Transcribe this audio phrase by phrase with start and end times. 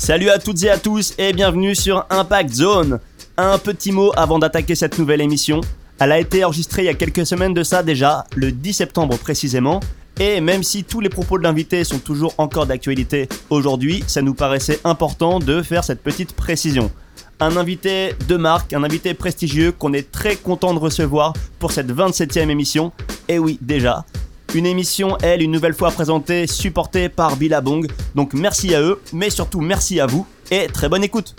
[0.00, 3.00] Salut à toutes et à tous et bienvenue sur Impact Zone.
[3.36, 5.60] Un petit mot avant d'attaquer cette nouvelle émission.
[6.00, 9.18] Elle a été enregistrée il y a quelques semaines de ça déjà, le 10 septembre
[9.18, 9.78] précisément.
[10.18, 14.32] Et même si tous les propos de l'invité sont toujours encore d'actualité aujourd'hui, ça nous
[14.32, 16.90] paraissait important de faire cette petite précision.
[17.38, 21.92] Un invité de marque, un invité prestigieux qu'on est très content de recevoir pour cette
[21.94, 22.90] 27e émission.
[23.28, 24.06] Et oui, déjà,
[24.54, 27.86] une émission, elle, une nouvelle fois présentée, supportée par Billabong.
[28.14, 31.34] Donc merci à eux, mais surtout merci à vous et très bonne écoute.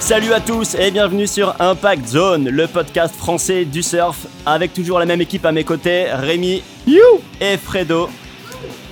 [0.00, 4.98] Salut à tous et bienvenue sur Impact Zone, le podcast français du surf, avec toujours
[4.98, 8.08] la même équipe à mes côtés, Rémi you et Fredo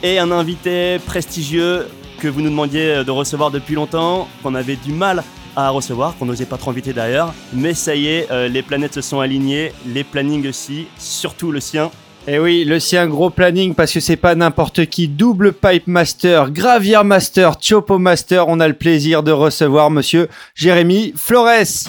[0.02, 1.86] et un invité prestigieux
[2.18, 5.22] que vous nous demandiez de recevoir depuis longtemps, qu'on avait du mal
[5.56, 7.32] à recevoir, qu'on n'osait pas trop inviter d'ailleurs.
[7.52, 11.61] Mais ça y est, euh, les planètes se sont alignées, les plannings aussi, surtout le
[11.61, 11.91] sien.
[12.28, 15.06] Et eh oui, le sien gros planning parce que c'est pas n'importe qui.
[15.06, 18.48] Double pipe master, gravier master, chopo master.
[18.48, 21.86] On a le plaisir de recevoir monsieur Jérémy Flores.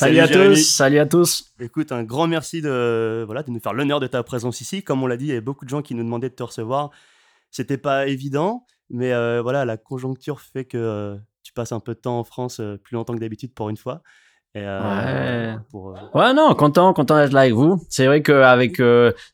[0.00, 1.44] Salut, à tous, salut à tous.
[1.60, 4.82] Écoute, un grand merci de, voilà, de nous faire l'honneur de ta présence ici.
[4.82, 6.42] Comme on l'a dit, il y avait beaucoup de gens qui nous demandaient de te
[6.42, 6.90] recevoir.
[7.50, 11.92] C'était pas évident, mais euh, voilà, la conjoncture fait que euh, tu passes un peu
[11.92, 14.00] de temps en France euh, plus longtemps que d'habitude pour une fois.
[14.54, 15.54] ouais.
[16.14, 17.84] ouais, non, content, content d'être là avec vous.
[17.90, 18.80] C'est vrai qu'avec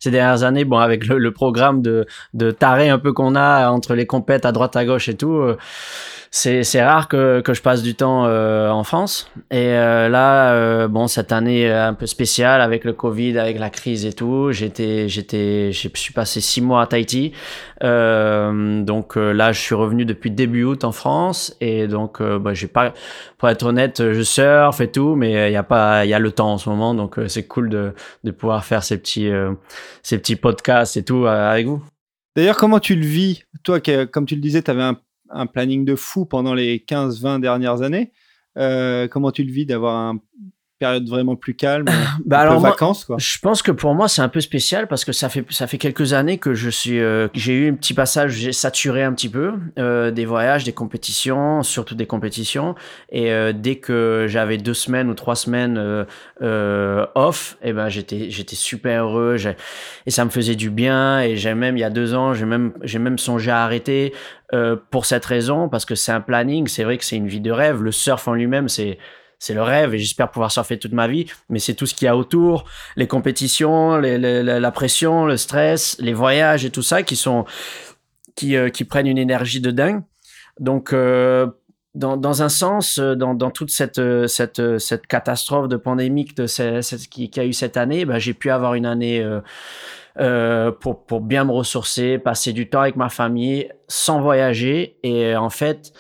[0.01, 3.95] ces dernières années, bon, avec le, programme de, de taré un peu qu'on a entre
[3.95, 5.41] les compètes à droite à gauche et tout,
[6.37, 9.31] c'est rare que, que je passe du temps euh, en France.
[9.51, 13.71] Et euh, là, euh, bon, cette année un peu spéciale avec le Covid, avec la
[13.71, 17.33] crise et tout, j'étais, j'étais, je suis passé six mois à Tahiti.
[17.81, 22.93] donc là, je suis revenu depuis début août en France et donc, bah, j'ai pas,
[23.39, 26.19] pour être honnête, je surfe et tout, mais il y a pas, il y a
[26.19, 29.31] le temps en ce moment, donc c'est cool de, de pouvoir faire ces petits,
[30.03, 31.83] ces petits podcasts et tout avec vous.
[32.37, 33.45] D'ailleurs, comment tu le vis?
[33.63, 33.81] Toi,
[34.13, 34.99] comme tu le disais, tu avais un
[35.31, 38.13] un planning de fou pendant les 15-20 dernières années.
[38.57, 40.21] Euh, comment tu le vis d'avoir un
[40.79, 41.87] période vraiment plus calme,
[42.27, 43.17] bah alors vacances quoi.
[43.19, 45.79] Je pense que pour moi c'est un peu spécial parce que ça fait ça fait
[45.79, 49.29] quelques années que je suis euh, j'ai eu un petit passage j'ai saturé un petit
[49.29, 52.75] peu euh, des voyages, des compétitions, surtout des compétitions.
[53.11, 56.07] Et euh, dès que j'avais deux semaines ou trois semaines
[56.41, 59.37] off, et eh ben j'étais j'étais super heureux.
[60.07, 61.21] Et ça me faisait du bien.
[61.21, 64.13] Et j'ai même il y a deux ans j'ai même j'ai même songé à arrêter
[64.91, 67.51] pour cette raison parce que c'est un planning, c'est vrai que c'est une vie de
[67.51, 68.99] rêve, le surf en lui-même c'est
[69.39, 71.27] c'est le rêve et j'espère pouvoir surfer toute ma vie.
[71.49, 72.65] Mais c'est tout ce qu'il y a autour,
[72.97, 77.45] les compétitions, la pression, le stress, les voyages et tout ça qui sont
[78.35, 80.03] qui, euh, prennent une énergie de dingue.
[80.61, 81.47] Donc euh,
[81.95, 87.31] dans, un sens, euh, dans, toute cette, cette, cette catastrophe de pandémique de ce, qui,
[87.39, 89.27] a eu cette année, bah, j'ai pu avoir une année
[90.81, 94.99] pour, pour bien me ressourcer, passer du temps avec ma famille sans voyager.
[95.03, 95.93] Et en fait,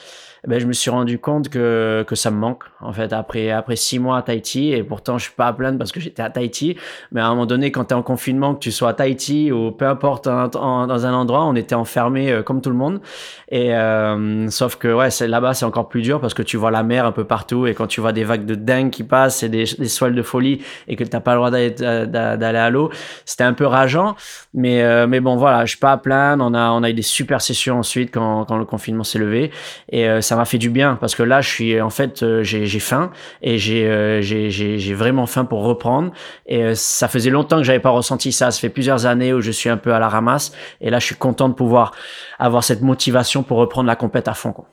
[0.46, 3.76] ben, je me suis rendu compte que, que ça me manque, en fait, après, après
[3.76, 4.72] six mois à Tahiti.
[4.72, 6.76] Et pourtant, je suis pas à plaindre parce que j'étais à Tahiti.
[7.12, 9.50] Mais à un moment donné, quand tu es en confinement, que tu sois à Tahiti
[9.50, 13.00] ou peu importe, dans un endroit, on était enfermés euh, comme tout le monde.
[13.48, 16.82] Et euh, sauf que, ouais, là-bas, c'est encore plus dur parce que tu vois la
[16.82, 17.66] mer un peu partout.
[17.66, 20.22] Et quand tu vois des vagues de dingue qui passent et des, des soiles de
[20.22, 22.90] folie et que t'as pas le droit d'aller à l'eau,
[23.24, 24.16] c'était un peu rageant.
[24.52, 26.44] Mais, euh, mais bon, voilà, je suis pas à plaindre.
[26.44, 29.50] On a, on a eu des super sessions ensuite quand, quand le confinement s'est levé.
[29.90, 32.80] Et ça m'a fait du bien parce que là, je suis en fait, euh, j'ai
[32.80, 33.10] faim
[33.42, 36.12] et euh, j'ai vraiment faim pour reprendre.
[36.46, 38.50] Et euh, ça faisait longtemps que j'avais pas ressenti ça.
[38.50, 40.52] Ça fait plusieurs années où je suis un peu à la ramasse.
[40.80, 41.92] Et là, je suis content de pouvoir
[42.38, 44.52] avoir cette motivation pour reprendre la compète à fond.
[44.52, 44.66] Quoi.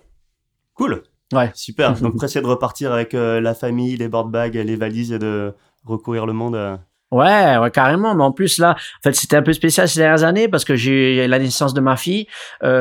[0.76, 1.04] Cool.
[1.34, 1.52] Ouais.
[1.54, 1.94] Super.
[2.02, 5.54] Donc pressé de repartir avec la famille, les board bags, les valises et de
[5.86, 6.80] recourir le monde.
[7.12, 8.16] Ouais, ouais, carrément.
[8.16, 10.76] Mais en plus, là, en fait, c'était un peu spécial ces dernières années parce que
[10.76, 12.28] j'ai la naissance de ma fille.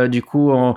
[0.08, 0.74] du coup, on,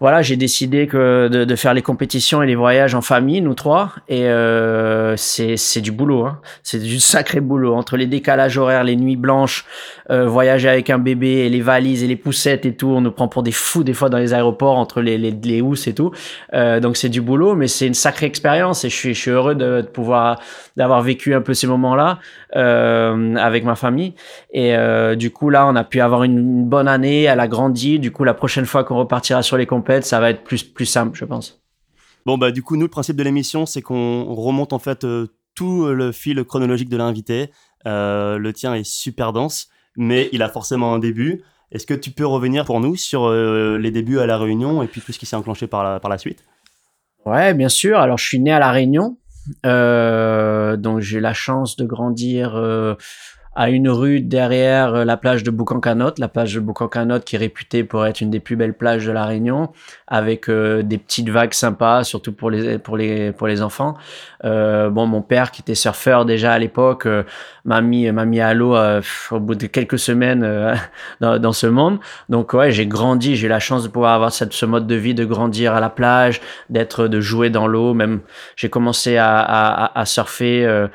[0.00, 3.54] voilà, j'ai décidé que de, de, faire les compétitions et les voyages en famille, nous
[3.54, 6.40] trois, et euh, c'est du boulot, hein.
[6.62, 7.74] c'est du sacré boulot.
[7.74, 9.66] Entre les décalages horaires, les nuits blanches,
[10.10, 13.12] euh, voyager avec un bébé et les valises et les poussettes et tout, on nous
[13.12, 15.94] prend pour des fous des fois dans les aéroports entre les les, les housses et
[15.94, 16.12] tout,
[16.54, 18.84] euh, donc c'est du boulot, mais c'est une sacrée expérience.
[18.84, 20.40] Et je suis je suis heureux de, de pouvoir
[20.78, 22.18] d'avoir vécu un peu ces moments-là
[22.56, 24.14] euh, avec ma famille
[24.52, 27.98] et euh, du coup là on a pu avoir une bonne année, elle a grandi,
[27.98, 30.86] du coup la prochaine fois qu'on repartira sur les compétitions ça va être plus, plus
[30.86, 31.60] simple, je pense.
[32.26, 35.28] Bon, bah, du coup, nous, le principe de l'émission, c'est qu'on remonte en fait euh,
[35.54, 37.50] tout le fil chronologique de l'invité.
[37.86, 41.42] Euh, le tien est super dense, mais il a forcément un début.
[41.72, 44.86] Est-ce que tu peux revenir pour nous sur euh, les débuts à La Réunion et
[44.86, 46.44] puis tout ce qui s'est enclenché par la, par la suite?
[47.24, 47.98] Ouais, bien sûr.
[47.98, 49.16] Alors, je suis né à La Réunion.
[49.64, 52.96] Donc j'ai la chance de grandir
[53.54, 57.38] à une rue derrière euh, la plage de Boucancanotte, la plage de Boucancanotte qui est
[57.38, 59.70] réputée pour être une des plus belles plages de la Réunion,
[60.06, 63.94] avec euh, des petites vagues sympas, surtout pour les pour les pour les enfants.
[64.44, 67.24] Euh, bon, mon père qui était surfeur déjà à l'époque euh,
[67.64, 68.76] m'a mis m'a mis à l'eau
[69.30, 70.40] au bout de quelques semaines
[71.20, 71.98] dans, dans, ce monde.
[72.28, 75.14] Donc ouais, j'ai grandi, j'ai la chance de pouvoir avoir cette, ce mode de vie,
[75.14, 77.94] de grandir à la plage, d'être de jouer dans l'eau.
[77.94, 78.20] Même
[78.56, 80.88] j'ai commencé à, à, à surfer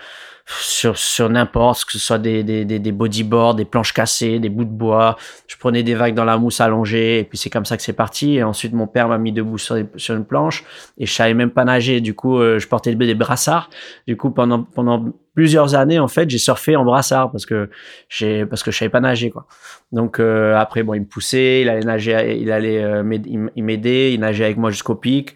[0.47, 4.63] sur, sur n'importe, que ce soit des, des, des, bodyboards, des planches cassées, des bouts
[4.63, 5.17] de bois.
[5.47, 7.93] Je prenais des vagues dans la mousse allongée et puis c'est comme ça que c'est
[7.93, 8.35] parti.
[8.35, 10.63] Et ensuite, mon père m'a mis debout sur, sur, une planche
[10.99, 11.99] et je savais même pas nager.
[11.99, 13.71] Du coup, euh, je portais des brassards.
[14.05, 17.71] Du coup, pendant, pendant plusieurs années, en fait, j'ai surfé en brassard parce que
[18.07, 19.47] j'ai, parce que je savais pas nager, quoi.
[19.91, 24.19] Donc, euh, après, bon, il me poussait, il allait nager, il allait euh, m'aider, il
[24.19, 25.33] nageait avec moi jusqu'au pic.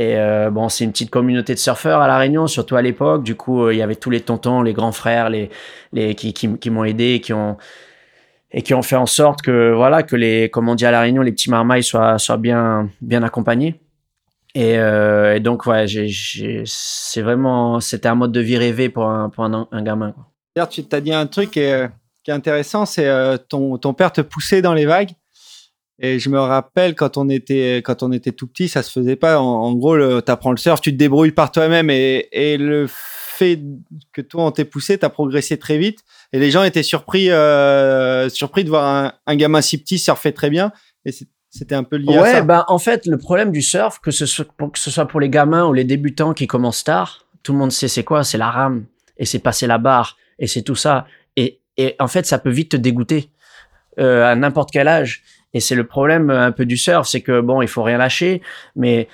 [0.00, 3.22] Et euh, bon, c'est une petite communauté de surfeurs à La Réunion, surtout à l'époque.
[3.22, 5.50] Du coup, euh, il y avait tous les tontons, les grands frères, les,
[6.14, 7.58] qui, m'ont aidé, qui ont
[8.50, 11.02] et qui ont fait en sorte que voilà que les, comme on dit à La
[11.02, 13.78] Réunion, les petits marmailles soient soient bien bien accompagnés.
[14.54, 15.84] Et, euh, donc, ouais,
[16.64, 20.14] c'est vraiment, c'était un mode de vie rêvé pour un, pour un, gamin.
[20.56, 21.90] D'ailleurs, tu t'as dit un truc qui est
[22.26, 23.06] intéressant, c'est
[23.50, 25.10] ton, ton père te poussait dans les vagues.
[26.00, 29.16] Et je me rappelle quand on était quand on était tout petit, ça se faisait
[29.16, 29.38] pas.
[29.38, 33.60] En, gros, tu apprends le surf, tu te débrouilles par toi-même et, et le fait
[34.12, 36.00] que toi on t'ait poussé, tu as progressé très vite
[36.32, 40.32] et les gens étaient surpris euh, surpris de voir un, un, gamin si petit surfer
[40.32, 40.72] très bien
[41.06, 41.12] et
[41.48, 42.42] c'était un peu lié ouais, à ça.
[42.42, 45.30] ben en fait, le problème du surf que ce soit que ce soit pour les
[45.30, 48.50] gamins ou les débutants qui commencent tard, tout le monde sait c'est quoi, c'est la
[48.50, 48.84] rame
[49.16, 51.06] et c'est passer la barre et c'est tout ça
[51.36, 53.30] et et en fait, ça peut vite te dégoûter
[53.98, 55.22] euh, à n'importe quel âge.
[55.52, 57.98] Et c'est le problème euh, un peu du surf, c'est que bon, il faut rien
[57.98, 58.42] lâcher,
[58.76, 59.08] mais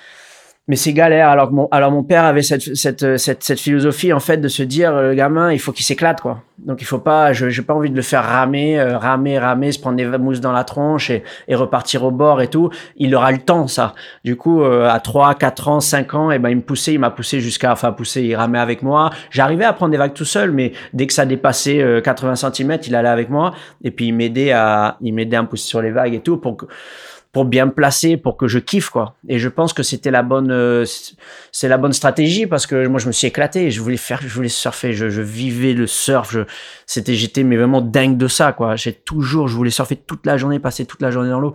[0.67, 1.29] mais c'est galère.
[1.29, 4.63] Alors mon, alors mon père avait cette, cette, cette, cette, philosophie en fait de se
[4.63, 6.41] dire le gamin, il faut qu'il s'éclate quoi.
[6.57, 9.71] Donc il faut pas, je j'ai pas envie de le faire ramer, euh, ramer, ramer,
[9.71, 12.69] se prendre des mousses dans la tronche et, et, repartir au bord et tout.
[12.97, 13.93] Il aura le temps ça.
[14.25, 16.93] Du coup euh, à 3, 4 ans, 5 ans, et eh ben il me poussait,
[16.93, 19.11] il m'a poussé jusqu'à, enfin poussé, il ramait avec moi.
[19.29, 22.95] J'arrivais à prendre des vagues tout seul, mais dès que ça dépassait 80 cm, il
[22.95, 23.53] allait avec moi
[23.83, 26.37] et puis il m'aidait à, il m'aidait à me pousser sur les vagues et tout
[26.37, 26.65] pour que
[27.37, 29.13] pour bien me placer, pour que je kiffe quoi.
[29.27, 30.85] Et je pense que c'était la bonne, euh,
[31.51, 34.33] c'est la bonne stratégie parce que moi je me suis éclaté, je voulais faire, je
[34.33, 36.39] voulais surfer, je, vivais le surf, je,
[36.87, 38.75] c'était, j'étais mais vraiment dingue de ça quoi.
[38.75, 41.53] J'ai toujours, je voulais surfer toute la journée, passer toute la journée dans l'eau.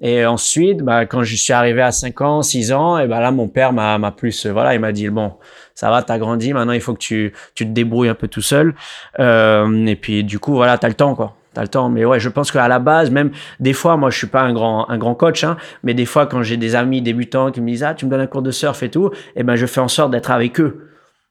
[0.00, 3.32] Et ensuite, bah, quand je suis arrivé à 5 ans, 6 ans, et ben là
[3.32, 5.32] mon père m'a, m'a plus, euh, voilà, il m'a dit bon,
[5.74, 8.42] ça va, t'as grandi, maintenant il faut que tu, tu te débrouilles un peu tout
[8.42, 8.76] seul.
[9.18, 11.88] Euh, et puis du coup voilà, t'as le temps quoi t'as le temps.
[11.88, 13.30] Mais ouais, je pense qu'à la base, même
[13.60, 16.26] des fois, moi, je suis pas un grand, un grand coach, hein, mais des fois,
[16.26, 18.50] quand j'ai des amis débutants qui me disent, ah, tu me donnes un cours de
[18.50, 20.90] surf et tout, eh ben, je fais en sorte d'être avec eux.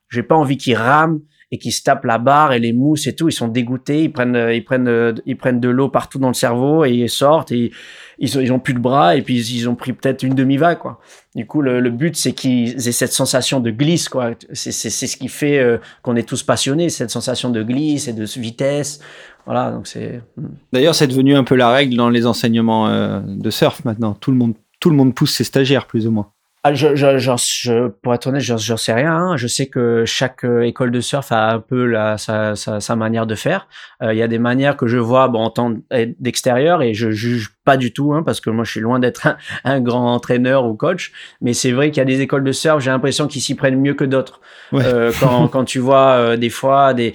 [0.09, 1.19] J'ai pas envie qu'ils rament
[1.51, 3.29] et qu'ils se tapent la barre et les mousses et tout.
[3.29, 6.85] Ils sont dégoûtés, ils prennent, ils prennent, ils prennent de l'eau partout dans le cerveau
[6.85, 7.71] et ils sortent et
[8.17, 10.99] ils, ont plus de bras et puis ils ont pris peut-être une demi-vague, quoi.
[11.35, 14.31] Du coup, le, but, c'est qu'ils aient cette sensation de glisse, quoi.
[14.53, 18.23] C'est, ce qui fait euh, qu'on est tous passionnés, cette sensation de glisse et de
[18.23, 19.01] vitesse.
[19.45, 20.21] Voilà, donc c'est.
[20.37, 20.47] Hmm.
[20.71, 24.13] D'ailleurs, c'est devenu un peu la règle dans les enseignements euh, de surf maintenant.
[24.13, 26.31] Tout le monde, tout le monde pousse ses stagiaires, plus ou moins.
[26.67, 29.13] Ah, je, je, je, pour être honnête, je ne sais rien.
[29.15, 29.37] Hein.
[29.37, 32.95] Je sais que chaque euh, école de surf a un peu la, sa, sa, sa
[32.95, 33.67] manière de faire.
[34.01, 35.75] Euh, il y a des manières que je vois bon, en temps
[36.19, 39.27] d'extérieur et je juge pas du tout, hein, parce que moi je suis loin d'être
[39.27, 41.11] un, un, grand entraîneur ou coach.
[41.39, 43.79] Mais c'est vrai qu'il y a des écoles de surf, j'ai l'impression qu'ils s'y prennent
[43.79, 44.41] mieux que d'autres.
[44.71, 44.83] Ouais.
[44.83, 47.13] Euh, quand, quand tu vois euh, des fois des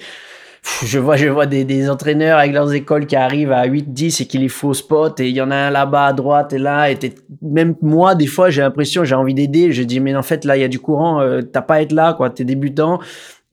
[0.85, 4.21] je vois, je vois des, des, entraîneurs avec leurs écoles qui arrivent à 8, 10
[4.21, 6.59] et qui les font spot et il y en a un là-bas à droite et
[6.59, 6.97] là et
[7.41, 9.71] même moi des fois j'ai l'impression j'ai envie d'aider.
[9.71, 11.81] Je dis mais en fait là il y a du courant euh, t'as pas à
[11.81, 12.29] être là quoi.
[12.29, 12.99] T'es débutant.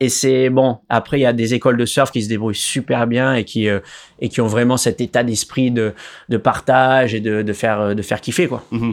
[0.00, 0.78] Et c'est bon.
[0.90, 3.68] Après il y a des écoles de surf qui se débrouillent super bien et qui
[3.68, 3.80] euh,
[4.20, 5.94] et qui ont vraiment cet état d'esprit de,
[6.28, 8.64] de partage et de, de faire euh, de faire kiffer quoi.
[8.70, 8.92] Mmh.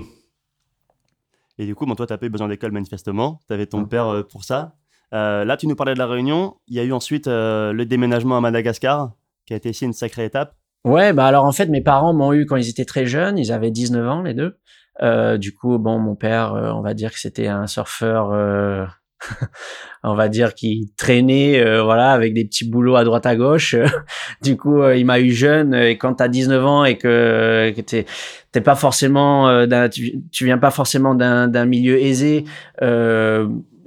[1.60, 3.42] et du coup bon toi t'as pas eu besoin d'école manifestement.
[3.50, 4.74] T'avais ton père pour ça.
[4.78, 6.56] euh, là, tu nous parlais de la Réunion.
[6.68, 9.12] Il y a eu ensuite euh, le déménagement à Madagascar,
[9.46, 10.56] qui a été ici une sacrée étape.
[10.86, 13.40] Ouais, bah alors en fait, mes parents m'ont eu quand ils étaient très jeunes.
[13.40, 14.58] Ils avaient 19 ans, les deux.
[15.02, 18.86] Euh, du coup, bon, mon père, euh, on va dire que c'était un surfeur, euh,
[20.04, 23.76] on va dire qui traînait, euh, voilà, avec des petits boulots à droite à gauche.
[24.44, 25.74] du coup, il m'a eu jeune.
[25.74, 31.16] Et quand t'as 19 ans et que, t'es pas forcément, tu, tu viens pas forcément
[31.16, 32.46] d'un milieu aisé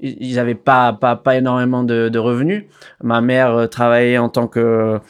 [0.00, 2.64] ils avaient pas, pas, pas énormément de, de, revenus.
[3.02, 5.00] Ma mère euh, travaillait en tant que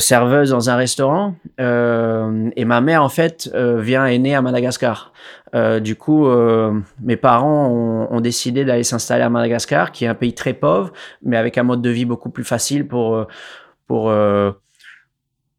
[0.00, 1.36] serveuse dans un restaurant.
[1.58, 5.12] et ma mère, en fait, vient est née à Madagascar.
[5.80, 6.26] du coup,
[7.00, 10.92] mes parents ont, ont décidé d'aller s'installer à Madagascar, qui est un pays très pauvre,
[11.22, 13.24] mais avec un mode de vie beaucoup plus facile pour
[13.86, 14.10] pour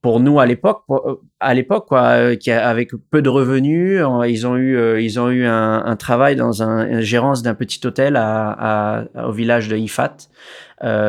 [0.03, 4.57] pour nous à l'époque, euh, à l'époque quoi, euh, avec peu de revenus, ils ont
[4.57, 9.31] eu, euh, ils ont eu un, travail dans un, une gérance d'un petit hôtel au
[9.31, 10.17] village de Ifat.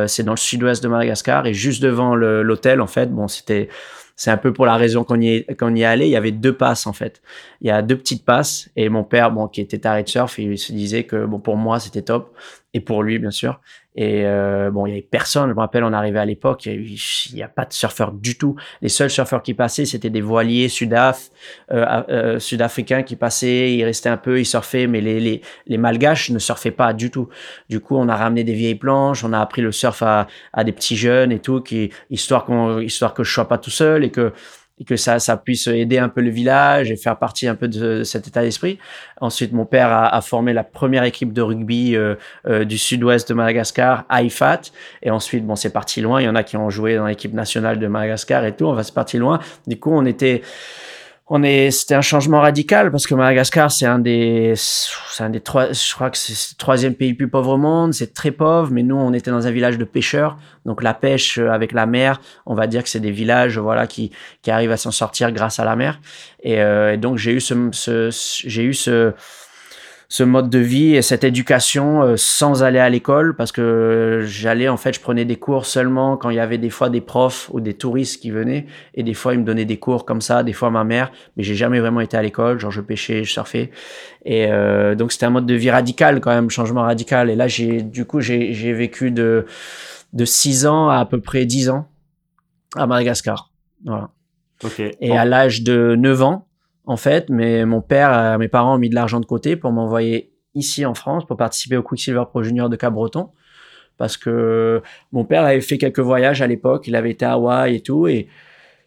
[0.07, 3.69] C'est dans le sud-ouest de Madagascar et juste devant l'hôtel en fait, bon c'était
[4.17, 6.07] c'est un peu pour la raison qu'on y est, qu'on y est allé.
[6.07, 7.21] Il y avait deux passes en fait.
[7.61, 10.39] Il y a deux petites passes et mon père, bon, qui était taré de surf,
[10.39, 12.33] il se disait que bon pour moi c'était top
[12.75, 13.61] et pour lui bien sûr.
[13.97, 15.49] Et euh, bon, il y avait personne.
[15.51, 16.99] Je me rappelle, on arrivait à l'époque, il
[17.33, 18.57] n'y a, pas de surfeurs du tout.
[18.83, 21.23] Les seuls surfeurs qui passaient, c'était des voiliers euh,
[21.71, 23.73] euh, sud-africains qui passaient.
[23.73, 27.13] Ils restaient un peu, ils surfaient, mais les, les, les malgaches ne surfaient pas du
[27.13, 27.29] tout.
[27.69, 30.65] Du coup, on a ramené des vieilles planches, on a appris le surf à, à
[30.65, 34.03] des petits jeunes et tout, qui histoire qu'on, histoire que je sois pas tout seul
[34.03, 34.33] et que
[34.79, 37.69] et que ça, ça puisse aider un peu le village et faire partie un peu
[37.69, 38.79] de, cet état d'esprit.
[39.21, 42.17] Ensuite, mon père a, a, formé la première équipe de rugby euh,
[42.47, 44.63] euh, du sud-ouest de Madagascar, IFAT.
[45.03, 46.21] Et ensuite, bon, c'est parti loin.
[46.21, 48.67] Il y en a qui ont joué dans l'équipe nationale de Madagascar et tout.
[48.67, 49.39] On va se partir loin.
[49.67, 50.43] Du coup, on était
[51.27, 55.41] on est, c'était un changement radical parce que Madagascar, c'est un des, c'est un des
[55.41, 57.95] trois, je crois que c'est le troisième pays plus pauvre au monde.
[57.95, 60.37] C'est très pauvre, mais nous, on était dans un village de pêcheurs.
[60.67, 63.87] Donc, la pêche euh, avec la mer, on va dire que c'est des villages, voilà,
[63.87, 64.11] qui,
[64.43, 65.99] qui arrivent à s'en sortir grâce à la mer.
[66.43, 68.11] Et, euh, et donc, j'ai eu ce, ce
[68.47, 69.15] j'ai eu ce,
[70.09, 74.69] ce mode de vie et cette éducation euh, sans aller à l'école parce que j'allais
[74.69, 77.49] en fait je prenais des cours seulement quand il y avait des fois des profs
[77.53, 78.67] ou des touristes qui venaient.
[78.95, 81.11] Et des fois ils me donnaient des cours comme ça des fois ma mère.
[81.37, 83.71] Mais j'ai jamais vraiment été à l'école genre je pêchais je surfais.
[84.25, 87.31] Et euh, donc c'était un mode de vie radical quand même changement radical.
[87.31, 89.47] Et là j'ai du coup j'ai j'ai vécu de
[90.13, 91.89] de 6 ans à à peu près 10 ans
[92.77, 93.51] à Madagascar.
[93.85, 94.11] Voilà.
[95.01, 96.47] Et à l'âge de 9 ans
[96.87, 99.73] en fait, mais mon père, euh, mes parents ont mis de l'argent de côté pour
[99.73, 103.31] m'envoyer ici en France pour participer au Quicksilver Pro Junior de Cap-Breton.
[103.97, 107.77] Parce que mon père avait fait quelques voyages à l'époque, il avait été à Hawaï
[107.77, 108.29] et tout, et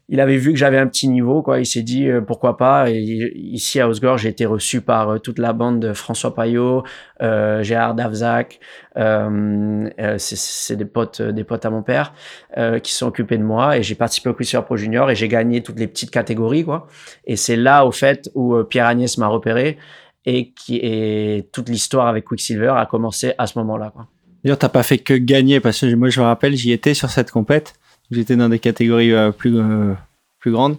[0.09, 1.59] il avait vu que j'avais un petit niveau, quoi.
[1.59, 2.89] Il s'est dit euh, pourquoi pas.
[2.89, 2.97] Et
[3.35, 6.83] ici à Osgore, j'ai été reçu par euh, toute la bande de François Payot,
[7.21, 8.59] euh, Gérard Davzac.
[8.95, 12.13] Euh, c'est des potes, des potes à mon père
[12.81, 13.77] qui sont occupés de moi.
[13.77, 16.87] Et j'ai participé au Quicksilver Pro Junior et j'ai gagné toutes les petites catégories, quoi.
[17.25, 19.77] Et c'est là, au fait, où Pierre Agnès m'a repéré
[20.25, 23.93] et qui est toute l'histoire avec Quicksilver a commencé à ce moment-là.
[24.43, 27.09] D'ailleurs, t'as pas fait que gagner parce que moi, je me rappelle, j'y étais sur
[27.09, 27.73] cette compète.
[28.11, 29.93] J'étais dans des catégories euh, plus, euh,
[30.39, 30.77] plus grandes.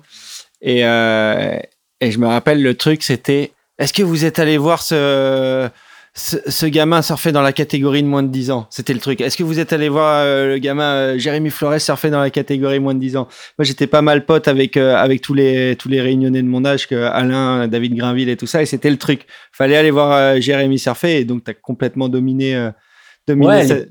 [0.61, 1.59] Et, euh,
[2.01, 5.69] et je me rappelle, le truc, c'était est-ce que vous êtes allé voir ce,
[6.15, 8.67] ce, gamin surfer dans la catégorie de moins de 10 ans?
[8.71, 9.21] C'était le truc.
[9.21, 12.95] Est-ce que vous êtes allé voir le gamin Jérémy Flores surfer dans la catégorie moins
[12.95, 13.29] de 10 ans?
[13.57, 16.89] Moi, j'étais pas mal pote avec, avec tous, les, tous les réunionnais de mon âge,
[16.89, 18.63] que Alain, David Grinville et tout ça.
[18.63, 19.27] Et c'était le truc.
[19.53, 21.19] Fallait aller voir Jérémy surfer.
[21.19, 22.71] Et donc, tu as complètement dominé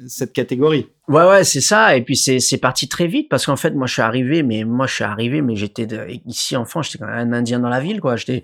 [0.07, 0.87] cette, catégorie.
[1.07, 1.95] Ouais, ouais, c'est ça.
[1.95, 4.63] Et puis c'est c'est parti très vite parce qu'en fait, moi, je suis arrivé, mais
[4.63, 5.87] moi, je suis arrivé, mais j'étais
[6.25, 8.15] ici en France, j'étais un Indien dans la ville, quoi.
[8.15, 8.43] J'étais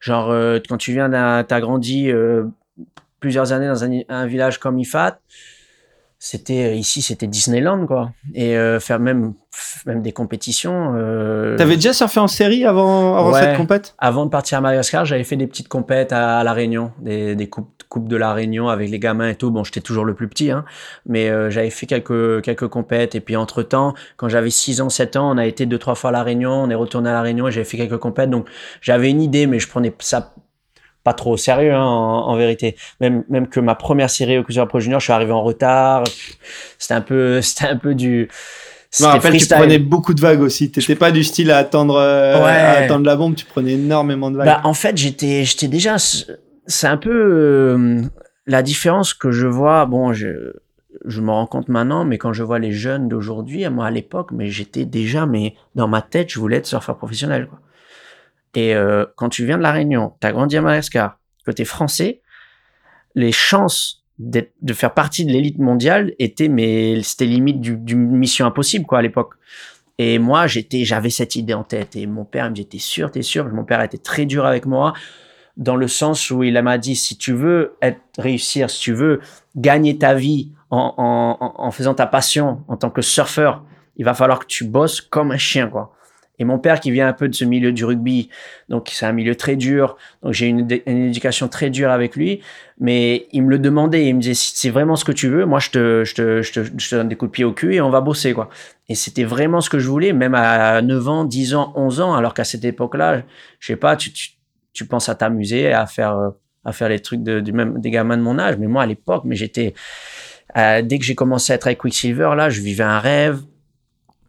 [0.00, 2.44] genre euh, quand tu viens, t'as grandi euh,
[3.20, 5.18] plusieurs années dans un, un village comme Ifat
[6.18, 9.34] c'était euh, ici c'était Disneyland quoi et euh, faire même
[9.86, 11.56] même des compétitions euh...
[11.56, 13.94] t'avais déjà surfé en série avant avant cette compète?
[13.98, 17.48] Avant de partir à Madagascar j'avais fait des petites compètes à, la Réunion des, des
[17.48, 20.28] coupes coupes de la Réunion avec les gamins et tout bon j'étais toujours le plus
[20.28, 20.64] petit hein
[21.06, 24.88] mais euh, j'avais fait quelques quelques compètes et puis entre temps quand j'avais 6 ans
[24.88, 27.12] 7 ans on a été deux trois fois à la Réunion on est retourné à
[27.12, 28.46] la Réunion et j'avais fait quelques compètes donc
[28.80, 30.34] j'avais une idée mais je prenais ça
[31.04, 32.76] pas trop sérieux hein, en, vérité.
[33.00, 36.04] Même même que ma première série au Cruiser Pro Junior, je suis arrivé en retard.
[36.78, 38.28] C'était un peu c'était un peu du
[38.96, 40.70] je me rappelle, tu prenais beaucoup de vagues aussi.
[40.70, 43.34] T'étais pas du style à attendre, euh, à attendre la bombe.
[43.34, 44.46] Tu prenais énormément de vagues.
[44.46, 45.96] Bah, en fait, j'étais, j'étais déjà.
[46.68, 48.02] C'est un peu euh,
[48.46, 49.84] la différence que je vois.
[49.86, 50.52] Bon, je,
[51.04, 54.30] je me rends compte maintenant, mais quand je vois les jeunes d'aujourd'hui, moi à l'époque,
[54.32, 57.48] mais j'étais déjà, mais dans ma tête, je voulais être surfeur professionnel.
[57.48, 57.58] Quoi.
[58.54, 62.20] Et euh, quand tu viens de la Réunion, tu as grandi à Madagascar, que français,
[63.14, 68.46] les chances de faire partie de l'élite mondiale étaient, mais c'était limite d'une du mission
[68.46, 69.34] impossible quoi à l'époque.
[69.98, 71.96] Et moi, j'étais, j'avais cette idée en tête.
[71.96, 73.48] Et mon père me dit, t'es sûr, t'es sûr.
[73.48, 74.92] Mon père était très dur avec moi,
[75.58, 79.20] dans le sens où il m'a dit, si tu veux être, réussir, si tu veux
[79.56, 83.64] gagner ta vie en, en, en faisant ta passion en tant que surfeur,
[83.96, 85.92] il va falloir que tu bosses comme un chien, quoi.
[86.38, 88.28] Et mon père qui vient un peu de ce milieu du rugby,
[88.68, 92.40] donc c'est un milieu très dur, donc j'ai une, une, éducation très dure avec lui,
[92.78, 95.46] mais il me le demandait, il me disait si c'est vraiment ce que tu veux,
[95.46, 97.80] moi je te, je, te, je, te, donne des coups de pied au cul et
[97.80, 98.50] on va bosser quoi.
[98.88, 102.14] Et c'était vraiment ce que je voulais, même à 9 ans, 10 ans, 11 ans,
[102.14, 103.22] alors qu'à cette époque-là,
[103.58, 104.30] je sais pas, tu, tu,
[104.72, 106.30] tu penses à t'amuser, à faire, euh,
[106.64, 109.22] à faire les trucs de, même, des gamins de mon âge, mais moi à l'époque,
[109.24, 109.74] mais j'étais,
[110.56, 113.42] euh, dès que j'ai commencé à être avec Quicksilver, là, je vivais un rêve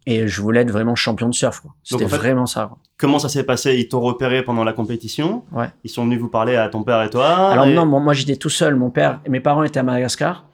[0.05, 1.61] et je voulais être vraiment champion de surf.
[1.83, 2.67] C'était vraiment ça.
[2.67, 2.77] Quoi.
[2.97, 3.75] Comment ça s'est passé?
[3.77, 5.43] Ils t'ont repéré pendant la compétition?
[5.51, 5.67] Ouais.
[5.83, 8.49] Ils sont venus vous parler à ton père et toi Alors non, moi j'étais tout
[8.49, 8.75] seul.
[8.75, 10.45] Mon père et mes parents étaient à Madagascar.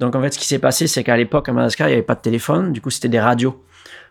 [0.00, 2.02] Donc en fait, ce qui s'est passé, c'est qu'à l'époque à Madagascar, il n'y avait
[2.02, 2.72] pas de téléphone.
[2.72, 3.62] Du coup, c'était des radios.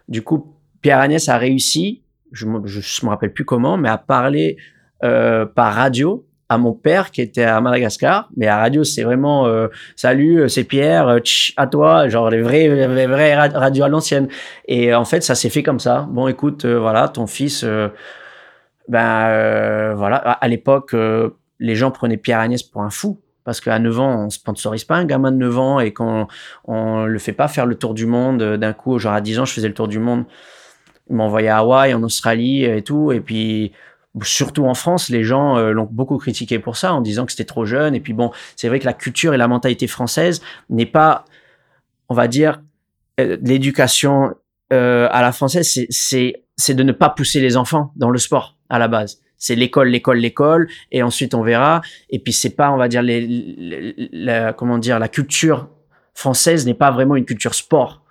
[0.07, 3.97] Du coup, Pierre Agnès a réussi, je me, je me rappelle plus comment, mais à
[3.97, 4.57] parler
[5.03, 8.29] euh, par radio à mon père qui était à Madagascar.
[8.37, 11.19] Mais à radio, c'est vraiment euh, salut, euh, c'est Pierre,
[11.57, 14.27] à toi, genre les vrais, les radios à l'ancienne.
[14.67, 16.07] Et en fait, ça s'est fait comme ça.
[16.09, 17.65] Bon, écoute, voilà, ton fils,
[18.87, 20.95] ben voilà, à, à l'époque,
[21.59, 23.19] les gens prenaient Pierre Agnès pour un fou.
[23.43, 26.27] Parce qu'à 9 ans, on sponsorise pas un gamin de 9 ans et qu'on
[26.65, 28.99] on le fait pas faire le tour du monde d'un coup.
[28.99, 30.23] Genre à 10 ans, je faisais le tour du monde.
[31.09, 33.11] Ils m'envoyaient à Hawaï, en Australie et tout.
[33.11, 33.73] Et puis,
[34.21, 37.45] surtout en France, les gens euh, l'ont beaucoup critiqué pour ça, en disant que c'était
[37.45, 37.95] trop jeune.
[37.95, 41.25] Et puis bon, c'est vrai que la culture et la mentalité française n'est pas,
[42.09, 42.61] on va dire,
[43.19, 44.35] euh, l'éducation
[44.71, 48.79] euh, à la française, c'est de ne pas pousser les enfants dans le sport à
[48.79, 49.19] la base.
[49.37, 51.81] C'est l'école, l'école, l'école, et ensuite on verra.
[52.09, 55.69] Et puis c'est pas, on va dire, les, les, comment dire, la culture
[56.13, 58.02] française n'est pas vraiment une culture sport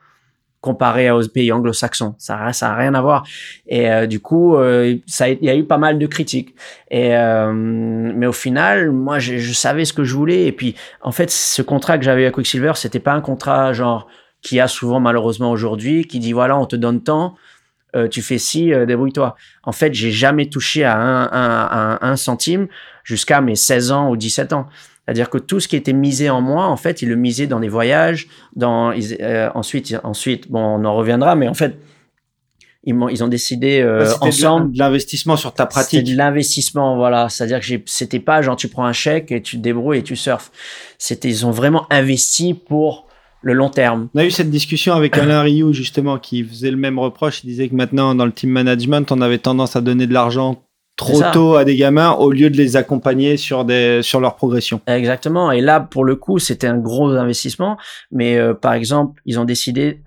[0.63, 2.15] comparé aux pays anglo-saxons.
[2.19, 3.27] Ça, ça rien à voir.
[3.67, 6.55] Et euh, du coup, euh, ça, il y a eu pas mal de critiques.
[6.91, 10.47] Et euh, mais au final, moi, je, je, savais ce que je voulais.
[10.47, 14.07] Et puis, en fait, ce contrat que j'avais avec Quicksilver, c'était pas un contrat genre
[14.41, 17.35] qui a souvent malheureusement aujourd'hui, qui dit voilà, on te donne tant.
[17.95, 19.37] Euh, tu fais ci, euh, débrouille-toi.
[19.65, 22.69] En fait, j'ai jamais touché à un, un, un, un centime
[23.05, 24.67] jusqu'à mes 16 ans ou 17 ans.
[25.13, 27.59] C'est-à-dire que tout ce qui était misé en moi, en fait, ils le misaient dans
[27.59, 31.77] les voyages, dans euh, ensuite, ensuite, bon, on en reviendra, mais en fait,
[32.85, 36.01] ils, ont, ils ont décidé euh, ensemble de l'investissement sur ta pratique.
[36.01, 37.29] C'était de l'investissement, voilà.
[37.29, 40.17] C'est-à-dire que c'était pas genre tu prends un chèque et tu te débrouilles et tu
[40.17, 40.51] surfes.
[40.97, 43.07] C'était ils ont vraiment investi pour
[43.43, 44.09] le long terme.
[44.15, 47.45] On a eu cette discussion avec Alain Rioux justement qui faisait le même reproche.
[47.45, 50.63] Il disait que maintenant dans le team management, on avait tendance à donner de l'argent
[50.97, 54.81] trop tôt à des gamins au lieu de les accompagner sur des sur leur progression.
[54.87, 55.51] Exactement.
[55.51, 57.77] Et là, pour le coup, c'était un gros investissement.
[58.11, 60.03] Mais euh, par exemple, ils ont décidé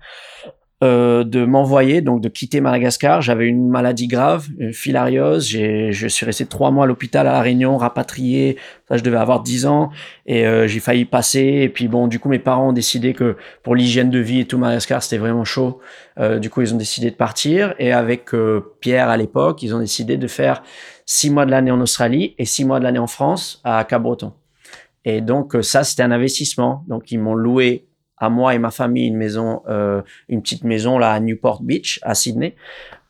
[0.84, 3.22] euh, de m'envoyer, donc de quitter Madagascar.
[3.22, 5.48] J'avais une maladie grave, une filariose.
[5.48, 8.58] Je suis resté trois mois à l'hôpital à La Réunion, rapatrié.
[8.86, 9.88] Ça, je devais avoir dix ans
[10.26, 11.40] et euh, j'ai failli passer.
[11.62, 14.44] Et puis bon, du coup, mes parents ont décidé que pour l'hygiène de vie et
[14.44, 15.80] tout, Madagascar, c'était vraiment chaud.
[16.18, 17.74] Euh, du coup, ils ont décidé de partir.
[17.78, 18.32] Et avec
[18.80, 20.62] Pierre à l'époque, ils ont décidé de faire
[21.06, 24.34] six mois de l'année en Australie et six mois de l'année en France à Cap-Breton.
[25.06, 26.84] Et donc ça, c'était un investissement.
[26.86, 27.86] Donc ils m'ont loué
[28.18, 32.00] à moi et ma famille une maison, euh, une petite maison là à Newport Beach,
[32.02, 32.54] à Sydney.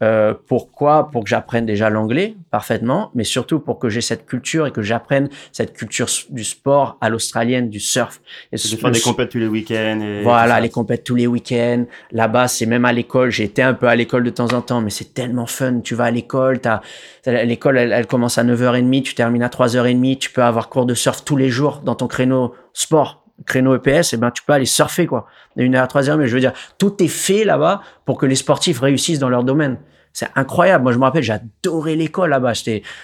[0.03, 1.11] Euh, pourquoi?
[1.11, 4.83] Pour que j'apprenne déjà l'anglais parfaitement, mais surtout pour que j'ai cette culture et que
[4.83, 8.21] j'apprenne cette culture du sport à l'australienne, du surf.
[8.53, 10.21] Et de faire des compètes tous les week-ends.
[10.23, 11.85] Voilà, les compètes tous les week-ends.
[12.13, 13.31] Là-bas, c'est même à l'école.
[13.31, 15.81] J'ai été un peu à l'école de temps en temps, mais c'est tellement fun.
[15.81, 16.81] Tu vas à l'école, t'as
[17.25, 20.95] l'école, elle, elle commence à 9h30, tu termines à 3h30, tu peux avoir cours de
[20.95, 24.65] surf tous les jours dans ton créneau sport créneau EPS, et ben tu peux aller
[24.65, 26.17] surfer quoi, de une à trois heures.
[26.17, 29.45] Mais je veux dire, tout est fait là-bas pour que les sportifs réussissent dans leur
[29.45, 29.79] domaine.
[30.13, 30.83] C'est incroyable.
[30.83, 32.53] Moi, je me rappelle, j'adorais l'école là-bas.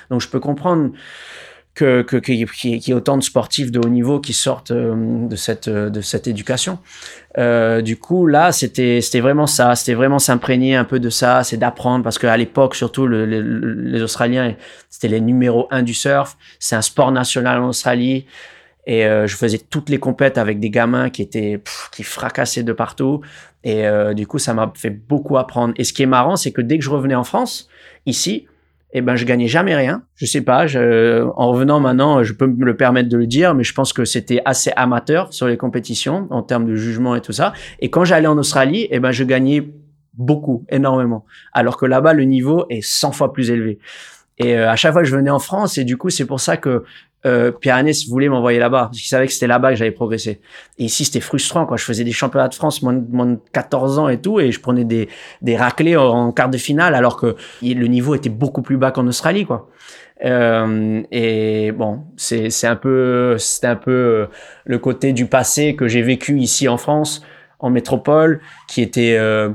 [0.09, 0.93] Donc, je peux comprendre
[1.75, 5.37] que qu'il que, y, ait autant de sportifs de haut niveau qui sortent euh, de
[5.37, 6.79] cette de cette éducation.
[7.39, 9.75] Euh, du coup, là, c'était c'était vraiment ça.
[9.75, 11.45] C'était vraiment s'imprégner un peu de ça.
[11.45, 14.55] C'est d'apprendre parce qu'à l'époque, surtout le, le, les Australiens,
[14.91, 16.37] c'était les numéros un du surf.
[16.59, 18.27] C'est un sport national en Australie.
[18.87, 22.65] Et euh, je faisais toutes les compètes avec des gamins qui étaient pff, qui fracassaient
[22.65, 23.21] de partout.
[23.65, 25.73] Et euh, du coup, ça m'a fait beaucoup apprendre.
[25.77, 27.69] Et ce qui est marrant, c'est que dès que je revenais en France,
[28.07, 28.47] ici,
[28.93, 30.03] eh ben, je gagnais jamais rien.
[30.17, 30.67] Je sais pas.
[30.67, 33.93] Je, en revenant maintenant, je peux me le permettre de le dire, mais je pense
[33.93, 37.53] que c'était assez amateur sur les compétitions en termes de jugement et tout ça.
[37.81, 39.67] Et quand j'allais en Australie, eh ben, je gagnais
[40.15, 41.25] beaucoup, énormément.
[41.53, 43.79] Alors que là-bas, le niveau est 100 fois plus élevé.
[44.39, 46.57] Et euh, à chaque fois je venais en France, et du coup, c'est pour ça
[46.57, 46.85] que
[47.25, 50.41] euh, Pierre Agnès voulait m'envoyer là-bas parce qu'il savait que c'était là-bas que j'allais progresser.
[50.79, 51.77] Et ici, c'était frustrant quoi.
[51.77, 54.53] Je faisais des championnats de France moins de, moins de 14 ans et tout, et
[54.53, 55.09] je prenais des
[55.41, 59.07] des raclés en quart de finale alors que le niveau était beaucoup plus bas qu'en
[59.07, 59.69] Australie quoi.
[60.25, 64.27] Euh, et bon, c'est c'est un peu c'était un peu euh,
[64.65, 67.23] le côté du passé que j'ai vécu ici en France,
[67.59, 69.51] en métropole, qui était euh,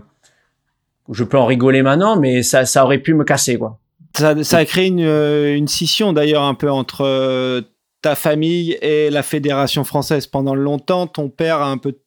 [1.12, 3.80] je peux en rigoler maintenant, mais ça, ça aurait pu me casser, quoi.
[4.18, 7.64] Ça, ça a créé une, une scission d'ailleurs un peu entre
[8.02, 10.28] ta famille et la fédération française.
[10.28, 11.98] Pendant longtemps, ton père a un peu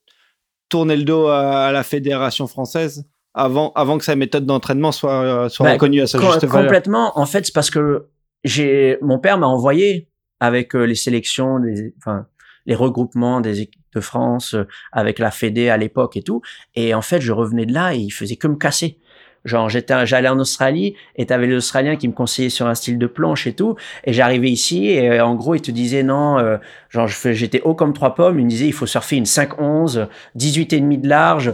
[0.68, 5.66] tourné le dos à, la fédération française avant, avant que sa méthode d'entraînement soit, soit
[5.66, 6.66] ben, reconnue à sa juste valeur.
[6.66, 7.18] Complètement.
[7.18, 8.08] En fait, c'est parce que
[8.44, 10.08] j'ai mon père m'a envoyé
[10.40, 12.26] avec euh, les sélections, les, enfin,
[12.66, 16.40] les regroupements des équipes de France, euh, avec la Fédé à l'époque et tout.
[16.74, 18.98] Et en fait, je revenais de là et il faisait que me casser.
[19.44, 23.06] Genre, j'étais, j'allais en Australie et t'avais l'Australien qui me conseillait sur un style de
[23.06, 23.76] planche et tout.
[24.04, 26.58] Et j'arrivais ici et euh, en gros, il te disait non, euh,
[26.90, 28.38] genre, j'étais haut comme trois pommes.
[28.38, 31.52] Il me disait, il faut surfer une 5-11, 18 et demi de large,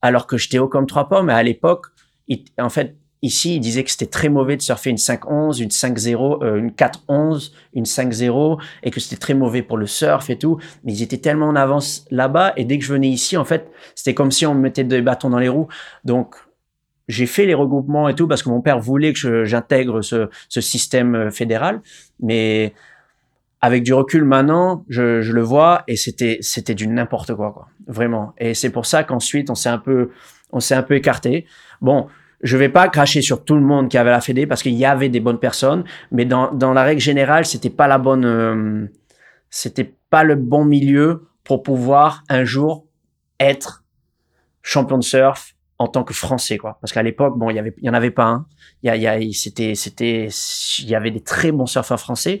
[0.00, 1.28] alors que j'étais haut comme trois pommes.
[1.28, 1.86] Et à l'époque,
[2.58, 6.42] en fait, ici, il disait que c'était très mauvais de surfer une 5-11, une 5-0,
[6.42, 10.58] euh, une 4-11, une 5-0 et que c'était très mauvais pour le surf et tout.
[10.84, 13.70] Mais ils étaient tellement en avance là-bas et dès que je venais ici, en fait,
[13.94, 15.68] c'était comme si on me mettait des bâtons dans les roues.
[16.04, 16.36] Donc,
[17.08, 20.60] j'ai fait les regroupements et tout parce que mon père voulait que j'intègre ce, ce,
[20.60, 21.80] système euh, fédéral.
[22.20, 22.74] Mais
[23.60, 27.68] avec du recul maintenant, je, je le vois et c'était c'était du n'importe quoi, quoi,
[27.86, 28.34] vraiment.
[28.38, 30.10] Et c'est pour ça qu'ensuite on s'est un peu
[30.52, 31.46] on s'est un peu écarté.
[31.80, 32.06] Bon,
[32.42, 34.84] je vais pas cracher sur tout le monde qui avait la Fédé parce qu'il y
[34.84, 38.86] avait des bonnes personnes, mais dans, dans la règle générale, c'était pas la bonne, euh,
[39.50, 42.86] c'était pas le bon milieu pour pouvoir un jour
[43.40, 43.84] être
[44.62, 46.78] champion de surf en tant que français quoi.
[46.80, 48.46] Parce qu'à l'époque bon il y en avait pas un.
[48.82, 50.28] Il y a, il c'était c'était
[50.78, 52.40] il y avait des très bons surfeurs français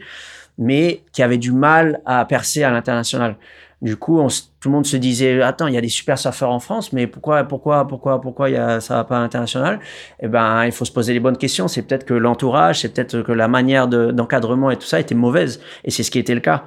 [0.58, 3.36] mais qui avaient du mal à percer à l'international.
[3.82, 4.26] Du coup
[4.60, 7.06] tout le monde se disait attends il y a des super surfeurs en France mais
[7.06, 9.80] pourquoi pourquoi pourquoi pourquoi il y a, ça va pas à l'international?
[10.20, 11.68] Eh ben il faut se poser les bonnes questions.
[11.68, 15.60] C'est peut-être que l'entourage c'est peut-être que la manière d'encadrement et tout ça était mauvaise.
[15.84, 16.64] Et c'est ce qui était le cas.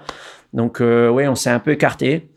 [0.53, 2.29] Donc euh, oui on s'est un peu écarté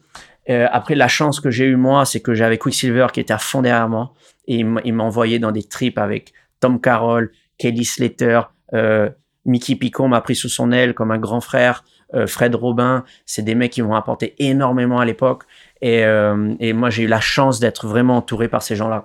[0.50, 3.38] euh, après, la chance que j'ai eu moi, c'est que j'avais Quicksilver qui était à
[3.38, 4.12] fond derrière moi.
[4.48, 8.42] Et il m'a envoyé dans des trips avec Tom Carroll, Kelly Slater,
[8.74, 9.08] euh,
[9.44, 13.04] Mickey Picon m'a pris sous son aile comme un grand frère, euh, Fred Robin.
[13.24, 15.44] C'est des mecs qui m'ont apporté énormément à l'époque.
[15.80, 16.04] Et,
[16.72, 19.04] moi, j'ai eu la chance d'être vraiment entouré par ces gens-là.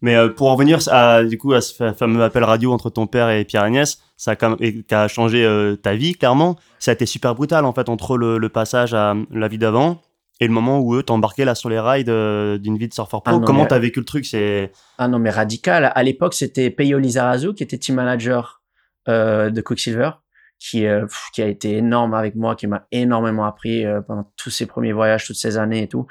[0.00, 3.30] Mais pour en venir à, du coup, à ce fameux appel radio entre ton père
[3.30, 6.56] et Pierre-Agnès, ça a, qui a changé ta vie, clairement.
[6.80, 10.00] Ça a été super brutal, en fait, entre le passage à la vie d'avant
[10.40, 13.22] et le moment où eux t'embarquaient là sur les rides euh, d'une vie de surfeur
[13.22, 13.36] pro.
[13.36, 14.26] Ah Comment t'as vécu le truc?
[14.26, 15.92] C'est ah non mais radical.
[15.94, 18.62] À l'époque c'était Peyo Lizarazu qui était team manager
[19.08, 20.10] euh, de Quicksilver,
[20.58, 24.66] qui euh, qui a été énorme avec moi, qui m'a énormément appris pendant tous ces
[24.66, 26.06] premiers voyages, toutes ces années et tout.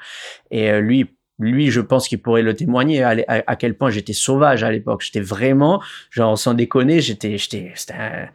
[0.50, 4.62] Et lui lui, je pense qu'il pourrait le témoigner à, à quel point j'étais sauvage
[4.62, 5.02] à l'époque.
[5.02, 8.30] J'étais vraiment, genre sans déconner, j'étais, j'étais, c'était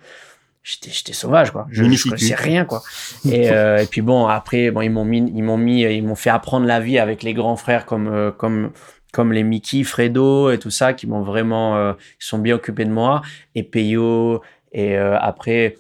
[0.68, 1.66] j'étais j'étais sauvage quoi.
[1.72, 2.84] Je, je connaissais rien quoi.
[3.26, 6.16] Et, euh, et puis bon après bon ils m'ont mis ils m'ont mis ils m'ont
[6.16, 8.72] fait apprendre la vie avec les grands frères comme euh, comme
[9.14, 12.84] comme les Mickey Fredo et tout ça qui m'ont vraiment euh, ils sont bien occupés
[12.84, 13.22] de moi.
[13.56, 14.42] Et Peyo
[14.74, 15.78] et euh, après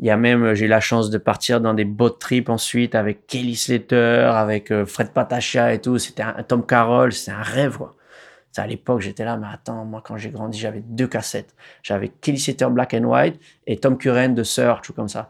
[0.00, 2.94] il y a même j'ai eu la chance de partir dans des boat trips ensuite
[2.94, 5.98] avec Kelly Slater avec Fred Patachia et tout.
[5.98, 7.94] C'était un Tom Carroll c'était un rêve quoi
[8.60, 11.54] à l'époque, j'étais là, mais attends, moi, quand j'ai grandi, j'avais deux cassettes.
[11.82, 15.28] J'avais Kelly Slater Black and White et Tom Curran de Search ou comme ça.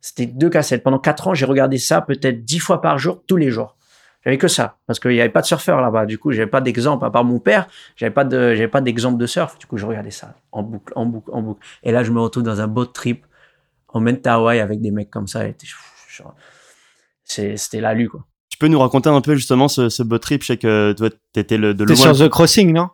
[0.00, 0.82] C'était deux cassettes.
[0.82, 3.76] Pendant quatre ans, j'ai regardé ça peut-être dix fois par jour, tous les jours.
[4.24, 6.06] J'avais que ça, parce qu'il n'y avait pas de surfeur là-bas.
[6.06, 9.18] Du coup, j'avais pas d'exemple, à part mon père, j'avais pas de, j'avais pas d'exemple
[9.18, 9.58] de surf.
[9.58, 11.64] Du coup, je regardais ça en boucle, en boucle, en boucle.
[11.82, 13.26] Et là, je me retrouve dans un boat trip
[13.88, 15.42] en Mentawai avec des mecs comme ça.
[17.24, 18.24] C'était l'alu, quoi
[18.62, 20.42] peux nous raconter un peu justement ce, ce boat trip?
[20.42, 21.96] Je sais que toi, t'étais le, de loin.
[21.96, 22.88] sur The Crossing, non?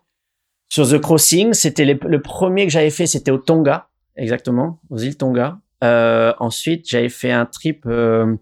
[0.70, 5.16] Sur The Crossing, c'était le premier que j'avais fait, c'était au Tonga, exactement, aux îles
[5.16, 5.58] Tonga.
[5.84, 8.34] Euh, ensuite, j'avais fait un trip euh,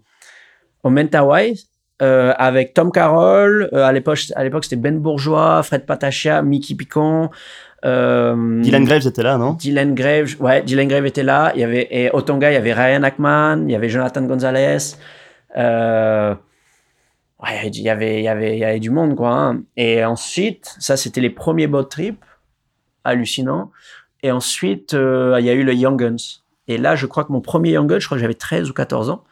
[0.82, 1.54] au Mentawai
[2.02, 3.68] euh, avec Tom Carroll.
[3.72, 7.30] Euh, à l'époque, à l'époque, c'était Ben Bourgeois, Fred Patachia, Mickey Picon.
[7.84, 9.52] Euh, Dylan Graves était là, non?
[9.52, 11.52] Dylan Graves, ouais, Dylan Graves était là.
[11.54, 14.22] Il y avait et au Tonga, il y avait Ryan Ackman, il y avait Jonathan
[14.22, 14.96] Gonzalez.
[17.52, 19.30] Y avait, il y avait, y avait du monde, quoi.
[19.30, 19.62] Hein.
[19.76, 22.24] Et ensuite, ça, c'était les premiers boat trips,
[23.04, 23.70] hallucinant.
[24.22, 26.40] Et ensuite, euh, il y a eu le Young Guns.
[26.68, 28.72] Et là, je crois que mon premier Young Guns, je crois que j'avais 13 ou
[28.72, 29.24] 14 ans.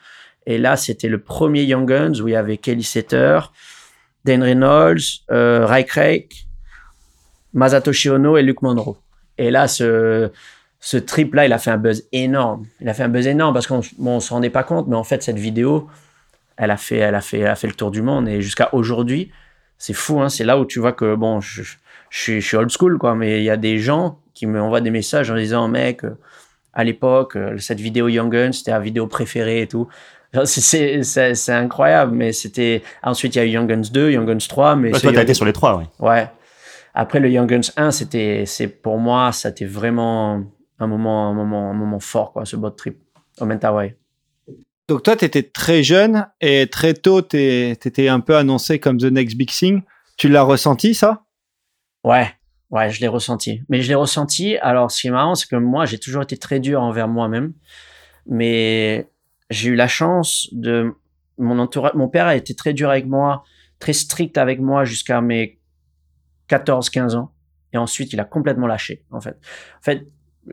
[0.46, 3.40] Et là, c'était le premier Young Guns où il y avait Kelly Setter,
[4.24, 6.28] Dan Reynolds, euh, Ray Craig,
[7.54, 8.96] Masatoshi Ono et Luke Monroe.
[9.38, 10.30] Et là, ce,
[10.80, 12.66] ce trip-là, il a fait un buzz énorme.
[12.80, 15.04] Il a fait un buzz énorme parce qu'on bon, se rendait pas compte, mais en
[15.04, 15.88] fait, cette vidéo,
[16.56, 18.68] elle a fait, elle a fait, elle a fait le tour du monde et jusqu'à
[18.72, 19.30] aujourd'hui,
[19.78, 20.20] c'est fou.
[20.20, 21.62] Hein, c'est là où tu vois que bon, je,
[22.10, 24.90] je, suis old school quoi, mais il y a des gens qui me envoient des
[24.90, 26.18] messages en disant mec, euh,
[26.72, 29.88] à l'époque, euh, cette vidéo Young Gun, c'était la vidéo préférée et tout.
[30.44, 32.82] C'est incroyable, mais c'était.
[33.04, 34.74] Ensuite, il y a eu Young Guns 2, Young Guns 3.
[34.74, 35.84] Mais toi, t'as été sur les trois, oui.
[36.00, 36.28] Ouais.
[36.92, 40.42] Après le Young Guns 1, c'était, c'est pour moi, c'était vraiment
[40.78, 42.98] un moment, un moment, un moment fort, quoi, ce boat trip
[43.40, 43.96] au Mentawai.
[44.88, 48.98] Donc toi, tu étais très jeune et très tôt, tu étais un peu annoncé comme
[48.98, 49.82] The Next Big Thing.
[50.16, 51.24] Tu l'as ressenti, ça?
[52.04, 52.30] Ouais,
[52.70, 53.62] ouais, je l'ai ressenti.
[53.68, 54.58] Mais je l'ai ressenti.
[54.58, 57.54] Alors, ce qui est marrant, c'est que moi, j'ai toujours été très dur envers moi-même.
[58.26, 59.08] Mais
[59.50, 60.92] j'ai eu la chance de...
[61.38, 63.42] Mon, entourage, mon père a été très dur avec moi,
[63.80, 65.58] très strict avec moi jusqu'à mes
[66.48, 67.32] 14-15 ans.
[67.72, 69.36] Et ensuite, il a complètement lâché, en fait.
[69.78, 70.06] En fait,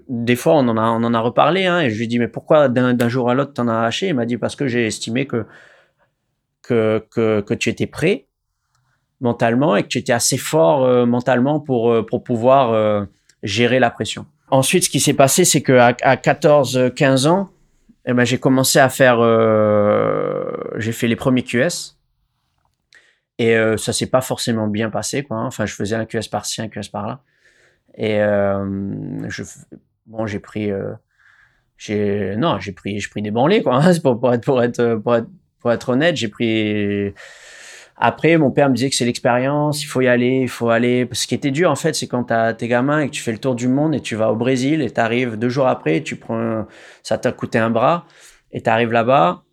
[0.08, 2.28] des fois, on en a, on en a reparlé, hein, et je lui dis, mais
[2.28, 5.28] pourquoi d'un jour à l'autre, t'en as lâché Il m'a dit, parce que j'ai estimé
[5.28, 5.46] que,
[6.62, 8.28] que, que, que, tu étais prêt
[9.20, 13.06] mentalement et que tu étais assez fort euh, mentalement pour, euh, pour pouvoir euh,
[13.44, 14.26] gérer la pression.
[14.50, 17.50] Ensuite, ce qui s'est passé, c'est que à, 14-15 ans,
[18.06, 19.20] eh ben, j'ai commencé à faire,
[20.78, 21.98] j'ai fait les premiers QS.
[23.38, 25.38] Et ça s'est pas forcément bien passé, quoi.
[25.38, 25.46] Hein.
[25.46, 27.22] Enfin, je faisais un QS par-ci, un QS par-là.
[27.96, 28.66] Et euh,
[30.06, 33.84] bon, j'ai pris, euh, non, j'ai pris, pris des banlés, quoi.
[33.84, 35.28] Hein, pour, pour, être, pour être, pour être,
[35.60, 37.14] pour être honnête, j'ai pris.
[38.04, 41.08] Après, mon père me disait que c'est l'expérience, il faut y aller, il faut aller.
[41.12, 43.32] Ce qui était dur, en fait, c'est quand t'as tes gamins et que tu fais
[43.32, 46.16] le tour du monde et tu vas au Brésil et t'arrives deux jours après, tu
[46.16, 46.66] prends,
[47.04, 48.06] ça t'a coûté un bras
[48.52, 49.44] et t'arrives là-bas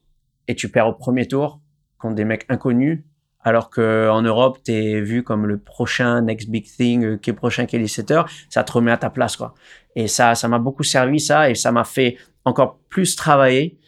[0.47, 1.61] et tu perds au premier tour
[1.99, 3.05] contre des mecs inconnus
[3.45, 7.35] alors qu'en Europe, tu es vu comme le prochain next big thing, euh, qui est
[7.35, 9.55] prochain Kelly Setter, ça te remet à ta place, quoi.
[9.95, 13.79] Et ça, ça m'a beaucoup servi, ça, et ça m'a fait encore plus travailler.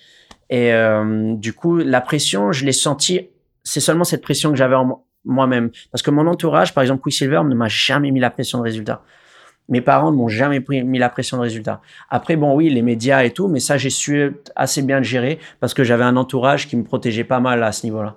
[0.49, 3.29] Et euh, du coup, la pression, je l'ai senti,
[3.63, 5.71] c'est seulement cette pression que j'avais en moi-même.
[5.93, 9.03] Parce que mon entourage, par exemple, Quicksilver, ne m'a jamais mis la pression de résultat.
[9.69, 11.81] Mes parents ne m'ont jamais mis la pression de résultat.
[12.09, 15.39] Après, bon, oui, les médias et tout, mais ça, j'ai su assez bien le gérer
[15.61, 18.17] parce que j'avais un entourage qui me protégeait pas mal à ce niveau-là.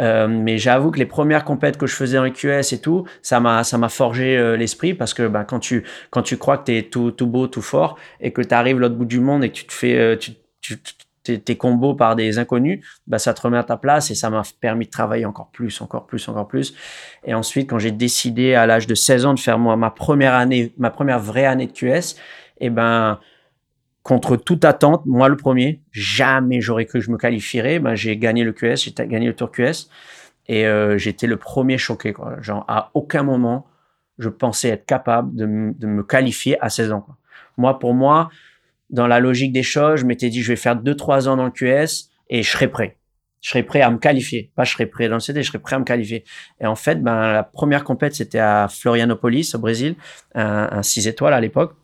[0.00, 3.38] Euh, mais j'avoue que les premières compètes que je faisais en QS et tout, ça
[3.40, 6.64] m'a ça m'a forgé euh, l'esprit parce que bah, quand tu quand tu crois que
[6.66, 9.44] tu es tout tout beau, tout fort et que tu arrives l'autre bout du monde
[9.44, 10.76] et que tu te fais euh, tu, tu
[11.22, 14.42] tes, combos par des inconnus, bah ça te remet à ta place et ça m'a
[14.60, 16.74] permis de travailler encore plus, encore plus, encore plus.
[17.24, 20.34] Et ensuite, quand j'ai décidé à l'âge de 16 ans de faire moi ma première
[20.34, 22.16] année, ma première vraie année de QS,
[22.62, 23.18] et eh ben
[24.02, 27.78] contre toute attente, moi le premier, jamais j'aurais cru que je me qualifierais.
[27.78, 29.88] Ben, j'ai gagné le QS, j'ai gagné le Tour QS
[30.48, 32.12] et euh, j'étais le premier choqué.
[32.12, 32.40] Quoi.
[32.40, 33.66] Genre, à aucun moment,
[34.18, 37.06] je pensais être capable de, me qualifier à 16 ans.
[37.56, 38.30] Moi, pour moi,
[38.88, 41.50] dans la logique des choses, je m'étais dit, je vais faire 2-3 ans dans le
[41.50, 42.96] QS et je serai prêt.
[43.42, 44.50] Je serais prêt à me qualifier.
[44.54, 46.24] Pas je serais prêt dans le CD, je serais prêt à me qualifier.
[46.60, 49.94] Et en fait, ben, la première compète, c'était à Florianopolis, au Brésil,
[50.34, 51.74] un, un 6 étoiles à l'époque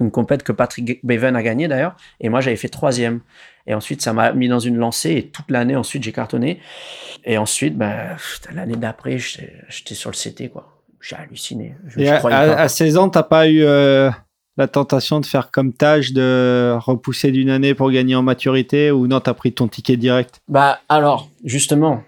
[0.00, 3.20] une compète que Patrick Bevan a gagné d'ailleurs, et moi j'avais fait troisième.
[3.66, 6.60] Et ensuite, ça m'a mis dans une lancée, et toute l'année ensuite, j'ai cartonné.
[7.24, 8.16] Et ensuite, ben,
[8.52, 10.68] l'année d'après, j'étais sur le CT, quoi.
[11.00, 11.74] J'ai halluciné.
[11.96, 14.10] et à, 16 ans, t'as pas eu euh,
[14.56, 19.06] la tentation de faire comme tâche, de repousser d'une année pour gagner en maturité, ou
[19.06, 20.40] non, t'as pris ton ticket direct?
[20.48, 22.02] Bah alors, justement,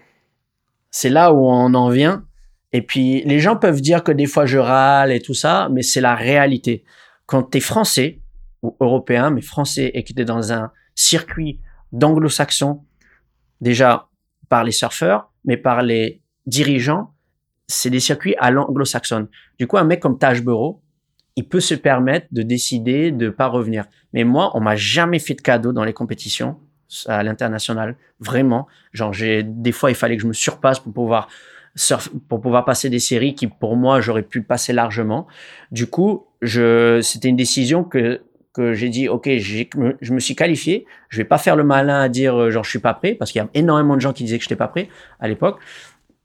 [0.91, 2.23] c'est là où on en vient.
[2.71, 5.81] Et puis, les gens peuvent dire que des fois je râle et tout ça, mais
[5.81, 6.83] c'est la réalité
[7.25, 8.21] quand tu es français
[8.61, 11.59] ou européen, mais français et que tu es dans un circuit
[11.91, 12.83] d'anglo-saxons,
[13.61, 14.09] déjà
[14.49, 17.13] par les surfeurs, mais par les dirigeants,
[17.67, 19.27] c'est des circuits à l'anglo-saxonne.
[19.57, 20.43] Du coup, un mec comme Taj
[21.37, 23.85] il peut se permettre de décider de pas revenir.
[24.13, 26.59] Mais moi, on m'a jamais fait de cadeau dans les compétitions
[27.07, 28.67] à l'international, vraiment.
[28.93, 31.27] Genre, j'ai des fois, il fallait que je me surpasse pour pouvoir
[32.29, 35.27] pour pouvoir passer des séries qui, pour moi, j'aurais pu passer largement.
[35.71, 38.21] Du coup, je, c'était une décision que,
[38.53, 40.85] que j'ai dit, OK, je me suis qualifié.
[41.09, 43.31] Je vais pas faire le malin à dire, euh, genre, je suis pas prêt, parce
[43.31, 44.87] qu'il y a énormément de gens qui disaient que j'étais pas prêt
[45.19, 45.59] à l'époque,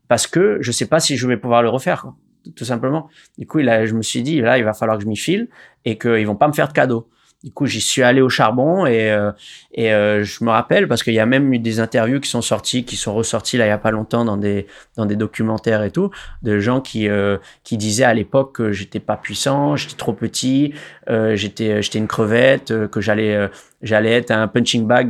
[0.06, 2.06] parce que je sais pas si je vais pouvoir le refaire,
[2.54, 3.08] tout simplement.
[3.36, 5.48] Du coup, là, je me suis dit, là, il va falloir que je m'y file
[5.84, 7.08] et qu'ils vont pas me faire de cadeau.
[7.42, 9.32] Du coup, j'y suis allé au charbon et, euh,
[9.72, 12.42] et euh, je me rappelle parce qu'il y a même eu des interviews qui sont
[12.42, 15.82] sorties, qui sont ressorties là il y a pas longtemps dans des dans des documentaires
[15.82, 16.10] et tout,
[16.42, 20.74] de gens qui euh, qui disaient à l'époque que j'étais pas puissant, j'étais trop petit,
[21.08, 23.48] j'étais j'étais une crevette, que j'allais
[23.80, 25.08] j'allais être un punching bag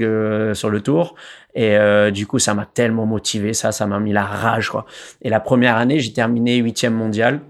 [0.55, 1.17] sur le tour.
[1.57, 1.77] Et
[2.13, 4.87] du coup, ça m'a tellement motivé, ça, ça m'a mis la rage quoi.
[5.23, 7.41] Et la première année, j'ai terminé huitième mondial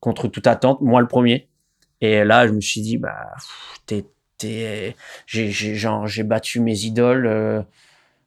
[0.00, 1.48] contre toute attente, moi le premier.
[2.04, 3.32] Et là, je me suis dit, bah,
[3.86, 4.04] t'es,
[4.36, 4.94] t'es,
[5.26, 7.62] j'ai, j'ai, genre, j'ai battu mes idoles euh,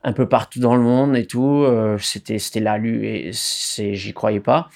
[0.03, 1.63] un peu partout dans le monde et tout.
[1.63, 4.69] Euh, c'était, c'était la et c'est, j'y croyais pas.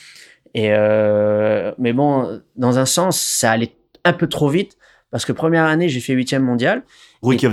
[0.53, 4.77] Et euh, mais bon, dans un sens, ça allait un peu trop vite
[5.09, 6.83] parce que première année, j'ai fait huitième mondial.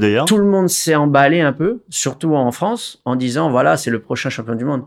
[0.01, 0.27] d'ailleurs.
[0.27, 4.03] Tout le monde s'est emballé un peu, surtout en France, en disant voilà, c'est le
[4.03, 4.85] prochain champion du monde.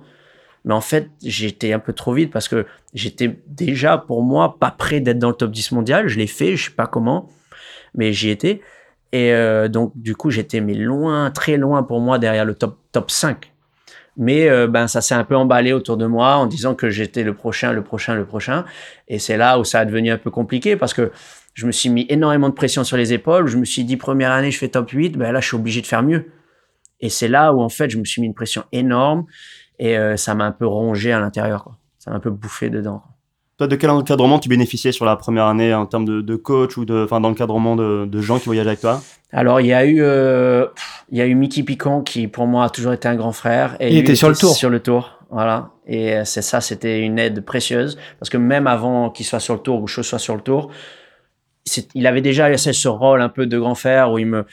[0.65, 4.71] Mais en fait, j'étais un peu trop vite parce que j'étais déjà, pour moi, pas
[4.71, 6.07] prêt d'être dans le top 10 mondial.
[6.07, 7.29] Je l'ai fait, je sais pas comment,
[7.95, 8.61] mais j'y étais.
[9.11, 12.77] Et euh, donc, du coup, j'étais mais loin, très loin pour moi derrière le top,
[12.91, 13.51] top 5.
[14.17, 17.23] Mais euh, ben ça s'est un peu emballé autour de moi en disant que j'étais
[17.23, 18.65] le prochain, le prochain, le prochain.
[19.07, 21.11] Et c'est là où ça a devenu un peu compliqué parce que
[21.53, 23.47] je me suis mis énormément de pression sur les épaules.
[23.47, 25.81] Je me suis dit, première année, je fais top 8, ben là, je suis obligé
[25.81, 26.31] de faire mieux.
[26.99, 29.25] Et c'est là où, en fait, je me suis mis une pression énorme
[29.81, 31.65] et euh, ça m'a un peu rongé à l'intérieur.
[31.97, 33.01] Ça m'a un peu bouffé dedans.
[33.57, 36.85] Toi, de quel encadrement tu bénéficiais sur la première année en termes de, coach ou
[36.85, 39.01] de, enfin, d'encadrement de, de gens qui voyageaient avec toi?
[39.33, 40.67] Alors, il y a eu, euh,
[41.11, 43.75] il y a eu Mickey Picon qui, pour moi, a toujours été un grand frère.
[43.79, 44.53] Et il était sur le tour.
[44.55, 45.69] Sur le tour, voilà.
[45.87, 49.55] Et euh, c'est ça, c'était une aide précieuse parce que même avant qu'il soit sur
[49.55, 50.69] le tour ou que je sois sur le tour,
[51.95, 54.45] il avait déjà ce rôle un peu de grand frère où il me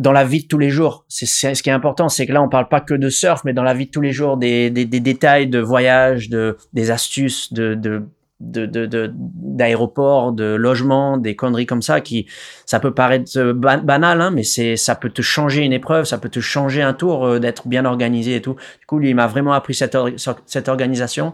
[0.00, 1.04] dans la vie de tous les jours.
[1.08, 3.52] C'est ce qui est important, c'est que là on parle pas que de surf, mais
[3.52, 6.90] dans la vie de tous les jours, des, des, des détails de voyage, de des
[6.90, 8.02] astuces, de, de
[8.40, 12.26] de d'aéroport, de, de, logement, des conneries comme ça qui
[12.66, 16.28] ça peut paraître banal, hein, mais c'est ça peut te changer une épreuve, ça peut
[16.28, 18.56] te changer un tour euh, d'être bien organisé et tout.
[18.80, 19.96] Du coup, lui, il m'a vraiment appris cette
[20.46, 21.32] cette organisation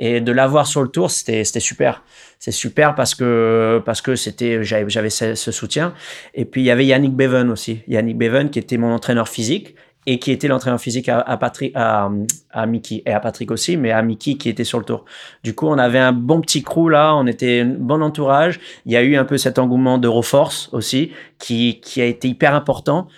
[0.00, 2.02] et de l'avoir sur le tour, c'était c'était super.
[2.38, 5.92] C'est super parce que parce que c'était j'avais ce, ce, soutien.
[6.34, 9.74] Et puis il y avait Yannick Beven aussi, Yannick Beven qui était mon entraîneur physique
[10.06, 12.10] et qui était l'entraîneur physique à, Patrick, à,
[12.50, 15.04] à Mickey et à Patrick aussi, mais à Mickey qui était sur le tour.
[15.44, 18.58] Du coup, on avait un bon petit crew là, on était un bon entourage.
[18.86, 22.54] Il y a eu un peu cet engouement d'Euroforce aussi, qui, qui a été hyper
[22.54, 23.08] important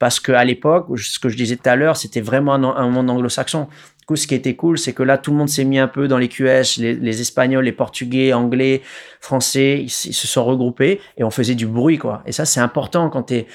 [0.00, 3.10] parce que à l'époque, ce que je disais tout à l'heure, c'était vraiment un, monde
[3.10, 3.68] anglo-saxon.
[4.00, 5.88] Du coup, ce qui était cool, c'est que là, tout le monde s'est mis un
[5.88, 8.80] peu dans les QS, les, Espagnols, les Portugais, Anglais,
[9.20, 12.22] Français, ils, ils, se sont regroupés et on faisait du bruit, quoi.
[12.24, 13.46] Et ça, c'est important quand t'es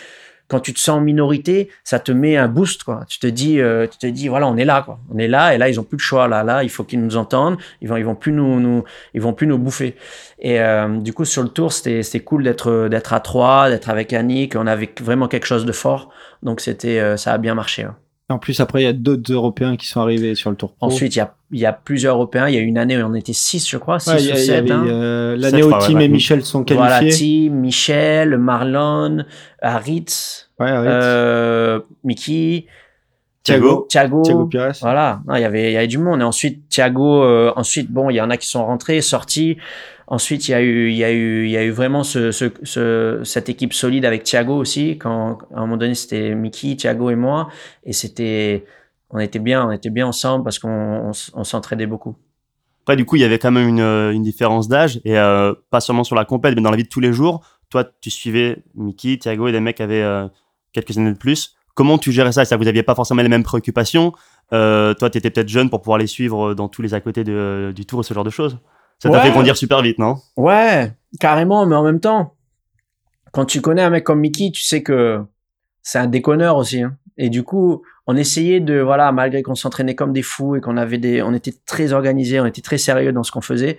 [0.48, 3.02] quand tu te sens en minorité, ça te met un boost, quoi.
[3.08, 5.00] Tu te dis, euh, tu te dis, voilà, on est là, quoi.
[5.14, 7.02] On est là, et là, ils ont plus de choix, là, là, il faut qu'ils
[7.02, 7.58] nous entendent.
[7.82, 9.96] Ils vont, ils vont plus nous, nous ils vont plus nous bouffer.
[10.40, 13.90] Et euh, du coup, sur le tour, c'était, c'était cool d'être, d'être à trois, d'être
[13.90, 14.56] avec Annick.
[14.56, 16.10] On avait vraiment quelque chose de fort,
[16.44, 17.88] donc c'était, euh, ça a bien marché.
[18.28, 21.16] En plus, après, il y a d'autres Européens qui sont arrivés sur le Tour Ensuite,
[21.16, 22.48] il y a, il y a plusieurs Européens.
[22.48, 24.72] Il y a une année où on était six, je crois, six ou sept.
[24.72, 24.84] Hein.
[24.88, 26.88] Euh, l'année où Tim et Michel sont qualifiés.
[26.88, 29.26] Voilà, Tim, Michel, Marlon,
[29.62, 32.66] Haritz, ouais, euh, Mickey,
[33.44, 34.72] Thiago, Thiago, Thiago Pires.
[34.82, 36.22] Voilà, il y avait, il y avait du monde.
[36.22, 39.58] Et ensuite, Thiago, euh, ensuite, bon, il y en a qui sont rentrés, sortis.
[40.08, 44.98] Ensuite, il y a eu, vraiment ce, ce, ce, cette équipe solide avec Thiago aussi.
[45.00, 47.50] Quand à un moment donné, c'était Mickey, Thiago et moi,
[47.84, 48.66] et c'était,
[49.10, 52.16] on était bien, on était bien ensemble parce qu'on on, s'entraidait beaucoup.
[52.84, 56.04] Après, du coup, il y avait quand même une, différence d'âge et euh, pas seulement
[56.04, 57.44] sur la compète, mais dans la vie de tous les jours.
[57.72, 60.28] Toi, tu suivais Mickey, Thiago et des mecs qui avaient euh,
[60.72, 61.56] quelques années de plus.
[61.74, 62.44] Comment tu gérais ça?
[62.58, 64.14] Vous aviez pas forcément les mêmes préoccupations.
[64.54, 67.24] Euh, toi, tu étais peut-être jeune pour pouvoir les suivre dans tous les à côté
[67.24, 68.60] de, du tour et ce genre de choses.
[69.00, 70.18] Ça t'a fait grandir super vite, non?
[70.38, 72.36] Ouais, carrément, mais en même temps,
[73.32, 75.22] quand tu connais un mec comme Mickey, tu sais que
[75.84, 76.82] c'est un déconneur aussi.
[76.82, 76.98] Hein.
[77.18, 80.78] Et du coup, on essayait de, voilà, malgré qu'on s'entraînait comme des fous et qu'on
[80.78, 83.78] avait des, on était très organisés, on était très sérieux dans ce qu'on faisait,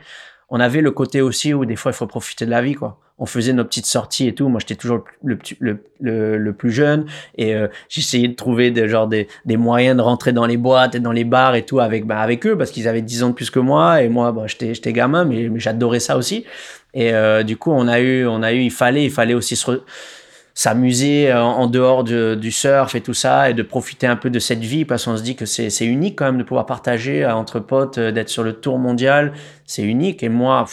[0.48, 3.00] on avait le côté aussi où des fois il faut profiter de la vie, quoi
[3.18, 4.48] on faisait nos petites sorties et tout.
[4.48, 7.06] Moi, j'étais toujours le, le, le, plus jeune
[7.38, 10.94] et euh, j'essayais de trouver des, genre des, des moyens de rentrer dans les boîtes
[10.94, 13.28] et dans les bars et tout avec, bah, avec eux parce qu'ils avaient 10 ans
[13.30, 16.44] de plus que moi et moi, bah, j'étais, gamin, mais, j'adorais ça aussi.
[16.92, 19.56] Et euh, du coup, on a eu, on a eu, il fallait, il fallait aussi
[19.56, 19.82] se
[20.58, 24.60] s'amuser en dehors du surf et tout ça et de profiter un peu de cette
[24.60, 27.60] vie parce qu'on se dit que c'est, c'est unique quand même de pouvoir partager entre
[27.60, 29.34] potes, d'être sur le tour mondial,
[29.66, 30.22] c'est unique.
[30.22, 30.64] Et moi,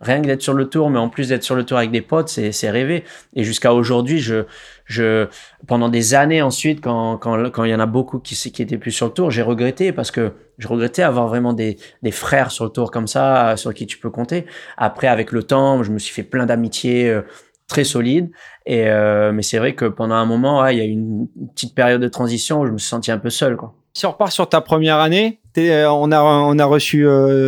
[0.00, 2.00] rien que d'être sur le tour, mais en plus d'être sur le tour avec des
[2.00, 3.04] potes, c'est, rêvé.
[3.34, 4.44] Et jusqu'à aujourd'hui, je,
[4.86, 5.26] je,
[5.66, 8.78] pendant des années ensuite, quand, quand, quand il y en a beaucoup qui, qui étaient
[8.78, 12.50] plus sur le tour, j'ai regretté parce que je regrettais avoir vraiment des, des frères
[12.50, 14.46] sur le tour comme ça, sur qui tu peux compter.
[14.76, 17.22] Après, avec le temps, je me suis fait plein d'amitiés euh,
[17.68, 18.30] très solides.
[18.64, 21.74] Et, euh, mais c'est vrai que pendant un moment, il y a eu une petite
[21.74, 23.74] période de transition où je me suis senti un peu seul, quoi.
[23.92, 27.04] Si on repart sur ta première année, euh, on, a, on a reçu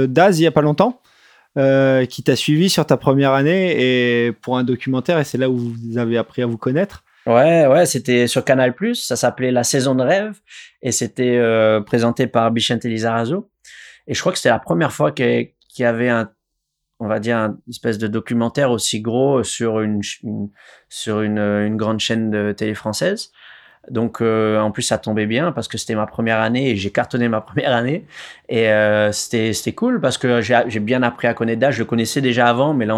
[0.09, 1.02] Daz il y a pas longtemps.
[1.59, 5.51] Euh, qui t'a suivi sur ta première année et pour un documentaire et c'est là
[5.51, 7.05] où vous avez appris à vous connaître.
[7.27, 10.41] Ouais, ouais, c'était sur Canal+, ça s'appelait La saison de rêve
[10.81, 13.51] et c'était euh, présenté par Bichente Lizarazo.
[14.07, 16.31] Et je crois que c'était la première fois qu'il y avait un,
[16.99, 20.49] on va dire, une espèce de documentaire aussi gros sur une, une
[20.89, 23.31] sur une, une, grande chaîne de télé française.
[23.91, 26.91] Donc euh, en plus ça tombait bien parce que c'était ma première année et j'ai
[26.91, 28.07] cartonné ma première année
[28.49, 31.75] et euh, c'était cool parce que j'ai bien appris à connaître Daz.
[31.75, 32.95] Je le connaissais déjà avant, mais là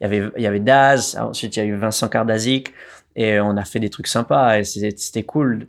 [0.00, 1.16] il y avait il y avait Daz.
[1.20, 2.72] Ensuite il y a eu Vincent Kardazik
[3.16, 5.66] et on a fait des trucs sympas et c'était cool.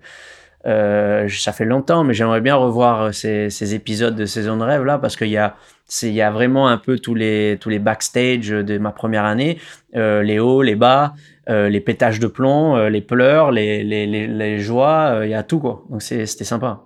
[0.66, 4.84] Euh, ça fait longtemps, mais j'aimerais bien revoir ces, ces, épisodes de saison de rêve
[4.84, 5.56] là parce qu'il y a
[6.02, 9.60] il y a vraiment un peu tous les tous les backstage de ma première année,
[9.96, 11.14] euh, les hauts, les bas,
[11.50, 15.34] euh, les pétages de plomb, euh, les pleurs, les les, les, les joies, il y
[15.34, 15.84] a tout quoi.
[15.90, 16.82] Donc c'était sympa.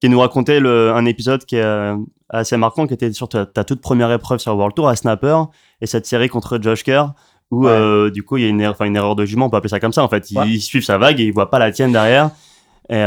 [0.00, 1.94] Qui nous racontait le, un épisode qui est
[2.28, 5.38] assez marquant, qui était sur ta, toute première épreuve sur World Tour à Snapper
[5.80, 7.06] et cette série contre Josh Kerr
[7.50, 7.68] où
[8.10, 9.80] du coup il y a une, erreur, une erreur de jument, on peut appeler ça
[9.80, 10.30] comme ça en fait.
[10.30, 12.30] Ils, suivent sa vague et ils voient pas la tienne derrière.
[12.88, 13.02] Et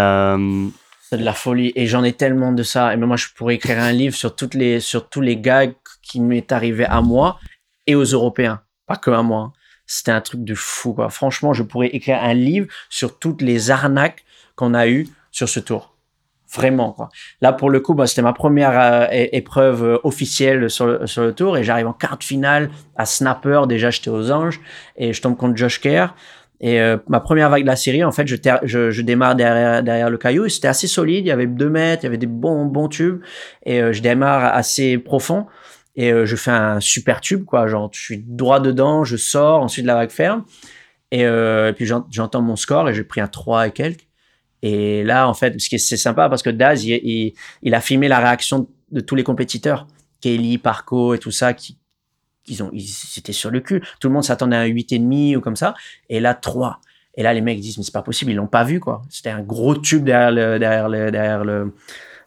[1.10, 1.72] c'est de la folie.
[1.76, 2.94] Et j'en ai tellement de ça.
[2.94, 6.20] Et moi, je pourrais écrire un livre sur, toutes les, sur tous les gags qui
[6.20, 7.40] m'est arrivé à moi
[7.86, 8.62] et aux Européens.
[8.86, 9.54] Pas que à moi.
[9.86, 10.98] C'était un truc de fou.
[11.10, 14.26] Franchement, je pourrais écrire un livre sur toutes les arnaques
[14.56, 15.94] qu'on a eues sur ce tour.
[16.54, 16.96] Vraiment.
[17.42, 21.24] Là, pour le coup, bah, c'était ma première euh, épreuve euh, officielle sur le, sur
[21.24, 23.64] le tour et j'arrive en quart de finale à Snapper.
[23.68, 24.62] Déjà, j'étais aux anges
[24.96, 26.16] et je tombe contre Josh Kerr.
[26.60, 29.84] Et euh, ma première vague de la série, en fait, je, je, je démarre derrière,
[29.84, 30.50] derrière le caillou.
[30.50, 31.26] C'était assez solide.
[31.26, 33.22] Il y avait deux mètres, il y avait des bons, bons tubes.
[33.66, 35.46] Et euh, je démarre assez profond.
[35.96, 37.68] Et euh, je fais un super tube, quoi.
[37.68, 40.46] Genre, je suis droit dedans, je sors, ensuite la vague ferme.
[41.12, 44.08] Et, et puis j'entends mon score et j'ai pris un 3 et quelques.
[44.62, 47.80] Et là, en fait, ce qui c'est sympa parce que Daz, il, il, il, a
[47.80, 49.88] filmé la réaction de tous les compétiteurs.
[50.20, 51.78] Kelly, Parco et tout ça, qui,
[52.48, 53.82] ils étaient sur le cul.
[54.00, 55.74] Tout le monde s'attendait à un 8,5 ou comme ça.
[56.10, 56.80] Et là, 3.
[57.18, 59.02] Et là, les mecs disent, mais c'est pas possible, ils l'ont pas vu, quoi.
[59.10, 60.88] C'était un gros tube derrière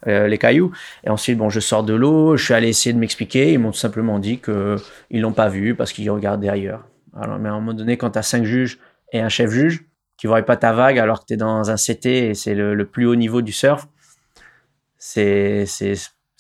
[0.07, 0.73] euh, les cailloux.
[1.05, 3.53] Et ensuite, bon, je sors de l'eau, je suis allé essayer de m'expliquer.
[3.53, 4.77] Ils m'ont simplement dit que
[5.11, 6.85] ils l'ont pas vu parce qu'ils regardaient ailleurs.
[7.17, 8.79] Alors, mais à un moment donné, quand tu as cinq juges
[9.13, 9.85] et un chef juge
[10.17, 12.85] qui voient pas ta vague alors que tu es dans un CT et c'est le,
[12.85, 13.89] plus haut niveau du surf,
[14.99, 15.67] c'est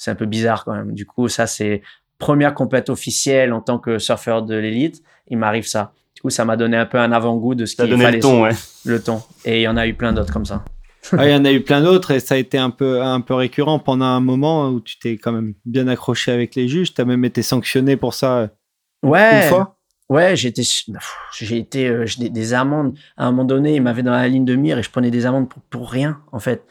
[0.06, 0.92] un peu bizarre quand même.
[0.92, 1.82] Du coup, ça, c'est
[2.20, 5.92] première compète officielle en tant que surfeur de l'élite, il m'arrive ça.
[6.14, 8.42] Du coup, ça m'a donné un peu un avant-goût de ce qui donné le ton,
[8.42, 8.50] ouais.
[8.84, 9.22] Le ton.
[9.44, 10.64] Et il y en a eu plein d'autres comme ça.
[11.18, 13.34] il y en a eu plein d'autres et ça a été un peu, un peu
[13.34, 16.94] récurrent pendant un moment où tu t'es quand même bien accroché avec les juges.
[16.94, 18.50] Tu as même été sanctionné pour ça
[19.02, 19.42] ouais.
[19.42, 19.76] une fois?
[20.10, 20.62] Ouais, j'ai été,
[21.38, 22.98] j'ai été, euh, des, amendes.
[23.16, 25.24] À un moment donné, ils m'avaient dans la ligne de mire et je prenais des
[25.24, 26.64] amendes pour, pour rien, en fait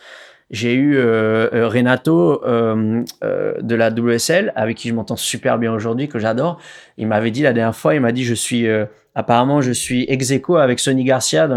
[0.51, 3.03] j'ai eu euh, euh, Renato euh,
[3.61, 6.59] de la WSL avec qui je m'entends super bien aujourd'hui que j'adore
[6.97, 8.67] il m'avait dit la dernière fois il m'a dit je suis
[9.15, 11.47] apparemment je suis ex aequo avec Sonny Garcia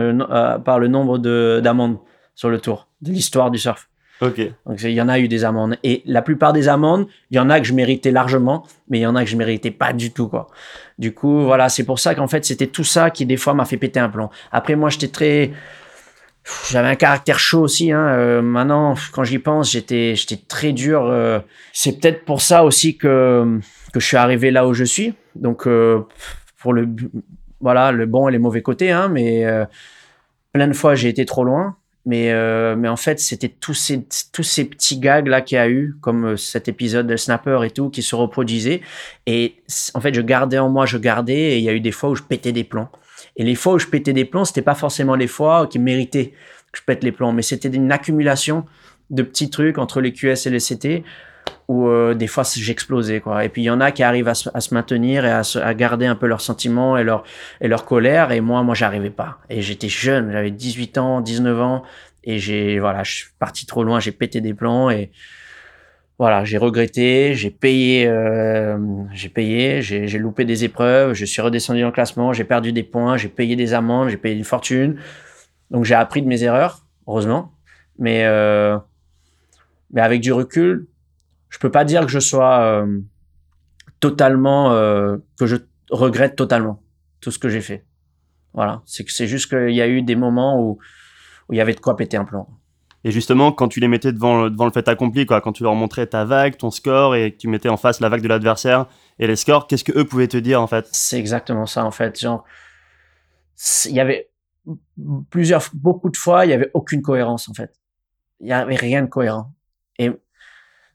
[0.64, 1.98] par le nombre de d'amendes
[2.34, 3.88] sur le tour de l'histoire du surf
[4.20, 4.40] Ok.
[4.66, 7.40] Donc il y en a eu des amendes et la plupart des amendes, il y
[7.40, 9.92] en a que je méritais largement, mais il y en a que je méritais pas
[9.92, 10.46] du tout quoi.
[10.96, 13.64] Du coup voilà, c'est pour ça qu'en fait c'était tout ça qui des fois m'a
[13.64, 14.30] fait péter un plomb.
[14.52, 15.50] Après moi j'étais très
[16.70, 17.92] j'avais un caractère chaud aussi.
[17.92, 18.06] Hein.
[18.08, 21.06] Euh, maintenant, quand j'y pense, j'étais, j'étais très dur.
[21.06, 21.40] Euh.
[21.72, 23.60] c'est peut-être pour ça aussi que
[23.92, 25.14] que je suis arrivé là où je suis.
[25.34, 26.00] Donc, euh,
[26.58, 26.88] pour le
[27.60, 28.90] voilà, le bon et les mauvais côtés.
[28.90, 29.44] Hein, mais
[30.52, 31.76] plein de fois, j'ai été trop loin.
[32.04, 32.32] Mais
[32.74, 35.94] mais en fait, c'était tous ces tous ces petits gags là qu'il y a eu,
[36.00, 38.80] comme cet épisode de Snapper et tout, qui se reproduisaient.
[39.26, 39.56] Et
[39.94, 41.52] en fait, je gardais en moi, je gardais.
[41.52, 42.88] Et il y a eu des fois où je pétais des plombs.
[43.36, 46.32] Et les fois où je pétais des plombs, c'était pas forcément les fois qui méritaient
[46.72, 48.64] que je pète les plombs, mais c'était une accumulation
[49.10, 51.04] de petits trucs entre les QS et les CT
[51.68, 53.44] où euh, des fois j'explosais quoi.
[53.44, 56.14] Et puis il y en a qui arrivent à se, maintenir et à, garder un
[56.14, 57.24] peu leurs sentiments et leur
[57.60, 59.38] et leur colère et moi moi j'arrivais pas.
[59.50, 61.82] Et j'étais jeune, j'avais 18 ans, 19 ans
[62.24, 65.10] et j'ai voilà, je suis parti trop loin, j'ai pété des plombs et
[66.18, 68.78] voilà, j'ai regretté, j'ai payé, euh,
[69.12, 73.16] j'ai payé, j'ai loupé des épreuves, je suis redescendu le classement, j'ai perdu des points,
[73.16, 74.98] j'ai payé des amendes, j'ai payé une fortune.
[75.70, 77.52] Donc j'ai appris de mes erreurs, heureusement.
[77.98, 78.78] Mais euh,
[79.90, 80.86] mais avec du recul,
[81.48, 83.00] je peux pas dire que je sois euh,
[84.00, 84.70] totalement
[85.38, 85.56] que je
[85.90, 86.82] regrette totalement
[87.20, 87.84] tout ce que j'ai fait.
[88.54, 90.78] Voilà, c'est c'est juste qu'il y a eu des moments où
[91.48, 92.48] où il y avait de quoi péter un plan.
[93.04, 95.74] Et justement, quand tu les mettais devant, devant le fait accompli, quoi, quand tu leur
[95.74, 98.86] montrais ta vague, ton score, et que tu mettais en face la vague de l'adversaire
[99.18, 100.88] et les scores, qu'est-ce que eux pouvaient te dire en fait?
[100.92, 102.18] C'est exactement ça en fait.
[102.20, 102.44] Genre,
[103.86, 104.30] il y avait
[105.30, 107.74] plusieurs, beaucoup de fois, il y avait aucune cohérence en fait.
[108.40, 109.52] Il y avait rien de cohérent.
[109.98, 110.10] Et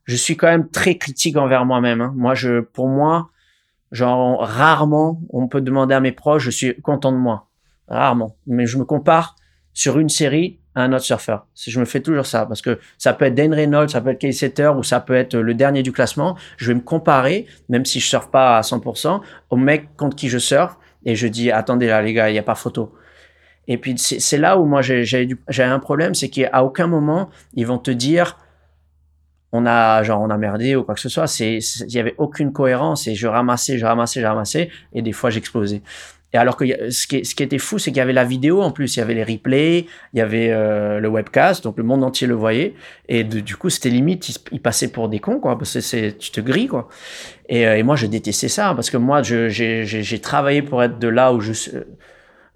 [0.06, 2.02] je suis quand même très critique envers moi-même.
[2.02, 2.14] Hein.
[2.16, 3.30] Moi, je, pour moi,
[3.92, 7.50] genre rarement, on peut demander à mes proches, je suis content de moi,
[7.88, 8.38] rarement.
[8.48, 9.36] Mais je me compare
[9.74, 11.48] sur une série un autre surfeur.
[11.56, 14.20] Je me fais toujours ça parce que ça peut être Dan Reynolds, ça peut être
[14.20, 16.38] Kay Setter ou ça peut être le dernier du classement.
[16.58, 20.30] Je vais me comparer, même si je surfe pas à 100%, au mec contre qui
[20.30, 22.94] je surfe et je dis attendez là les gars, il n'y a pas photo.
[23.68, 27.80] Et puis c'est là où moi j'ai un problème, c'est qu'à aucun moment ils vont
[27.80, 28.38] te dire
[29.52, 31.26] on a genre on a merdé ou quoi que ce soit.
[31.40, 35.32] Il y avait aucune cohérence et je ramassais, je ramassais, je ramassais et des fois
[35.32, 35.82] j'explosais.
[36.34, 38.96] Et alors que ce qui, était fou, c'est qu'il y avait la vidéo en plus,
[38.96, 42.28] il y avait les replays, il y avait euh, le webcast, donc le monde entier
[42.28, 42.74] le voyait.
[43.08, 46.42] Et du coup, c'était limite, il, passait pour des cons, quoi, parce que tu te
[46.42, 46.90] grilles, quoi.
[47.48, 51.32] Et, euh, moi, je détestais ça, parce que moi, j'ai travaillé pour être de là
[51.32, 51.54] où je,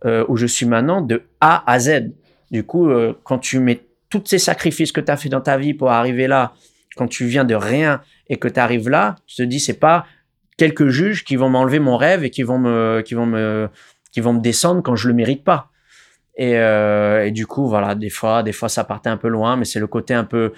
[0.05, 2.11] euh, où je suis maintenant, de A à Z.
[2.51, 2.89] Du coup,
[3.23, 6.27] quand tu mets tous ces sacrifices que tu as fait dans ta vie pour arriver
[6.27, 6.51] là,
[6.97, 10.05] quand tu viens de rien et que tu arrives là, tu te dis, c'est pas
[10.57, 13.69] quelques juges qui vont m'enlever mon rêve et qui vont me, qui vont me,
[14.11, 15.71] qui vont me descendre quand je le mérite pas.
[16.37, 19.57] Et, euh, et, du coup, voilà, des fois, des fois, ça partait un peu loin,
[19.57, 20.53] mais c'est le côté un peu.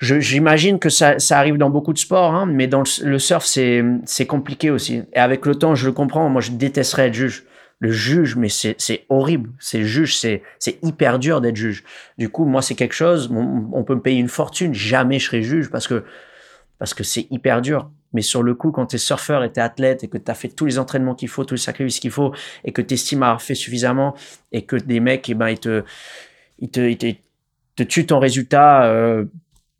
[0.00, 4.26] J'imagine que ça, ça, arrive dans beaucoup de sports, hein, mais dans le, surf, c'est
[4.26, 5.02] compliqué aussi.
[5.12, 6.28] Et avec le temps, je le comprends.
[6.28, 7.44] Moi, je détesterais être juge.
[7.78, 9.50] Le juge, mais c'est horrible.
[9.58, 10.42] C'est juge, c'est
[10.82, 11.84] hyper dur d'être juge.
[12.18, 13.30] Du coup, moi, c'est quelque chose.
[13.32, 16.04] On, on, peut me payer une fortune, jamais je serai juge parce que
[16.78, 17.90] parce que c'est hyper dur.
[18.14, 20.30] Mais sur le coup, quand tu es surfeur et tu es athlète et que tu
[20.30, 22.32] as fait tous les entraînements qu'il faut, tous les sacrifices qu'il faut
[22.64, 24.14] et que tu estimes avoir fait suffisamment
[24.52, 25.82] et que des mecs, eh ben, ils te,
[26.60, 26.94] ils te,
[27.76, 29.24] te, tuent ton résultat euh,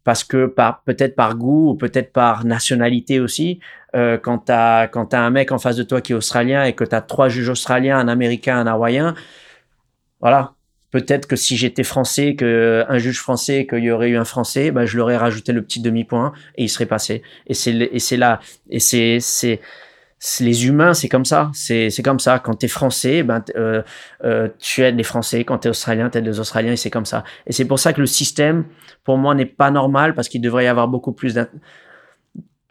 [0.02, 3.60] parce que par, peut-être par goût ou peut-être par nationalité aussi,
[3.94, 6.74] euh, quand tu as, as un mec en face de toi qui est australien et
[6.74, 9.14] que tu as trois juges australiens, un américain, un hawaïen,
[10.20, 10.54] voilà,
[10.94, 14.70] Peut-être que si j'étais français, que un juge français, qu'il y aurait eu un français,
[14.70, 17.22] ben je leur ai rajouté le petit demi-point et il serait passé.
[17.48, 18.38] Et c'est et c'est là
[18.70, 19.58] et c'est c'est
[20.38, 21.50] les humains, c'est comme ça.
[21.52, 22.38] C'est comme ça.
[22.38, 23.82] Quand t'es français, ben euh,
[24.22, 25.42] euh, tu aides les Français.
[25.42, 27.24] Quand t'es australien, t'aides les Australiens et c'est comme ça.
[27.48, 28.64] Et c'est pour ça que le système,
[29.02, 31.36] pour moi, n'est pas normal parce qu'il devrait y avoir beaucoup plus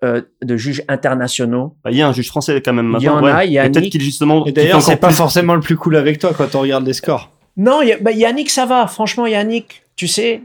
[0.02, 1.76] euh, de juges internationaux.
[1.84, 3.20] Bah, il y a un juge français quand même maintenant.
[3.20, 4.46] Il y en a, il y a Peut-être qu'il justement.
[4.46, 7.30] Et d'ailleurs, c'est pas forcément le plus cool avec toi quand on regarde les scores.
[7.58, 8.88] Non, bah, Yannick, ça va.
[8.88, 10.42] Franchement, Yannick, tu sais,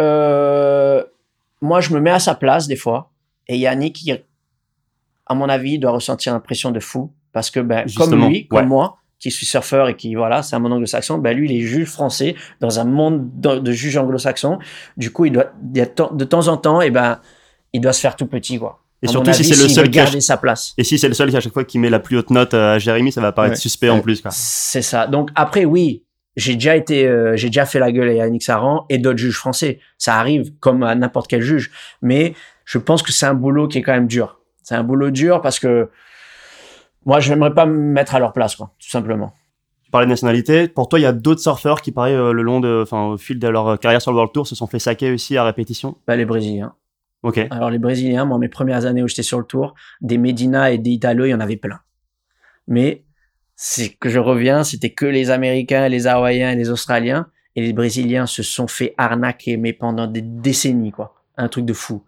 [0.00, 1.02] euh,
[1.60, 3.10] moi, je me mets à sa place des fois.
[3.46, 4.10] Et Yannick,
[5.26, 7.12] à mon avis, doit ressentir l'impression de fou.
[7.32, 10.58] Parce que, ben, comme lui, comme moi, qui suis surfeur et qui, voilà, c'est un
[10.58, 14.58] monde anglo-saxon, ben, lui, il est juge français dans un monde de, juges anglo-saxons.
[14.96, 17.20] Du coup, il doit, de temps en temps, et ben,
[17.72, 18.80] il doit se faire tout petit, quoi.
[19.00, 20.74] Et surtout si c'est le seul qui garder sa place.
[20.76, 22.52] Et si c'est le seul qui à chaque fois qui met la plus haute note
[22.54, 24.22] à Jérémy, ça va paraître suspect en plus.
[24.30, 25.06] C'est ça.
[25.06, 26.02] Donc après, oui,
[26.38, 29.36] j'ai déjà été, euh, j'ai déjà fait la gueule à Yannick Saran et d'autres juges
[29.36, 29.80] français.
[29.98, 31.72] Ça arrive comme à n'importe quel juge.
[32.00, 32.34] Mais
[32.64, 34.40] je pense que c'est un boulot qui est quand même dur.
[34.62, 35.90] C'est un boulot dur parce que
[37.04, 39.32] moi, je n'aimerais pas me mettre à leur place, quoi, tout simplement.
[39.82, 40.68] Tu parlais de nationalité.
[40.68, 43.16] Pour toi, il y a d'autres surfeurs qui, pareil, euh, le long de, enfin, au
[43.16, 45.96] fil de leur carrière sur le World Tour, se sont fait saquer aussi à répétition?
[46.06, 46.72] Bah, les Brésiliens.
[47.24, 47.44] Ok.
[47.50, 50.78] Alors les Brésiliens, moi, mes premières années où j'étais sur le Tour, des Medina et
[50.78, 51.80] des Italo, il y en avait plein.
[52.68, 53.02] Mais
[53.60, 57.26] c'est que je reviens, c'était que les Américains, les Hawaïens et les Australiens.
[57.56, 61.16] Et les Brésiliens se sont fait arnaquer, mais pendant des décennies, quoi.
[61.36, 62.04] Un truc de fou.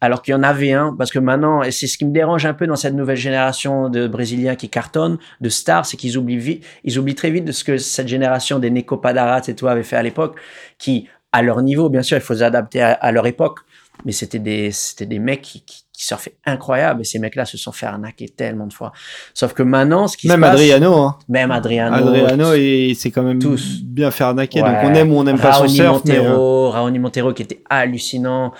[0.00, 2.46] Alors qu'il y en avait un, parce que maintenant, et c'est ce qui me dérange
[2.46, 6.36] un peu dans cette nouvelle génération de Brésiliens qui cartonnent, de stars, c'est qu'ils oublient
[6.36, 9.68] vite, ils oublient très vite de ce que cette génération des Neko Padarat et tout
[9.68, 10.36] avait fait à l'époque,
[10.78, 13.60] qui, à leur niveau, bien sûr, il faut s'adapter à, leur époque,
[14.04, 17.58] mais c'était des, c'était des mecs qui, qui, qui surfaient incroyable et ces mecs-là se
[17.58, 18.92] sont fait arnaquer tellement de fois.
[19.34, 21.18] Sauf que maintenant, ce qui même se passe, Adriano, hein.
[21.28, 24.60] même Adriano, Adriano, et c'est quand même tous bien fait arnaquer.
[24.60, 25.94] Donc on aime ou on n'aime pas son surf.
[25.94, 26.68] Montero, mais, euh...
[26.68, 28.52] Raoni Montero qui était hallucinant.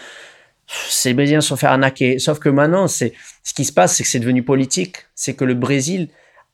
[0.66, 2.18] Ces Brésiliens se sont fait arnaquer.
[2.18, 3.12] Sauf que maintenant, c'est
[3.44, 4.96] ce qui se passe, c'est que c'est devenu politique.
[5.14, 6.08] C'est que le Brésil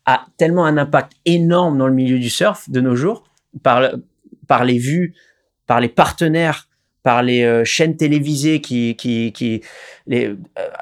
[0.04, 3.24] a tellement un impact énorme dans le milieu du surf de nos jours
[3.62, 3.90] par
[4.46, 5.14] par les vues,
[5.66, 6.68] par les partenaires
[7.04, 9.60] par les euh, chaînes télévisées qui, qui, qui
[10.10, 10.34] euh,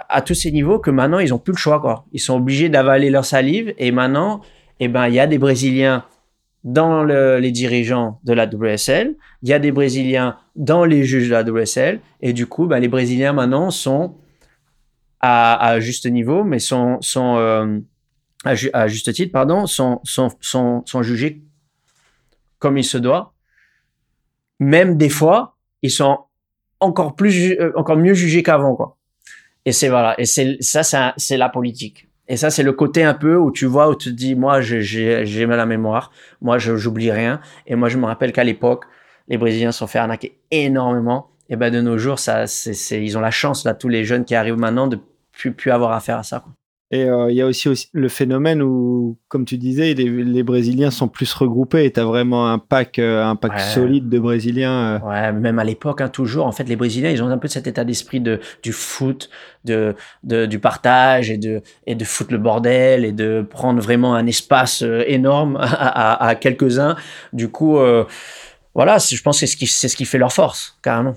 [0.09, 2.07] à tous ces niveaux que maintenant ils ont plus le choix quoi.
[2.13, 4.41] Ils sont obligés d'avaler leur salive et maintenant,
[4.81, 6.07] eh ben il y a des Brésiliens
[6.63, 11.29] dans le, les dirigeants de la WSL, il y a des Brésiliens dans les juges
[11.29, 14.15] de la WSL et du coup, ben, les Brésiliens maintenant sont
[15.19, 17.79] à, juste niveau, mais sont, sont euh,
[18.45, 21.43] à, juste titre, pardon, sont, sont, sont jugés
[22.59, 23.35] comme il se doit.
[24.59, 26.19] Même des fois, ils sont
[26.81, 28.97] encore plus, euh, encore mieux jugés qu'avant, quoi.
[29.65, 30.19] Et c'est voilà.
[30.19, 32.09] Et c'est ça, c'est la politique.
[32.29, 34.61] Et ça, c'est le côté un peu où tu vois, où tu te dis, moi,
[34.61, 36.11] j'ai mal la mémoire.
[36.41, 37.41] Moi, j'oublie rien.
[37.67, 38.85] Et moi, je me rappelle qu'à l'époque,
[39.29, 41.29] les Brésiliens sont fait arnaquer énormément.
[41.49, 44.25] Et ben, de nos jours, ça, c'est, ils ont la chance, là, tous les jeunes
[44.25, 44.99] qui arrivent maintenant de
[45.33, 46.45] plus, plus avoir affaire à ça.
[46.95, 50.43] Et euh, il y a aussi, aussi, le phénomène où, comme tu disais, les, les
[50.43, 54.19] Brésiliens sont plus regroupés et tu as vraiment un pack, euh, un pack solide de
[54.19, 54.71] Brésiliens.
[54.73, 54.99] Euh.
[54.99, 56.47] Ouais, même à l'époque, hein, toujours.
[56.47, 59.31] En fait, les Brésiliens, ils ont un peu cet état d'esprit de, du foot,
[59.65, 64.15] de, de, du partage et de, et de foutre le bordel et de prendre vraiment
[64.15, 66.97] un espace énorme à, à, à quelques-uns.
[67.33, 67.79] Du coup,
[68.75, 71.15] voilà, je pense que c'est ce, qui, c'est ce qui fait leur force, carrément.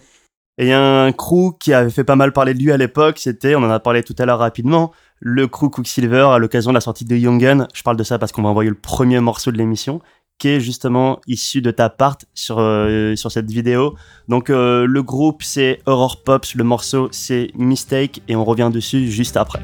[0.57, 2.77] Et il y a un crew qui avait fait pas mal parler de lui à
[2.77, 6.71] l'époque, c'était, on en a parlé tout à l'heure rapidement, le crew Quicksilver à l'occasion
[6.71, 7.67] de la sortie de Young Gun.
[7.73, 10.01] Je parle de ça parce qu'on va envoyer le premier morceau de l'émission
[10.37, 13.95] qui est justement issu de ta part sur, euh, sur cette vidéo.
[14.27, 19.09] Donc euh, le groupe c'est Horror Pops, le morceau c'est Mistake et on revient dessus
[19.09, 19.61] juste après.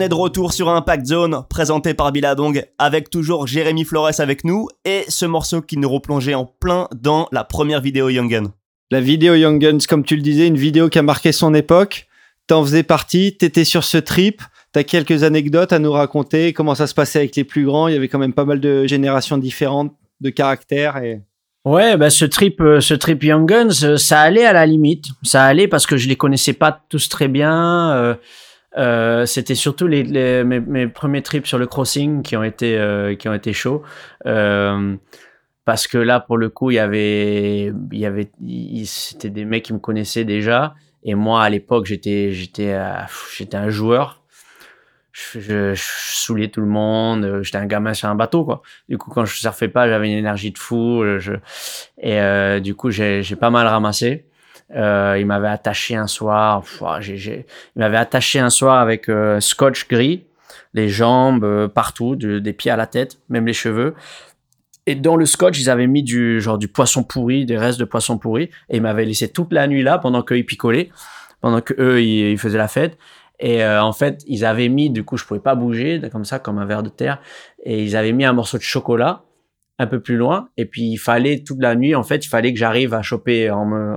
[0.00, 4.44] On est de retour sur Impact Zone, présenté par Billabong, avec toujours Jérémy Flores avec
[4.44, 8.54] nous, et ce morceau qui nous replongeait en plein dans la première vidéo Young Gun.
[8.90, 12.06] La vidéo Young Guns, comme tu le disais, une vidéo qui a marqué son époque.
[12.46, 14.40] T'en faisais partie, t'étais sur ce trip,
[14.72, 17.92] t'as quelques anecdotes à nous raconter, comment ça se passait avec les plus grands, il
[17.92, 19.92] y avait quand même pas mal de générations différentes
[20.22, 21.20] de caractères et...
[21.66, 25.08] Ouais, bah ce trip, euh, ce trip Young Guns, euh, ça allait à la limite.
[25.22, 27.92] Ça allait parce que je les connaissais pas tous très bien.
[27.92, 28.14] Euh,
[28.76, 33.14] euh, c'était surtout les, les mes, premiers trips sur le crossing qui ont été euh,
[33.16, 33.82] qui ont été chauds.
[34.26, 34.96] Euh,
[35.64, 38.30] parce que là pour le coup il y avait il y avait
[38.84, 40.74] c'était des mecs qui me connaissaient déjà.
[41.02, 42.92] Et moi à l'époque j'étais j'étais euh,
[43.36, 44.22] j'étais un joueur.
[45.12, 47.40] Je, je, je, tout le monde.
[47.42, 48.62] J'étais un gamin sur un bateau quoi.
[48.88, 51.02] Du coup quand je surfais pas j'avais une énergie de fou.
[51.18, 51.32] Je,
[51.98, 54.29] et euh, du coup j'ai pas mal ramassé
[54.74, 56.62] euh, il m'avait attaché un soir,
[57.00, 57.46] j'ai,
[57.76, 60.24] il m'avait attaché un soir avec euh, scotch gris,
[60.74, 63.94] les jambes euh, partout, des pieds à la tête, même les cheveux.
[64.86, 67.84] Et dans le scotch, ils avaient mis du genre du poisson pourri, des restes de
[67.84, 70.90] poisson pourri, et ils m'avaient laissé toute la nuit là pendant qu'ils picolaient,
[71.40, 72.96] pendant que eux ils, ils faisaient la fête.
[73.40, 76.38] Et euh, en fait, ils avaient mis, du coup, je pouvais pas bouger comme ça,
[76.38, 77.20] comme un verre de terre,
[77.64, 79.24] et ils avaient mis un morceau de chocolat
[79.78, 82.52] un peu plus loin, et puis il fallait toute la nuit, en fait, il fallait
[82.52, 83.96] que j'arrive à choper en me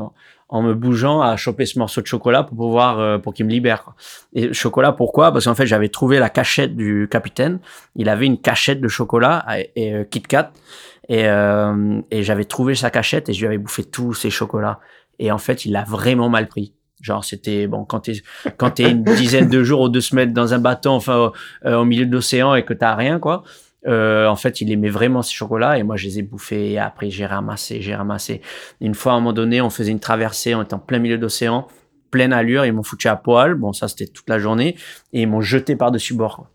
[0.53, 3.49] en me bougeant à choper ce morceau de chocolat pour pouvoir euh, pour qu'il me
[3.49, 3.95] libère.
[4.33, 5.31] Et chocolat pourquoi?
[5.31, 7.59] Parce qu'en fait j'avais trouvé la cachette du capitaine.
[7.95, 9.43] Il avait une cachette de chocolat
[9.75, 10.51] et, euh, Kit Kat
[11.09, 14.79] et, euh, et j'avais trouvé sa cachette et je lui avais bouffé tous ces chocolats.
[15.17, 16.75] Et en fait il l'a vraiment mal pris.
[17.01, 18.21] Genre c'était bon quand t'es
[18.57, 21.31] quand t'es une dizaine de jours ou deux semaines dans un bateau enfin
[21.65, 23.43] au, au milieu de l'océan et que t'as rien quoi
[23.86, 26.71] en fait, il aimait vraiment ces chocolats et moi, je les ai bouffés.
[26.71, 28.41] Et après, j'ai ramassé, j'ai ramassé.
[28.81, 31.17] Une fois, à un moment donné, on faisait une traversée, on était en plein milieu
[31.17, 31.67] d'océan,
[32.11, 33.55] pleine allure, ils m'ont foutu à poil.
[33.55, 34.75] Bon, ça, c'était toute la journée
[35.13, 36.47] et ils m'ont jeté par-dessus bord.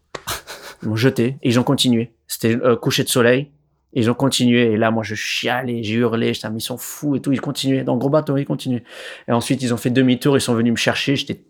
[0.82, 2.12] Ils m'ont jeté et ils ont continué.
[2.26, 3.50] C'était coucher de soleil.
[3.94, 4.72] Ils ont continué.
[4.72, 6.34] Et là, moi, je chialais, j'ai hurlé.
[6.34, 7.32] J'étais, mais ils sont fous et tout.
[7.32, 7.84] Ils continuaient.
[7.84, 8.84] Dans le gros bateau, ils continuaient.
[9.26, 10.36] Et ensuite, ils ont fait demi-tour.
[10.36, 11.16] Ils sont venus me chercher.
[11.16, 11.42] J'étais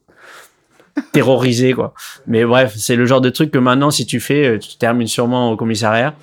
[1.12, 1.94] terrorisé, quoi.
[2.26, 5.06] Mais bref, c'est le genre de truc que maintenant, si tu fais, euh, tu termines
[5.06, 6.14] sûrement au commissariat.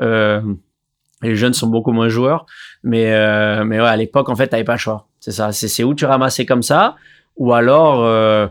[0.00, 0.40] Euh,
[1.22, 2.46] les jeunes sont beaucoup moins joueurs.
[2.82, 5.08] Mais, euh, mais ouais, à l'époque, en fait, t'avais pas le choix.
[5.20, 5.52] C'est ça.
[5.52, 6.96] C'est où tu ramassais comme ça.
[7.36, 8.46] Ou alors, euh,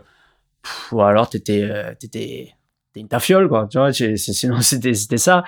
[0.91, 2.53] ou alors t'étais, euh, t'étais,
[2.95, 5.43] t'es une tafiole quoi tu vois sinon c'était c'était ça.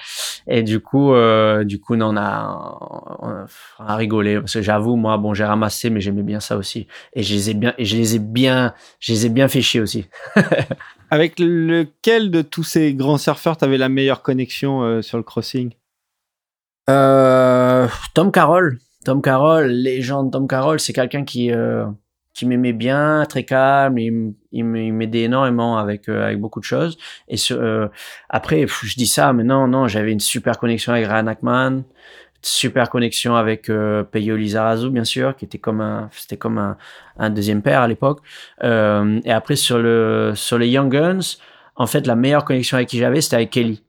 [0.47, 2.77] Et du coup euh, du coup on a
[3.21, 3.45] on
[3.85, 6.87] a rigolé parce que j'avoue moi bon j'ai ramassé mais j'aimais bien ça aussi.
[7.13, 9.61] Et je les ai bien et je les ai bien je les ai bien fait
[9.61, 10.05] chier aussi.
[11.09, 15.71] Avec lequel de tous ces grands surfeurs t'avais la meilleure connexion euh, sur le crossing?
[16.89, 18.79] Euh, Tom Carroll.
[19.05, 21.51] Tom Carroll légende Tom Carroll c'est quelqu'un qui
[22.37, 26.97] qui m'aimait bien, très calme, il, il m'aidait énormément avec euh, avec beaucoup de choses.
[27.27, 27.87] Et euh,
[28.29, 31.83] après, je dis ça, mais non, non, j'avais une super connexion avec Ryan Ackman,
[32.43, 36.77] super connexion avec euh, Peyo Lizarazu, bien sûr, qui était comme un, c'était comme un,
[37.17, 38.19] un, deuxième père à l'époque.
[38.63, 41.37] Euh, et après sur le sur les Young Guns,
[41.75, 43.83] en fait, la meilleure connexion avec qui j'avais, c'était avec Kelly.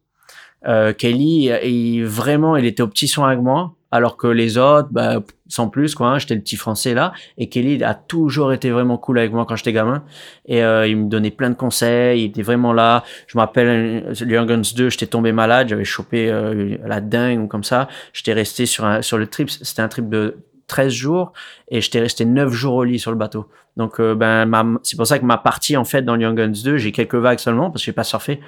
[0.67, 4.89] Euh, Kelly, il, vraiment, il était au petit son avec moi alors que les autres,
[4.91, 6.09] bah, sans plus, quoi.
[6.09, 7.13] Hein, j'étais le petit français là.
[7.39, 10.05] Et Kelly a toujours été vraiment cool avec moi quand j'étais gamin.
[10.47, 12.23] Et euh, il me donnait plein de conseils.
[12.23, 13.05] Il était vraiment là.
[13.27, 15.69] Je me rappelle, euh, Young Guns 2, j'étais tombé malade.
[15.69, 17.89] J'avais chopé euh, la dingue ou comme ça.
[18.13, 19.49] J'étais resté sur, un, sur le trip.
[19.49, 20.37] C'était un trip de
[20.69, 21.33] 13 jours
[21.69, 23.49] et j'étais resté 9 jours au lit sur le bateau.
[23.79, 26.79] Donc euh, ben c'est pour ça que ma partie en fait dans Young Guns 2,
[26.79, 28.41] j'ai quelques vagues seulement parce que j'ai pas surfé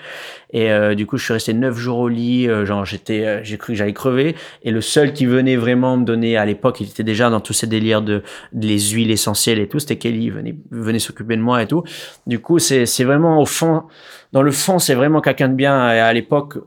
[0.52, 3.56] et euh, du coup je suis resté 9 jours au lit, euh, genre j'étais j'ai
[3.56, 6.88] cru que j'allais crever et le seul qui venait vraiment me donner à l'époque, il
[6.88, 10.32] était déjà dans tous ces délires de, les huiles essentielles et tout, c'était Kelly, il
[10.32, 11.84] venait venait s'occuper de moi et tout.
[12.26, 13.84] Du coup, c'est c'est vraiment au fond
[14.32, 16.58] dans le fond, c'est vraiment quelqu'un de bien et à l'époque,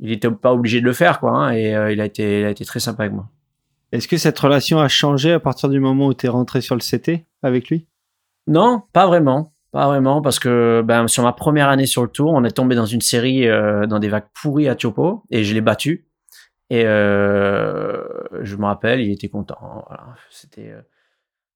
[0.00, 2.50] il était pas obligé de le faire quoi hein, et il a été il a
[2.50, 3.28] été très sympa avec moi.
[3.92, 6.74] Est-ce que cette relation a changé à partir du moment où tu es rentré sur
[6.74, 7.86] le CT avec lui?
[8.46, 9.52] Non, pas vraiment.
[9.70, 12.74] Pas vraiment, parce que ben, sur ma première année sur le tour, on est tombé
[12.74, 16.06] dans une série euh, dans des vagues pourries à Tiopo et je l'ai battu.
[16.68, 18.02] Et euh,
[18.42, 19.84] je me rappelle, il était content.
[19.88, 20.14] Voilà.
[20.28, 20.82] C'était euh...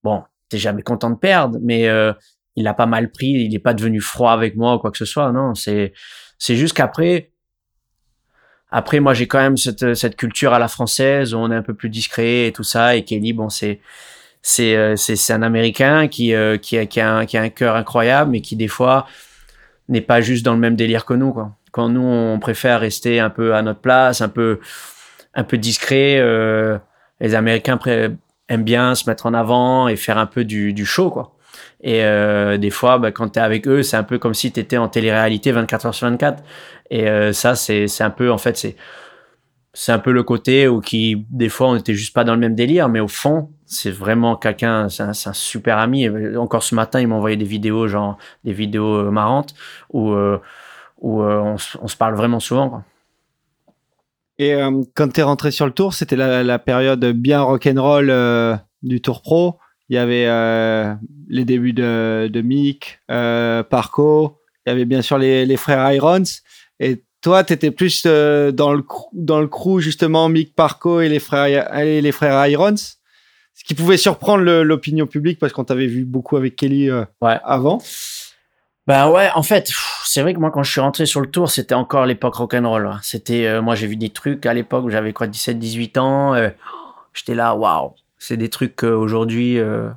[0.03, 2.15] bon, t'es jamais content de perdre, mais euh,
[2.55, 3.29] il a pas mal pris.
[3.29, 5.31] Il n'est pas devenu froid avec moi ou quoi que ce soit.
[5.33, 5.93] Non, c'est
[6.39, 7.33] c'est juste qu'après,
[8.71, 11.63] après, moi, j'ai quand même cette, cette culture à la française où on est un
[11.63, 12.97] peu plus discret et tout ça.
[12.97, 13.81] Et Kelly, bon, c'est
[14.43, 17.49] c'est euh, c'est un Américain qui euh, qui a qui a un, qui a un
[17.49, 19.07] cœur incroyable, mais qui des fois
[19.89, 21.57] n'est pas juste dans le même délire que nous, quoi.
[21.71, 24.61] Quand nous, on préfère rester un peu à notre place, un peu
[25.35, 26.17] un peu discret.
[26.19, 26.79] Euh,
[27.21, 27.79] les Américains
[28.49, 31.36] aiment bien se mettre en avant et faire un peu du, du show, quoi.
[31.83, 34.53] Et euh, des fois, bah, quand tu es avec eux, c'est un peu comme si
[34.53, 36.43] tu étais en télé-réalité 24 heures sur 24.
[36.91, 38.75] Et euh, ça, c'est un peu, en fait,
[39.73, 42.41] c'est un peu le côté où qui, des fois, on n'était juste pas dans le
[42.41, 46.09] même délire, mais au fond, c'est vraiment quelqu'un, c'est un, super ami.
[46.37, 49.55] Encore ce matin, il m'a envoyé des vidéos, genre des vidéos euh, marrantes,
[49.93, 52.83] où, où on, se parle vraiment souvent.
[54.39, 54.55] Et
[54.95, 59.59] quand tu es rentré sur le tour, c'était la, période bien rock'n'roll du Tour Pro.
[59.89, 60.27] Il y avait
[61.29, 66.25] les débuts de, de Mick, Parco, il y avait bien sûr les, les frères Irons.
[66.81, 71.01] Et toi, tu étais plus euh, dans, le crew, dans le crew, justement, Mick Parco
[71.01, 72.77] et les frères, et les frères Irons.
[72.77, 77.39] Ce qui pouvait surprendre l'opinion publique parce qu'on t'avait vu beaucoup avec Kelly euh, ouais.
[77.43, 77.81] avant.
[78.87, 79.73] Ben ouais, en fait,
[80.05, 82.91] c'est vrai que moi, quand je suis rentré sur le tour, c'était encore l'époque rock'n'roll.
[83.03, 86.35] C'était, euh, moi, j'ai vu des trucs à l'époque où j'avais quoi, 17, 18 ans.
[86.35, 86.51] Euh,
[87.15, 87.95] J'étais là, waouh.
[88.27, 89.89] C'est des trucs qu'aujourd'hui, euh,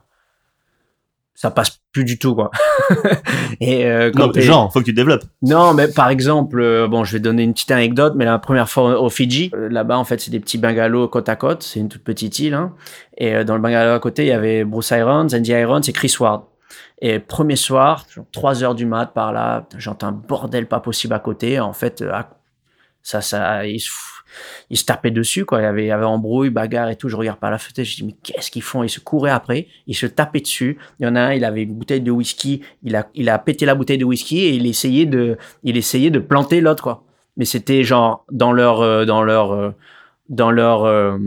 [1.33, 2.51] ça passe plus du tout quoi.
[3.59, 5.23] et euh, quand non, genre, faut que tu développes.
[5.41, 8.69] Non, mais par exemple, euh, bon, je vais donner une petite anecdote, mais la première
[8.69, 11.79] fois au Fidji, euh, là-bas en fait, c'est des petits bungalows côte à côte, c'est
[11.79, 12.75] une toute petite île, hein,
[13.17, 15.91] et euh, dans le bungalow à côté, il y avait Bruce Irons, Andy Irons et
[15.91, 16.43] Chris Ward.
[17.01, 21.19] Et premier soir, 3 heures du mat par là, j'entends un bordel pas possible à
[21.19, 21.59] côté.
[21.59, 22.03] En fait,
[23.01, 23.89] ça, ça, il se
[24.69, 25.61] ils se tapaient dessus, quoi.
[25.61, 27.09] Il y avait, avait embrouille, bagarre et tout.
[27.09, 28.83] Je regarde par la fenêtre, je dis, mais qu'est-ce qu'ils font?
[28.83, 30.77] Ils se couraient après, ils se tapaient dessus.
[30.99, 33.39] Il y en a un, il avait une bouteille de whisky, il a, il a
[33.39, 37.03] pété la bouteille de whisky et il essayait de, il essayait de planter l'autre, quoi.
[37.37, 39.71] Mais c'était genre dans leur, euh, dans leur, euh,
[40.27, 41.17] dans leur euh,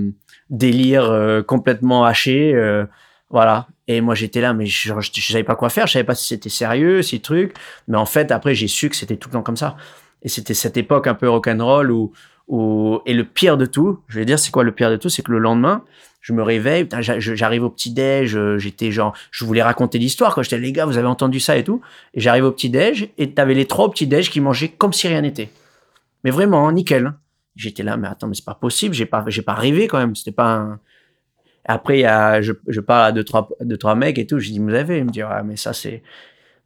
[0.50, 2.55] délire complètement haché,
[3.30, 3.66] voilà.
[3.88, 6.26] Et moi j'étais là, mais je, je, savais pas quoi faire, je savais pas si
[6.28, 7.55] c'était sérieux, si truc.
[7.88, 9.76] Mais en fait, après j'ai su que c'était tout le temps comme ça.
[10.22, 12.12] Et c'était cette époque un peu rock'n'roll où
[12.49, 15.22] et le pire de tout, je vais dire, c'est quoi le pire de tout C'est
[15.22, 15.84] que le lendemain,
[16.22, 20.45] je me réveille, j'arrive au petit-déj, euh, j'étais genre, je voulais raconter l'histoire, quoi.
[20.45, 21.82] J'étais, les gars, vous avez entendu ça et tout.
[22.14, 25.51] Et j'arrive au petit-déj, et t'avais les trois petits-déj qui mangeaient comme si rien n'était.
[26.22, 27.14] Mais vraiment, hein, nickel.
[27.57, 30.14] J'étais là, mais attends, mais c'est pas possible, j'ai pas, j'ai pas rêvé quand même,
[30.14, 30.80] c'était pas un...
[31.64, 34.59] Après, y a, je, parle à deux, trois, deux, trois mecs et tout, je dis,
[34.59, 36.03] vous avez, ils me disent, ah, mais ça, c'est,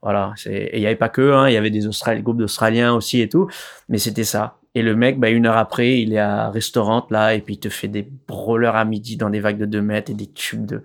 [0.00, 1.80] voilà, c'est, il y avait pas que, hein, il y avait des
[2.22, 3.48] groupes d'Australiens aussi et tout,
[3.88, 4.58] mais c'était ça.
[4.76, 7.58] Et le mec, bah, une heure après, il est à restaurant là, et puis il
[7.58, 10.66] te fait des brawlers à midi dans des vagues de 2 mètres et des tubes
[10.66, 10.82] de.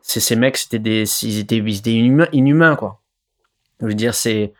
[0.00, 1.88] C'est ces mecs, c'était des, ils étaient, ils
[2.32, 3.02] inhumains, quoi.
[3.80, 4.52] Je veux dire, c'est,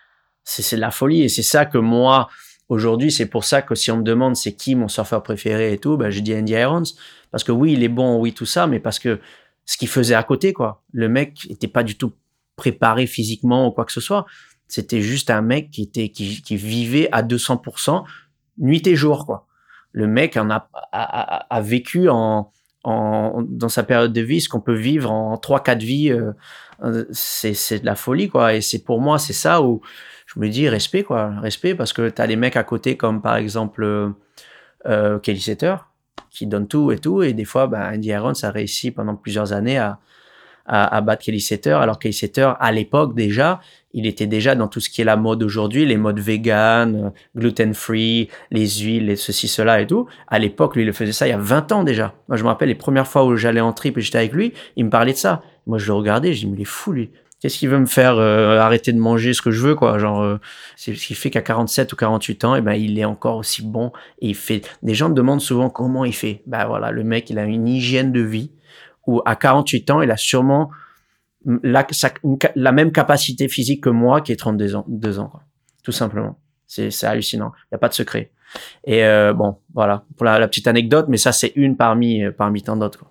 [0.42, 2.28] c'est, c'est de la folie, et c'est ça que moi,
[2.68, 5.78] aujourd'hui, c'est pour ça que si on me demande c'est qui mon surfeur préféré et
[5.78, 6.82] tout, bah, je dis Andy Irons,
[7.30, 9.20] parce que oui, il est bon, oui, tout ça, mais parce que
[9.64, 10.82] ce qu'il faisait à côté, quoi.
[10.92, 12.14] Le mec était pas du tout
[12.56, 14.26] préparé physiquement ou quoi que ce soit.
[14.66, 18.02] C'était juste un mec qui était, qui, qui vivait à 200%
[18.60, 19.46] nuit et jour, quoi.
[19.92, 20.38] Le mec
[20.92, 22.52] a, vécu en,
[22.84, 26.12] dans sa période de vie ce qu'on peut vivre en 3-4 vies.
[26.12, 26.32] Euh,
[26.84, 28.54] euh, c'est de la folie, quoi.
[28.54, 29.80] Et c'est pour moi, c'est ça où
[30.26, 31.32] je me dis respect, quoi.
[31.40, 34.14] Respect parce que tu as des mecs à côté comme par exemple
[34.86, 35.76] euh, Kelly Setter
[36.30, 37.22] qui donne tout et tout.
[37.22, 39.98] Et des fois, ben, Andy Aaron, ça réussit pendant plusieurs années à,
[40.66, 41.72] à, à battre Kelly Setter.
[41.72, 43.60] Alors Kelly Setter, à l'époque déjà,
[43.92, 48.28] il était déjà dans tout ce qui est la mode aujourd'hui, les modes vegan, gluten-free,
[48.50, 50.06] les huiles, les ceci, cela et tout.
[50.28, 52.14] À l'époque, lui, il faisait ça il y a 20 ans déjà.
[52.28, 54.52] Moi, je me rappelle les premières fois où j'allais en trip et j'étais avec lui,
[54.76, 55.42] il me parlait de ça.
[55.66, 57.10] Moi, je le regardais, je dis, mais il est fou, lui.
[57.40, 59.98] Qu'est-ce qu'il veut me faire euh, arrêter de manger ce que je veux, quoi?
[59.98, 60.38] Genre, euh,
[60.76, 63.36] c'est ce qui fait qu'à 47 ou 48 ans, et eh ben, il est encore
[63.36, 63.92] aussi bon.
[64.20, 64.60] Et il fait.
[64.82, 66.42] Des gens me demandent souvent comment il fait.
[66.46, 68.52] Ben voilà, le mec, il a une hygiène de vie
[69.06, 70.70] où à 48 ans, il a sûrement
[71.44, 71.86] la,
[72.54, 75.42] la même capacité physique que moi qui est 32 ans, deux ans quoi.
[75.82, 76.38] tout simplement.
[76.66, 77.52] C'est hallucinant.
[77.64, 78.30] Il n'y a pas de secret.
[78.84, 82.62] Et euh, bon, voilà, pour la, petite anecdote, mais ça, c'est une parmi, euh, parmi
[82.62, 83.04] tant d'autres.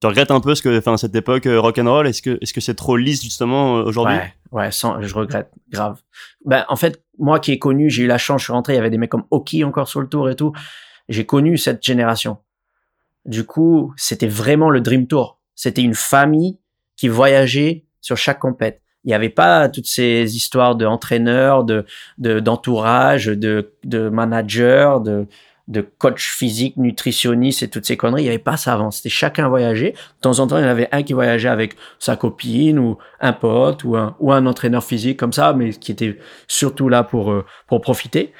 [0.00, 2.38] Tu regrettes un peu ce que, enfin, cette époque euh, rock and roll, est-ce que,
[2.40, 4.16] est-ce que c'est trop lisse justement aujourd'hui?
[4.16, 6.00] Ouais, ouais, sans, je regrette, grave.
[6.44, 8.76] Ben, en fait, moi qui ai connu, j'ai eu la chance, je suis rentré, il
[8.76, 10.52] y avait des mecs comme Oki encore sur le tour et tout.
[11.08, 12.38] J'ai connu cette génération.
[13.24, 15.40] Du coup, c'était vraiment le Dream Tour.
[15.54, 16.58] C'était une famille
[16.96, 18.80] qui voyageait sur chaque compète.
[19.04, 21.84] Il n'y avait pas toutes ces histoires d'entraîneurs, de
[22.18, 25.26] d'entourage, de, de manager, de,
[25.68, 28.22] de coach physique, nutritionniste et toutes ces conneries.
[28.22, 28.90] Il n'y avait pas ça avant.
[28.90, 29.92] C'était chacun voyageait.
[29.92, 32.98] De temps en temps, il y en avait un qui voyageait avec sa copine ou
[33.20, 36.18] un pote ou un, ou un entraîneur physique comme ça, mais qui était
[36.48, 38.32] surtout là pour, euh, pour profiter.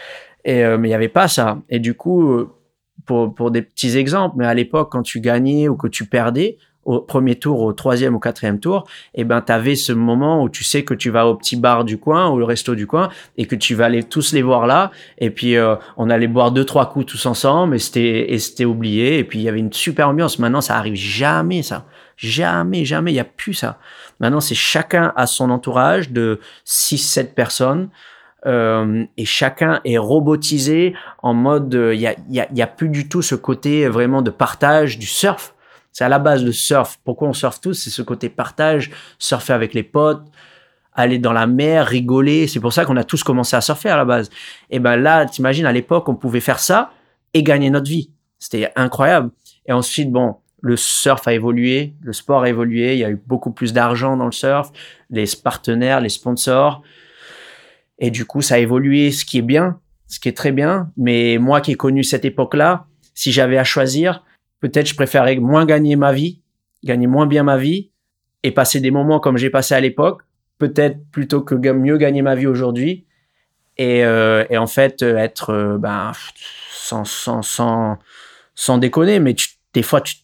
[0.44, 1.58] Et, euh, mais il n'y avait pas ça.
[1.70, 2.50] Et du coup, euh,
[3.06, 6.58] pour, pour des petits exemples, mais à l'époque, quand tu gagnais ou que tu perdais,
[6.84, 10.48] au premier tour, au troisième ou quatrième tour, eh ben, tu avais ce moment où
[10.48, 13.08] tu sais que tu vas au petit bar du coin ou le resto du coin
[13.36, 14.90] et que tu vas aller tous les voir là.
[15.18, 18.64] Et puis, euh, on allait boire deux, trois coups tous ensemble et c'était, et c'était
[18.64, 19.18] oublié.
[19.18, 20.38] Et puis, il y avait une super ambiance.
[20.38, 21.86] Maintenant, ça arrive jamais, ça.
[22.16, 23.10] Jamais, jamais.
[23.10, 23.78] Il n'y a plus ça.
[24.20, 27.88] Maintenant, c'est chacun à son entourage de 6, 7 personnes.
[28.46, 33.08] Euh, et chacun est robotisé en mode, il y a, y, y a plus du
[33.08, 35.53] tout ce côté vraiment de partage du surf
[35.94, 36.98] c'est à la base le surf.
[37.04, 37.74] Pourquoi on surfe tous?
[37.74, 40.26] C'est ce côté partage, surfer avec les potes,
[40.92, 42.48] aller dans la mer, rigoler.
[42.48, 44.28] C'est pour ça qu'on a tous commencé à surfer à la base.
[44.70, 46.90] Et ben là, t'imagines, à l'époque, on pouvait faire ça
[47.32, 48.10] et gagner notre vie.
[48.40, 49.30] C'était incroyable.
[49.66, 53.22] Et ensuite, bon, le surf a évolué, le sport a évolué, il y a eu
[53.24, 54.72] beaucoup plus d'argent dans le surf,
[55.10, 56.82] les partenaires, les sponsors.
[58.00, 59.78] Et du coup, ça a évolué, ce qui est bien,
[60.08, 60.90] ce qui est très bien.
[60.96, 64.24] Mais moi qui ai connu cette époque-là, si j'avais à choisir,
[64.64, 66.40] Peut-être je préférais moins gagner ma vie,
[66.84, 67.90] gagner moins bien ma vie
[68.42, 70.22] et passer des moments comme j'ai passé à l'époque,
[70.56, 73.04] peut-être plutôt que mieux gagner ma vie aujourd'hui
[73.76, 76.12] et, euh, et, en fait euh, être euh, ben,
[76.70, 77.98] sans, sans, sans,
[78.54, 79.36] sans déconner, mais
[79.74, 80.14] des fois tu,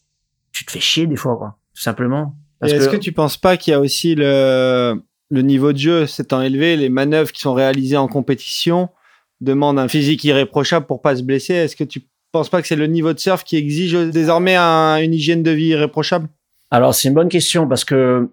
[0.51, 2.35] tu, te fais chier des fois quoi, tout simplement.
[2.63, 2.95] Est-ce que...
[2.95, 6.77] que tu penses pas qu'il y a aussi le, le niveau de jeu s'étant élevé,
[6.77, 8.89] les manœuvres qui sont réalisées en compétition
[9.39, 11.53] demandent un physique irréprochable pour pas se blesser?
[11.53, 12.01] Est-ce que tu
[12.31, 15.67] pense pas que c'est le niveau de surf qui exige désormais une hygiène de vie
[15.67, 16.27] irréprochable?
[16.69, 18.29] Alors, c'est une bonne question parce que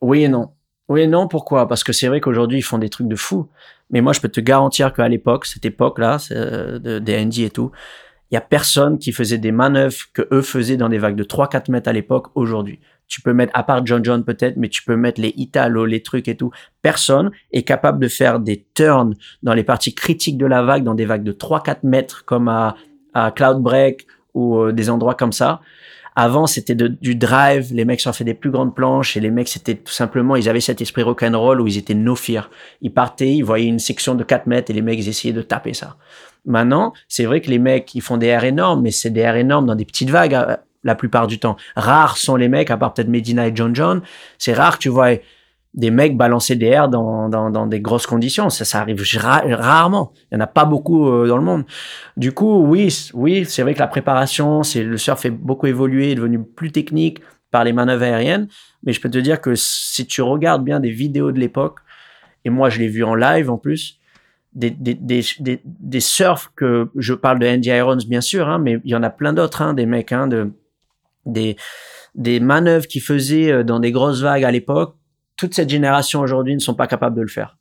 [0.00, 0.50] oui et non.
[0.88, 1.68] Oui et non, pourquoi?
[1.68, 3.48] Parce que c'est vrai qu'aujourd'hui, ils font des trucs de fou.
[3.90, 7.70] Mais moi, je peux te garantir qu'à l'époque, cette époque-là, de, des Andy et tout,
[8.30, 11.24] il y a personne qui faisait des manœuvres que eux faisaient dans des vagues de
[11.24, 12.80] 3-4 mètres à l'époque aujourd'hui.
[13.06, 16.02] Tu peux mettre, à part John John peut-être, mais tu peux mettre les Italo, les
[16.02, 16.50] trucs et tout.
[16.80, 20.94] Personne est capable de faire des turns dans les parties critiques de la vague, dans
[20.94, 22.76] des vagues de 3-4 mètres comme à
[23.14, 25.60] à Cloud Break ou euh, des endroits comme ça,
[26.16, 27.72] Avant, c'était du drive.
[27.72, 30.60] Les mecs fait des plus grandes planches et les mecs, c'était tout simplement, ils avaient
[30.60, 32.50] cet esprit rock'n'roll où ils étaient no fear.
[32.82, 35.42] Ils partaient, ils voyaient une section de 4 mètres et les mecs, ils essayaient de
[35.42, 35.96] taper ça.
[36.46, 39.36] Maintenant, c'est vrai que les mecs, ils font des airs énormes, mais c'est des airs
[39.36, 41.56] énormes dans des petites vagues euh, la plupart du temps.
[41.74, 44.02] Rares sont les mecs, à part peut-être Medina et John John.
[44.38, 45.14] C'est rare tu vois
[45.74, 48.48] des mecs balancer des airs dans, dans, dans des grosses conditions.
[48.48, 50.12] Ça, ça arrive rarement.
[50.30, 51.64] Il y en a pas beaucoup euh, dans le monde.
[52.16, 56.12] Du coup, oui, oui, c'est vrai que la préparation, c'est le surf est beaucoup évolué,
[56.12, 57.20] est devenu plus technique
[57.50, 58.48] par les manœuvres aériennes.
[58.84, 61.80] Mais je peux te dire que si tu regardes bien des vidéos de l'époque,
[62.44, 63.98] et moi je l'ai vu en live en plus,
[64.54, 65.24] des, des, des,
[65.64, 69.02] des, surfs que je parle de Andy Irons bien sûr, hein, mais il y en
[69.02, 70.52] a plein d'autres, hein, des mecs, hein, de,
[71.26, 71.56] des,
[72.14, 74.94] des manœuvres qu'ils faisaient euh, dans des grosses vagues à l'époque
[75.36, 77.56] toute cette génération aujourd'hui ne sont pas capables de le faire.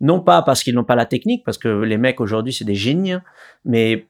[0.00, 2.74] Non pas parce qu'ils n'ont pas la technique, parce que les mecs aujourd'hui c'est des
[2.74, 3.22] génies, hein,
[3.64, 4.06] mais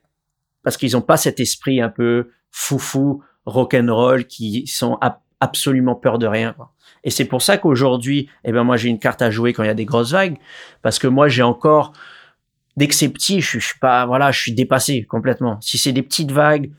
[0.63, 4.99] parce qu'ils n'ont pas cet esprit un peu foufou, rock'n'roll, qui sont
[5.41, 6.55] absolument peur de rien.
[7.05, 9.69] Et c'est pour ça qu'aujourd'hui, eh ben moi j'ai une carte à jouer quand il
[9.69, 10.37] y a des grosses vagues,
[10.83, 11.93] parce que moi j'ai encore,
[12.77, 15.59] dès que c'est petit, je, je suis pas, voilà, je suis dépassé complètement.
[15.61, 16.71] Si c'est des petites vagues,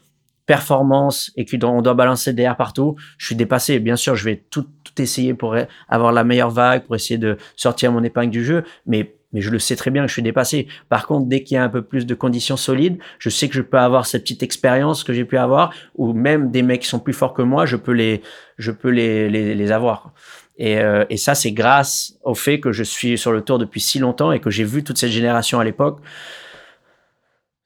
[0.49, 3.77] performance et qu'on doit balancer des airs partout, je suis dépassé.
[3.77, 5.55] Bien sûr, je vais tout, tout essayer pour
[5.87, 9.51] avoir la meilleure vague, pour essayer de sortir mon épingle du jeu, mais mais je
[9.51, 10.67] le sais très bien que je suis dépassé.
[10.89, 13.53] Par contre, dès qu'il y a un peu plus de conditions solides, je sais que
[13.53, 16.87] je peux avoir cette petite expérience que j'ai pu avoir, ou même des mecs qui
[16.87, 18.23] sont plus forts que moi, je peux les,
[18.57, 20.13] je peux les, les, les avoir.
[20.57, 23.81] Et, euh, et ça, c'est grâce au fait que je suis sur le tour depuis
[23.81, 25.99] si longtemps et que j'ai vu toute cette génération à l'époque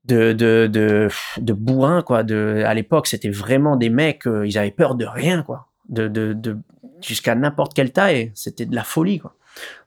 [0.05, 4.71] de de de, bourrin quoi de à l'époque c'était vraiment des mecs euh, ils avaient
[4.71, 6.57] peur de rien quoi de de, de
[7.01, 9.35] jusqu'à n'importe quelle taille c'était de la folie quoi.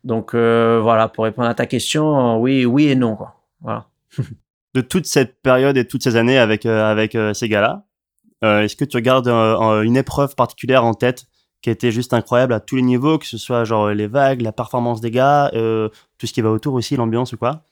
[0.05, 3.41] Donc euh, voilà pour répondre à ta question oui oui et non quoi.
[3.61, 3.87] Voilà.
[4.75, 7.83] De toute cette période et toutes ces années avec euh, avec ces gars là
[8.43, 11.25] est-ce que tu regardes une épreuve particulière en tête
[11.62, 14.53] qui été juste incroyable à tous les niveaux que ce soit genre les vagues la
[14.53, 17.62] performance des gars tout ce qui va autour aussi l'ambiance ou quoi?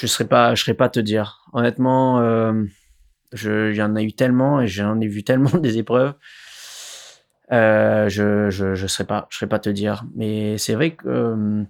[0.00, 1.44] Je serais pas, je serais pas te dire.
[1.52, 2.64] Honnêtement, euh,
[3.32, 6.14] je, il y eu tellement et j'en ai vu tellement des épreuves.
[7.52, 10.04] Euh, je, je, je serais pas, serais pas te dire.
[10.14, 11.62] Mais c'est vrai que euh,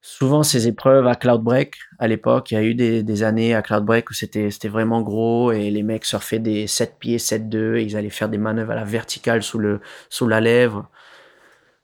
[0.00, 4.10] souvent ces épreuves à Cloudbreak, à l'époque, il y a eu des, années à Cloudbreak
[4.10, 8.10] où c'était, vraiment gros et les mecs surfaient des 7 pieds, 7-2 et ils allaient
[8.10, 10.88] faire des manœuvres à la verticale sous le, sous la lèvre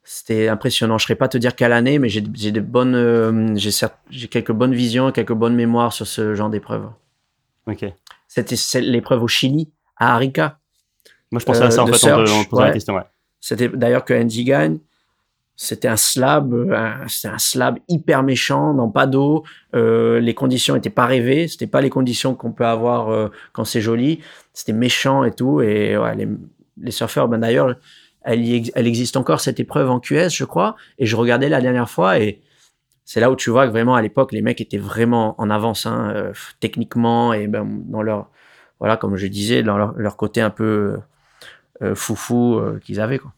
[0.09, 0.99] c'était impressionnant.
[0.99, 3.57] Je ne saurais pas te dire quelle année, mais j'ai de bonnes, euh,
[4.09, 6.87] j'ai quelques bonnes visions, quelques bonnes mémoires sur ce genre d'épreuve.
[7.67, 7.85] Ok.
[8.29, 10.61] C'était l'épreuve au Chili, à Arica.
[11.33, 12.95] Moi, je pensais à ça en euh, fait en, posant la question.
[12.95, 13.03] Ouais.
[13.41, 14.79] C'était d'ailleurs que Andy gagne.
[15.57, 16.55] C'était un slab,
[17.09, 19.43] c'était un slab hyper méchant, dans pas d'eau.
[19.75, 21.49] Euh, les conditions n'étaient pas rêvées.
[21.49, 24.21] C'était pas les conditions qu'on peut avoir quand c'est joli.
[24.53, 25.63] C'était méchant et tout.
[25.63, 26.29] Et ouais, les,
[26.81, 27.75] les surfeurs, ben d'ailleurs
[28.27, 30.75] elle, existe encore cette épreuve en QS, je crois.
[30.99, 32.41] Et je regardais la dernière fois et
[33.05, 35.87] c'est là où tu vois que vraiment à l'époque les mecs étaient vraiment en avance
[35.87, 38.31] hein, euh, techniquement et ben, dans leur
[38.81, 40.97] voilà comme je disais dans leur, côté un peu
[41.83, 43.33] euh, foufou euh, qu'ils avaient quoi.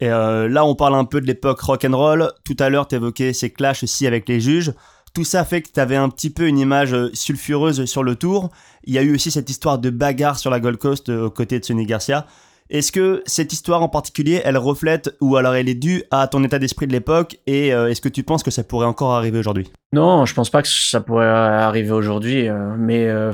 [0.00, 2.30] Et là on parle un peu de l'époque rock and roll.
[2.44, 4.74] Tout à l'heure tu évoquais ces clashs aussi avec les juges.
[5.14, 8.50] Tout ça fait que tu avais un petit peu une image sulfureuse sur le tour.
[8.84, 11.58] Il y a eu aussi cette histoire de bagarre sur la Gold Coast aux côtés
[11.58, 12.26] de Sonny Garcia.
[12.68, 16.42] Est-ce que cette histoire en particulier, elle reflète ou alors elle est due à ton
[16.42, 19.38] état d'esprit de l'époque et euh, est-ce que tu penses que ça pourrait encore arriver
[19.38, 19.70] aujourd'hui?
[19.92, 23.32] Non, je pense pas que ça pourrait arriver aujourd'hui, euh, mais euh,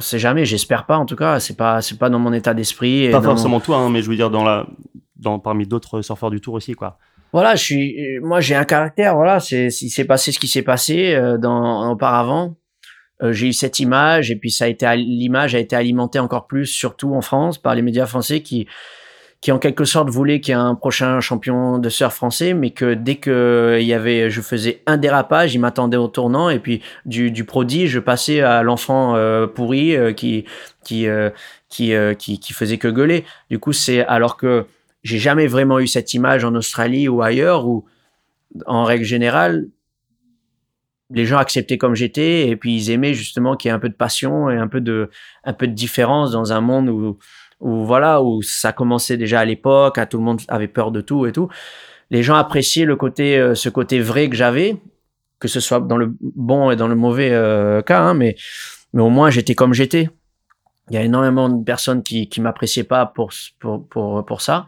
[0.00, 0.46] c'est jamais.
[0.46, 1.40] J'espère pas en tout cas.
[1.40, 3.10] C'est pas, c'est pas dans mon état d'esprit.
[3.10, 4.66] Pas forcément toi, hein, mais je veux dire dans la,
[5.16, 6.98] dans parmi d'autres surfeurs du tour aussi, quoi.
[7.32, 9.14] Voilà, je suis, moi j'ai un caractère.
[9.14, 12.56] Voilà, c'est, il s'est passé ce qui s'est passé dans auparavant.
[13.22, 16.46] Euh, j'ai eu cette image et puis ça a été l'image a été alimentée encore
[16.46, 18.66] plus, surtout en France, par les médias français qui
[19.40, 22.72] qui en quelque sorte voulaient qu'il y ait un prochain champion de surf français, mais
[22.72, 26.58] que dès que il y avait, je faisais un dérapage, il m'attendait au tournant et
[26.58, 30.44] puis du, du prodige, je passais à l'enfant euh, pourri euh, qui
[30.84, 31.06] qui,
[31.70, 33.24] qui, qui qui faisait que gueuler.
[33.48, 34.66] Du coup, c'est alors que
[35.02, 37.86] j'ai jamais vraiment eu cette image en Australie ou ailleurs où
[38.66, 39.68] en règle générale,
[41.10, 43.88] les gens acceptaient comme j'étais et puis ils aimaient justement qu'il y ait un peu
[43.88, 45.10] de passion et un peu de
[45.44, 47.18] un peu de différence dans un monde où
[47.60, 51.00] où voilà où ça commençait déjà à l'époque, à tout le monde avait peur de
[51.00, 51.48] tout et tout.
[52.10, 54.76] Les gens appréciaient le côté euh, ce côté vrai que j'avais,
[55.38, 58.36] que ce soit dans le bon et dans le mauvais euh, cas, hein, mais
[58.92, 60.08] mais au moins j'étais comme j'étais.
[60.90, 64.66] Il y a énormément de personnes qui qui m'appréciaient pas pour pour pour pour ça,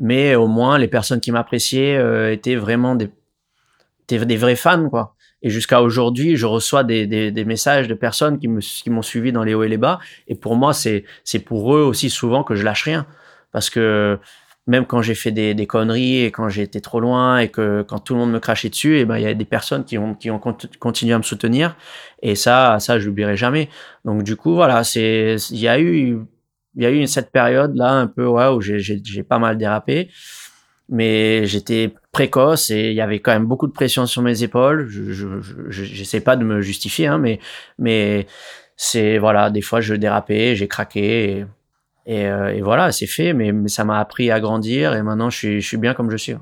[0.00, 3.10] mais au moins les personnes qui m'appréciaient euh, étaient vraiment des
[4.08, 8.38] des vrais fans quoi Et jusqu'à aujourd'hui, je reçois des, des, des, messages de personnes
[8.38, 10.00] qui me qui m'ont suivi dans les hauts et les bas.
[10.26, 13.06] Et pour moi, c'est c'est pour eux aussi souvent que je lâche rien,
[13.52, 14.18] parce que
[14.66, 17.82] même quand j'ai fait des, des, conneries et quand j'ai été trop loin et que
[17.88, 19.96] quand tout le monde me crachait dessus, eh ben il y a des personnes qui
[19.96, 20.40] ont qui ont
[20.78, 21.76] continué à me soutenir.
[22.22, 23.70] Et ça, ça, je l'oublierai jamais.
[24.04, 26.18] Donc du coup, voilà, il y a eu
[26.76, 30.10] y a eu cette période là un peu ouais, où j'ai pas mal dérapé
[30.88, 34.88] mais j'étais précoce et il y avait quand même beaucoup de pression sur mes épaules.
[34.88, 37.40] Je j'essaie pas de me justifier, hein, mais
[37.78, 38.26] mais
[38.76, 41.46] c'est voilà, des fois je dérapais, j'ai craqué
[42.06, 43.34] et, et, euh, voilà, c'est fait.
[43.34, 46.10] Mais, mais ça m'a appris à grandir et maintenant je suis je suis bien comme
[46.10, 46.34] je suis.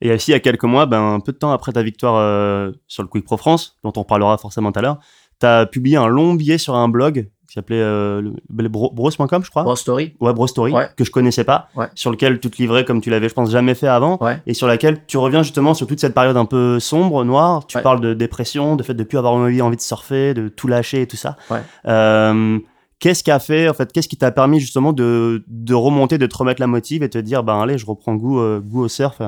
[0.00, 2.16] Et aussi il y a quelques mois, ben un peu de temps après ta victoire
[2.16, 4.98] euh, sur le Quick Pro France, dont on parlera forcément tout à l'heure,
[5.38, 9.64] tu as publié un long billet sur un blog qui s'appelait euh, bros.com, je crois.
[9.64, 10.14] Bros Story.
[10.20, 13.28] Ouais, Bros Story, que je connaissais pas, sur lequel tu te livrais comme tu l'avais,
[13.28, 16.36] je pense, jamais fait avant, et sur laquelle tu reviens justement sur toute cette période
[16.36, 17.66] un peu sombre, noire.
[17.66, 20.68] Tu parles de dépression, de fait de plus avoir envie, envie de surfer, de tout
[20.68, 21.36] lâcher et tout ça.
[21.88, 22.58] Euh,
[23.00, 26.26] qu'est-ce qui a fait, en fait, qu'est-ce qui t'a permis justement de, de remonter, de
[26.26, 28.88] te remettre la motive et te dire, ben allez, je reprends goût, euh, goût au
[28.88, 29.20] surf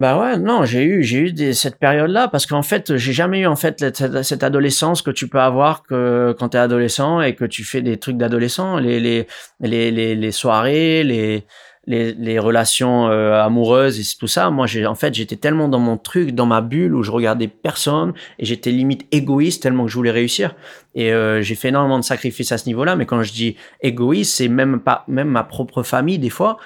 [0.00, 3.40] bah ouais, non, j'ai eu, j'ai eu des, cette période-là parce qu'en fait, j'ai jamais
[3.40, 7.44] eu en fait cette, adolescence que tu peux avoir que quand t'es adolescent et que
[7.44, 9.26] tu fais des trucs d'adolescent, les, les,
[9.60, 11.44] les, les, les soirées, les,
[11.88, 14.50] les, les relations euh, amoureuses et tout ça.
[14.50, 17.48] Moi, j'ai en fait, j'étais tellement dans mon truc, dans ma bulle où je regardais
[17.48, 20.54] personne et j'étais limite égoïste tellement que je voulais réussir.
[20.94, 22.94] Et euh, j'ai fait énormément de sacrifices à ce niveau-là.
[22.94, 26.58] Mais quand je dis égoïste, c'est même pas même ma propre famille des fois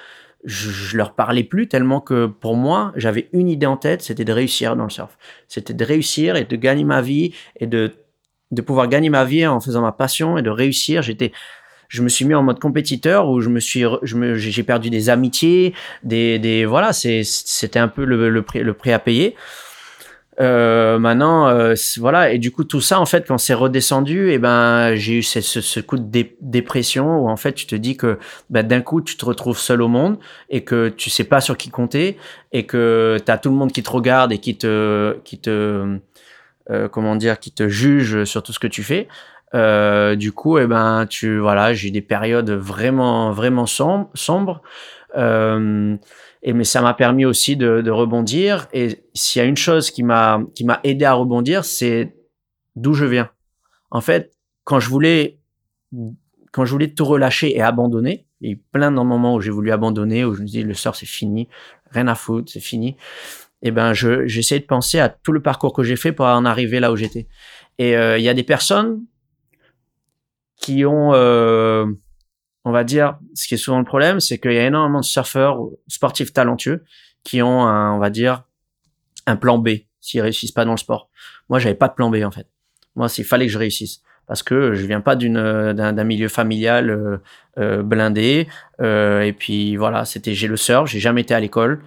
[0.45, 4.33] je, leur parlais plus tellement que pour moi, j'avais une idée en tête, c'était de
[4.33, 5.17] réussir dans le surf.
[5.47, 7.91] C'était de réussir et de gagner ma vie et de,
[8.51, 11.01] de pouvoir gagner ma vie en faisant ma passion et de réussir.
[11.01, 11.31] J'étais,
[11.87, 14.89] je me suis mis en mode compétiteur où je me suis, je me, j'ai perdu
[14.89, 15.73] des amitiés,
[16.03, 19.35] des, des voilà, c'est, c'était un peu le, le, prix, le prix à payer.
[20.39, 24.33] Euh, maintenant, euh, voilà, et du coup tout ça, en fait, quand c'est redescendu, et
[24.33, 28.17] eh ben j'ai eu ce, coup de dépression où en fait tu te dis que
[28.49, 30.17] ben, d'un coup tu te retrouves seul au monde
[30.49, 32.17] et que tu sais pas sur qui compter
[32.51, 35.99] et que tu as tout le monde qui te regarde et qui te, qui te,
[36.69, 39.07] euh, comment dire, qui te juge sur tout ce que tu fais.
[39.53, 44.09] Euh, du coup, et eh ben tu, voilà, j'ai eu des périodes vraiment, vraiment sombres.
[44.15, 44.61] sombres.
[46.43, 48.67] Et mais ça m'a permis aussi de, de rebondir.
[48.73, 52.15] Et s'il y a une chose qui m'a qui m'a aidé à rebondir, c'est
[52.75, 53.29] d'où je viens.
[53.91, 54.33] En fait,
[54.65, 55.39] quand je voulais
[56.51, 59.51] quand je voulais tout relâcher et abandonner, il y a plein de moments où j'ai
[59.51, 61.47] voulu abandonner, où je me dis le sort c'est fini,
[61.91, 62.97] rien à foutre, c'est fini.
[63.61, 66.25] Et eh ben je j'essaie de penser à tout le parcours que j'ai fait pour
[66.25, 67.27] en arriver là où j'étais.
[67.77, 69.05] Et euh, il y a des personnes
[70.57, 71.85] qui ont euh,
[72.65, 75.05] on va dire, ce qui est souvent le problème, c'est qu'il y a énormément de
[75.05, 76.83] surfeurs, sportifs talentueux,
[77.23, 78.43] qui ont un, on va dire,
[79.25, 79.69] un plan B
[80.01, 81.09] s'ils réussissent pas dans le sport.
[81.49, 82.47] Moi, j'avais pas de plan B en fait.
[82.95, 86.89] Moi, il fallait que je réussisse parce que je viens pas d'une d'un milieu familial
[86.89, 87.17] euh,
[87.57, 88.47] euh, blindé
[88.81, 91.83] euh, et puis voilà, c'était j'ai le surf, j'ai jamais été à l'école.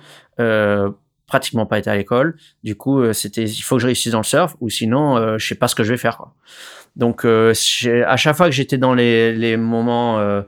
[1.26, 2.36] pratiquement pas été à l'école.
[2.62, 5.54] Du coup, c'était il faut que je réussisse dans le surf ou sinon je sais
[5.54, 6.16] pas ce que je vais faire.
[6.18, 6.34] Quoi.
[6.96, 7.52] Donc, euh,
[8.06, 10.42] à chaque fois que j'étais dans les, les moments, euh,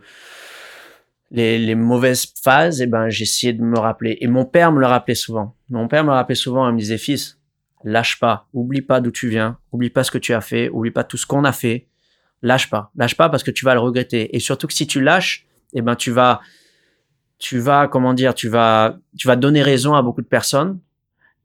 [1.31, 4.17] les, mauvaises phases, eh ben, j'essayais de me rappeler.
[4.21, 5.55] Et mon père me le rappelait souvent.
[5.69, 7.39] Mon père me rappelait souvent, il me disait, fils,
[7.85, 10.91] lâche pas, oublie pas d'où tu viens, oublie pas ce que tu as fait, oublie
[10.91, 11.87] pas tout ce qu'on a fait.
[12.41, 14.35] Lâche pas, lâche pas parce que tu vas le regretter.
[14.35, 16.41] Et surtout que si tu lâches, eh ben, tu vas,
[17.39, 20.79] tu vas, comment dire, tu vas, tu vas donner raison à beaucoup de personnes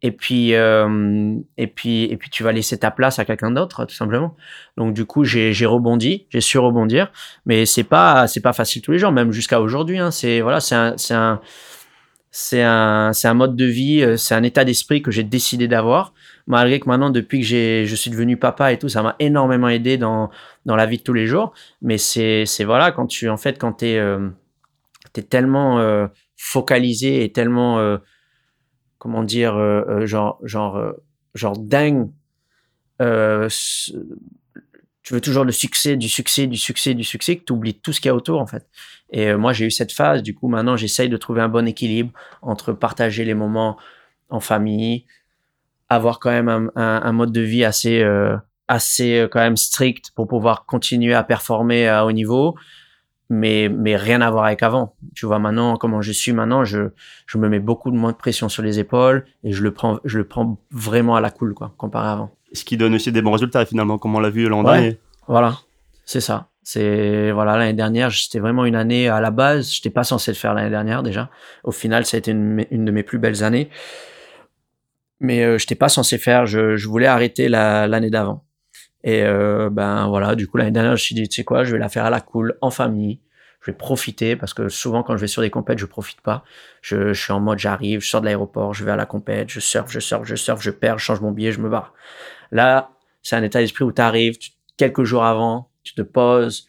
[0.04, 3.86] et puis euh, et puis et puis tu vas laisser ta place à quelqu'un d'autre
[3.86, 4.36] tout simplement.
[4.78, 7.12] Donc du coup j'ai j'ai rebondi j'ai su rebondir.
[7.46, 10.60] Mais c'est pas c'est pas facile tous les jours même jusqu'à aujourd'hui hein, c'est voilà
[10.60, 11.40] c'est un c'est un
[12.32, 15.70] c'est un c'est un mode de vie euh, c'est un état d'esprit que j'ai décidé
[15.70, 16.14] d'avoir.
[16.48, 19.70] Malgré que maintenant depuis que j'ai je suis devenu papa et tout ça m'a énormément
[19.70, 20.30] aidé dans
[20.66, 21.54] dans la vie de tous les jours.
[21.82, 24.28] Mais c'est c'est voilà quand tu en fait quand t'es euh,
[25.14, 27.98] t'es tellement euh, focalisé et tellement euh,
[29.04, 30.94] comment dire, euh, euh, genre, genre, euh,
[31.36, 32.10] genre dingue.
[33.00, 33.04] tu
[35.14, 38.00] veux toujours le succès, du succès, du succès, du succès, que tu oublies tout ce
[38.00, 38.66] qu'il y a autour, en fait.
[39.10, 40.24] Et moi, j'ai eu cette phase.
[40.24, 43.78] Du coup, maintenant, j'essaye de trouver un bon équilibre entre partager les moments
[44.30, 45.06] en famille,
[45.90, 48.02] avoir quand même un, mode de vie assez,
[48.70, 52.56] assez quand même strict pour pouvoir continuer à performer à haut niveau,
[53.30, 54.96] mais, mais rien à voir avec avant.
[55.16, 56.90] Tu vois, maintenant, comment je suis maintenant, je,
[57.26, 60.00] je me mets beaucoup de moins de pression sur les épaules et je le prends,
[60.06, 62.32] je le prends vraiment à la cool, quoi, comparé à avant.
[62.52, 65.00] Ce qui donne aussi des bons résultats, finalement, comme on l'a vu l'an dernier.
[65.28, 65.58] Voilà,
[66.06, 66.50] c'est ça.
[66.62, 69.72] C'est, voilà, l'année dernière, c'était vraiment une année à la base.
[69.74, 71.30] J'étais pas censé le faire l'année dernière, déjà.
[71.64, 73.70] Au final, ça a été une, une de mes plus belles années.
[75.20, 76.46] mais euh, je n'étais pas censé faire.
[76.46, 78.44] Je, je voulais arrêter l'année d'avant.
[79.04, 81.64] Et euh, ben voilà, du coup l'année dernière, je me suis dit, tu sais quoi,
[81.64, 83.20] je vais la faire à la cool, en famille.
[83.62, 86.44] Je vais profiter parce que souvent quand je vais sur des compètes, je profite pas.
[86.82, 89.50] Je, je suis en mode, j'arrive, je sors de l'aéroport, je vais à la compète,
[89.50, 91.94] je surfe, je surfe, je surfe, je perds, je change mon billet, je me barre.
[92.52, 94.38] Là, c'est un état d'esprit où tu arrives
[94.76, 96.68] quelques jours avant, tu te poses,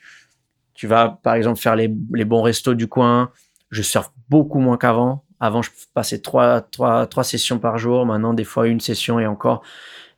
[0.75, 3.31] tu vas par exemple faire les, les bons restos du coin.
[3.71, 5.24] Je surfe beaucoup moins qu'avant.
[5.41, 8.07] Avant, je passais trois, trois, trois sessions par jour.
[8.07, 9.63] Maintenant, des fois, une session et encore,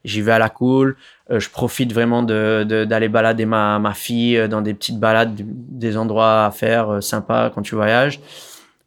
[0.05, 0.97] j'y vais à la cool.
[1.31, 5.01] Euh, je profite vraiment d'aller de, d'aller balader ma, ma fille euh, dans des petites
[5.01, 8.21] balades, des endroits à faire euh, sympas quand tu voyages.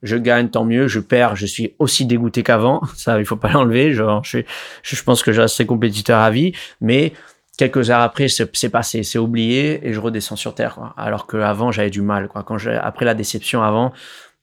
[0.02, 0.88] Je gagne, tant mieux.
[0.88, 2.82] Je perds, je suis aussi dégoûté qu'avant.
[2.96, 3.94] Ça, il faut pas l'enlever.
[3.94, 4.40] Genre, je,
[4.82, 6.54] je pense que je resterai compétiteur à vie.
[6.80, 7.14] Mais
[7.58, 10.94] quelques heures après, c'est passé, c'est oublié et je redescends sur terre.
[10.96, 12.30] Alors qu'avant, j'avais du mal.
[12.30, 12.44] Quoi.
[12.44, 13.92] Quand après la déception, avant,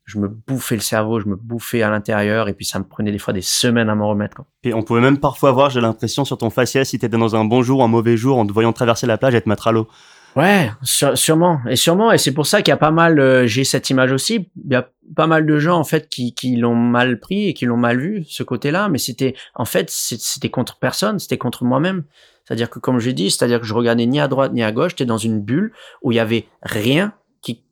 [0.07, 3.11] je me bouffais le cerveau, je me bouffais à l'intérieur et puis ça me prenait
[3.11, 4.37] des fois des semaines à m'en remettre.
[4.37, 4.47] Quoi.
[4.62, 7.45] Et on pouvait même parfois voir, j'ai l'impression, sur ton faciès, si t'étais dans un
[7.45, 9.66] bon jour ou un mauvais jour, en te voyant traverser la plage et te mettre
[9.66, 9.89] à l'eau.
[10.37, 11.61] Ouais, sûrement.
[11.69, 12.12] Et sûrement.
[12.12, 14.73] Et c'est pour ça qu'il y a pas mal, euh, j'ai cette image aussi, il
[14.73, 17.65] y a pas mal de gens, en fait, qui, qui l'ont mal pris et qui
[17.65, 18.89] l'ont mal vu, ce côté-là.
[18.89, 22.05] Mais c'était, en fait, c'était contre personne, c'était contre moi-même.
[22.45, 24.91] C'est-à-dire que, comme je dit, c'est-à-dire que je regardais ni à droite ni à gauche,
[24.91, 25.73] j'étais dans une bulle
[26.03, 27.65] où il y avait rien qui,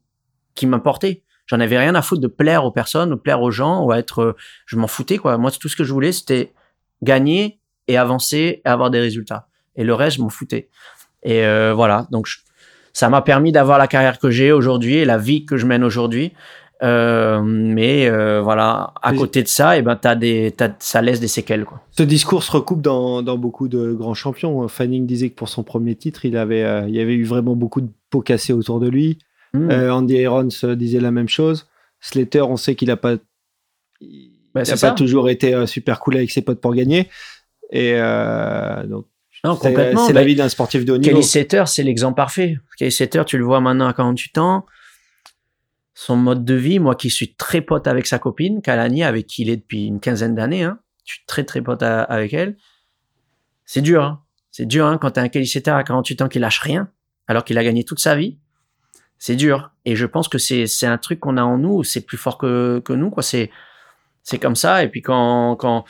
[0.55, 1.23] qui m'importait.
[1.47, 3.99] J'en avais rien à foutre de plaire aux personnes, de plaire aux gens, ou à
[3.99, 5.37] être, euh, je m'en foutais, quoi.
[5.37, 6.53] Moi, tout ce que je voulais, c'était
[7.03, 9.49] gagner et avancer et avoir des résultats.
[9.77, 10.69] Et le reste, je m'en foutais.
[11.23, 12.07] Et euh, voilà.
[12.11, 12.29] Donc,
[12.93, 15.85] ça m'a permis d'avoir la carrière que j'ai aujourd'hui et la vie que je mène
[15.85, 16.33] aujourd'hui.
[16.83, 21.21] Euh, mais euh, voilà, à côté de ça, et eh ben, as des, ça laisse
[21.21, 21.65] des séquelles.
[21.65, 21.81] Quoi.
[21.93, 24.67] Ce discours se recoupe dans, dans, beaucoup de grands champions.
[24.69, 27.55] Fanning disait que pour son premier titre, il, avait, euh, il y avait eu vraiment
[27.55, 29.19] beaucoup de pots cassés autour de lui.
[29.55, 29.71] Hmm.
[29.71, 31.69] Andy Irons disait la même chose.
[32.01, 33.15] Slater, on sait qu'il n'a pas,
[34.01, 37.09] il bah, pas toujours été super cool avec ses potes pour gagner.
[37.71, 37.93] Et
[38.87, 39.07] donc,
[39.63, 41.13] c'est la bah, vie d'un sportif de haut niveau.
[41.13, 42.59] Kelly Slater, c'est l'exemple parfait.
[42.77, 44.67] Kelly Slater, tu le vois maintenant à 48 ans
[45.95, 49.43] son mode de vie, moi qui suis très pote avec sa copine, Kalani, avec qui
[49.43, 52.57] il est depuis une quinzaine d'années, hein, je suis très très pote avec elle,
[53.65, 54.03] c'est dur.
[54.03, 54.21] Hein.
[54.51, 56.91] C'est dur hein, quand t'as un Kelly à 48 ans qui lâche rien,
[57.29, 58.39] alors qu'il a gagné toute sa vie.
[59.25, 59.71] C'est dur.
[59.87, 62.37] Et je pense que c'est, c'est un truc qu'on a en nous, c'est plus fort
[62.37, 63.23] que, que nous, quoi.
[63.23, 63.51] C'est,
[64.23, 64.85] c'est comme ça.
[64.85, 65.87] Et puis quand, quand,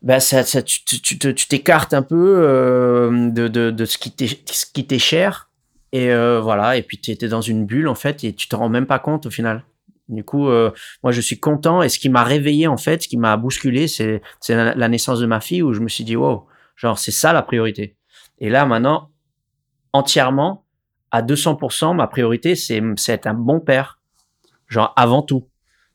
[0.00, 4.10] ben ça, ça, tu, tu, tu t'écartes un peu euh, de, de, de ce qui
[4.10, 5.50] t'est, ce qui t'est cher
[5.92, 8.56] et euh, voilà, et puis tu étais dans une bulle en fait, et tu te
[8.56, 9.66] rends même pas compte au final.
[10.08, 10.70] Du coup, euh,
[11.02, 13.86] moi je suis content, et ce qui m'a réveillé en fait, ce qui m'a bousculé,
[13.86, 17.10] c'est la, la, naissance de ma fille où je me suis dit wow, genre c'est
[17.10, 17.96] ça la priorité.
[18.38, 19.10] Et là maintenant,
[19.92, 20.64] entièrement,
[21.10, 23.98] à 200%, ma priorité c'est être un bon père,
[24.68, 25.46] genre avant tout.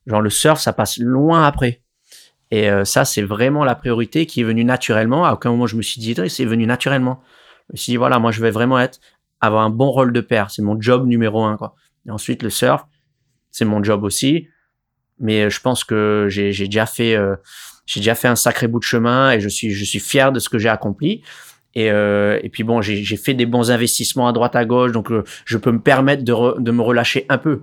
[0.08, 1.82] Genre le surf, ça passe loin après.
[2.52, 5.26] Et euh, ça, c'est vraiment la priorité qui est venue naturellement.
[5.26, 7.22] À aucun moment je me suis dit, c'est venu naturellement.
[7.70, 9.00] Je me suis dit, voilà, moi je vais vraiment être
[9.42, 10.52] avoir un bon rôle de père.
[10.52, 11.76] C'est mon job numéro un, quoi.
[12.08, 12.86] Et ensuite, le surf,
[13.52, 14.48] c'est mon job aussi.
[15.20, 17.36] Mais euh, je pense que j'ai déjà fait, euh,
[17.86, 20.40] j'ai déjà fait un sacré bout de chemin et je suis, je suis fier de
[20.40, 21.24] ce que j'ai accompli.
[21.76, 25.11] Et, euh, et puis bon, j'ai fait des bons investissements à droite à gauche, donc
[25.45, 27.61] je peux me permettre de, de me relâcher un peu.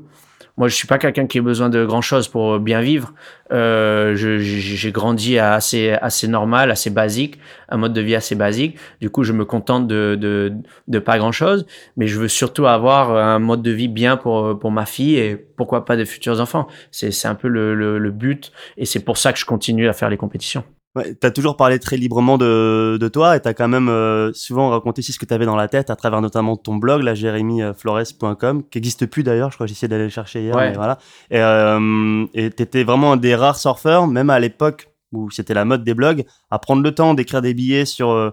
[0.58, 3.14] Moi, je suis pas quelqu'un qui a besoin de grand chose pour bien vivre.
[3.52, 7.38] Euh, j'ai grandi à assez assez normal, assez basique,
[7.70, 8.76] un mode de vie assez basique.
[9.00, 10.52] Du coup, je me contente de de,
[10.88, 11.66] de pas grand chose,
[11.96, 15.36] mais je veux surtout avoir un mode de vie bien pour pour ma fille et
[15.36, 16.66] pourquoi pas des futurs enfants.
[16.90, 19.88] C'est c'est un peu le, le, le but et c'est pour ça que je continue
[19.88, 20.64] à faire les compétitions.
[20.94, 24.68] Ouais, t'as toujours parlé très librement de, de toi et t'as quand même euh, souvent
[24.68, 28.64] raconté aussi ce que t'avais dans la tête à travers notamment ton blog, la jérémyflores.com,
[28.70, 30.98] qui n'existe plus d'ailleurs, je crois que essayé d'aller le chercher hier, mais voilà.
[31.30, 35.82] Et euh, t'étais vraiment un des rares surfeurs, même à l'époque où c'était la mode
[35.82, 38.30] des blogs, à prendre le temps d'écrire des billets sur, euh,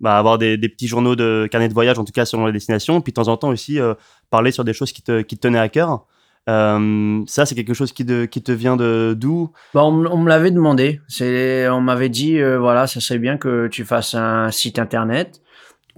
[0.00, 2.52] bah, avoir des, des, petits journaux de carnet de voyage, en tout cas selon les
[2.52, 3.94] destinations, puis de temps en temps aussi euh,
[4.30, 6.06] parler sur des choses qui te, qui te tenaient à cœur.
[6.48, 9.52] Euh, ça, c'est quelque chose qui, de, qui te vient de d'où?
[9.74, 11.00] Bah, on, me l'avait demandé.
[11.20, 15.42] On m'avait dit, euh, voilà, ça serait bien que tu fasses un site internet.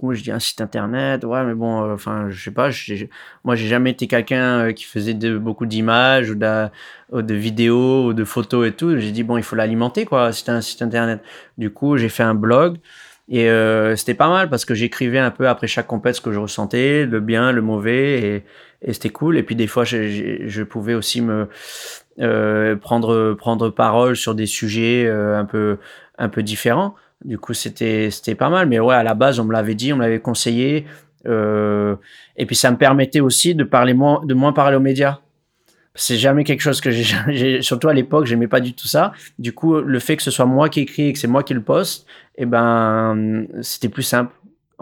[0.01, 2.71] Moi, je dis un site internet, ouais, mais bon, euh, enfin, je sais pas.
[3.43, 8.23] moi, j'ai jamais été quelqu'un qui faisait de, beaucoup d'images ou de, vidéos ou de
[8.23, 8.97] photos et tout.
[8.97, 10.33] J'ai dit bon, il faut l'alimenter, quoi.
[10.33, 11.21] C'était un site internet.
[11.57, 12.77] Du coup, j'ai fait un blog.
[13.31, 16.33] Et euh, c'était pas mal parce que j'écrivais un peu après chaque compète ce que
[16.33, 18.43] je ressentais, le bien, le mauvais, et,
[18.81, 19.37] et c'était cool.
[19.37, 21.47] Et puis des fois, je, pouvais aussi me
[22.19, 25.77] euh, prendre prendre parole sur des sujets euh, un peu
[26.17, 26.95] un peu différents.
[27.23, 28.67] Du coup, c'était c'était pas mal.
[28.67, 30.85] Mais ouais, à la base, on me l'avait dit, on me l'avait conseillé.
[31.27, 31.95] Euh,
[32.35, 35.19] et puis ça me permettait aussi de parler moins de moins parler aux médias
[35.93, 39.11] c'est jamais quelque chose que j'ai, surtout à l'époque, j'aimais pas du tout ça.
[39.39, 41.53] Du coup, le fait que ce soit moi qui écris et que c'est moi qui
[41.53, 44.31] le poste, eh ben, c'était plus simple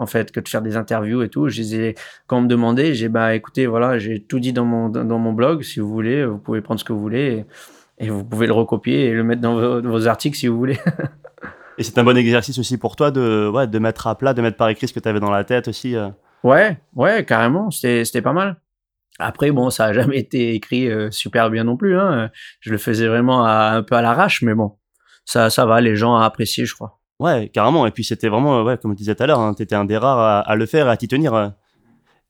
[0.00, 1.48] en fait, que de faire des interviews et tout.
[1.48, 1.94] Je disais,
[2.26, 5.32] quand on me demandait, j'ai bah écoutez, voilà, j'ai tout dit dans mon, dans mon
[5.34, 5.62] blog.
[5.62, 7.44] Si vous voulez, vous pouvez prendre ce que vous voulez
[7.98, 10.78] et, vous pouvez le recopier et le mettre dans vos, articles si vous voulez.
[11.78, 14.40] et c'est un bon exercice aussi pour toi de, ouais, de mettre à plat, de
[14.40, 15.94] mettre par écrit ce que tu avais dans la tête aussi.
[15.94, 16.08] Euh.
[16.42, 17.70] Ouais, ouais, carrément.
[17.70, 18.56] C'était pas mal.
[19.18, 21.98] Après, bon, ça a jamais été écrit euh, super bien non plus.
[21.98, 22.30] Hein.
[22.60, 24.78] Je le faisais vraiment un peu à l'arrache, mais bon,
[25.26, 25.82] ça, ça va.
[25.82, 26.99] Les gens ont apprécié, je crois.
[27.20, 27.86] Ouais, carrément.
[27.86, 29.84] Et puis c'était vraiment, ouais, comme je disais tout à l'heure, hein, tu étais un
[29.84, 31.34] des rares à, le faire et à t'y tenir.
[31.34, 31.48] Euh.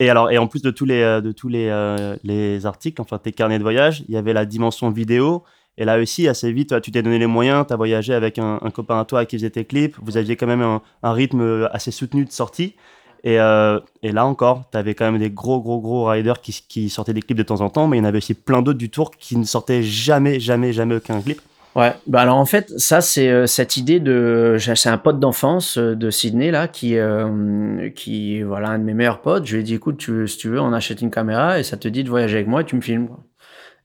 [0.00, 3.00] Et alors, et en plus de tous les, euh, de tous les, euh, les articles,
[3.00, 5.44] enfin tes carnets de voyage, il y avait la dimension vidéo.
[5.78, 8.58] Et là aussi, assez vite, tu t'es donné les moyens, tu as voyagé avec un,
[8.74, 12.24] copain à toi qui faisait tes clips, vous aviez quand même un, rythme assez soutenu
[12.24, 12.74] de sortie.
[13.22, 17.22] Et, là encore, tu avais quand même des gros, gros, gros riders qui sortaient des
[17.22, 19.10] clips de temps en temps, mais il y en avait aussi plein d'autres du tour
[19.12, 21.40] qui ne sortaient jamais, jamais, jamais aucun clip.
[21.76, 25.78] Ouais, bah alors en fait, ça c'est euh, cette idée de, c'est un pote d'enfance
[25.78, 29.46] euh, de Sydney là qui, euh, qui voilà un de mes meilleurs potes.
[29.46, 31.76] Je lui ai dit écoute, tu, si tu veux, on achète une caméra et ça
[31.76, 33.08] te dit de voyager avec moi et tu me filmes.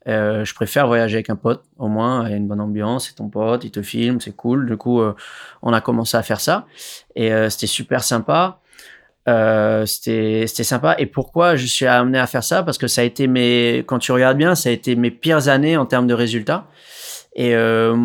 [0.07, 3.15] je préfère voyager avec un pote, au moins il y a une bonne ambiance, c'est
[3.15, 4.65] ton pote, il te filme, c'est cool.
[4.67, 5.01] Du coup,
[5.61, 6.65] on a commencé à faire ça
[7.15, 8.61] et c'était super sympa.
[9.85, 12.63] c'était c'était sympa et pourquoi je suis amené à faire ça?
[12.63, 15.49] Parce que ça a été mes quand tu regardes bien ça a été mes pires
[15.49, 16.67] années en termes de résultats
[17.35, 17.95] et euh,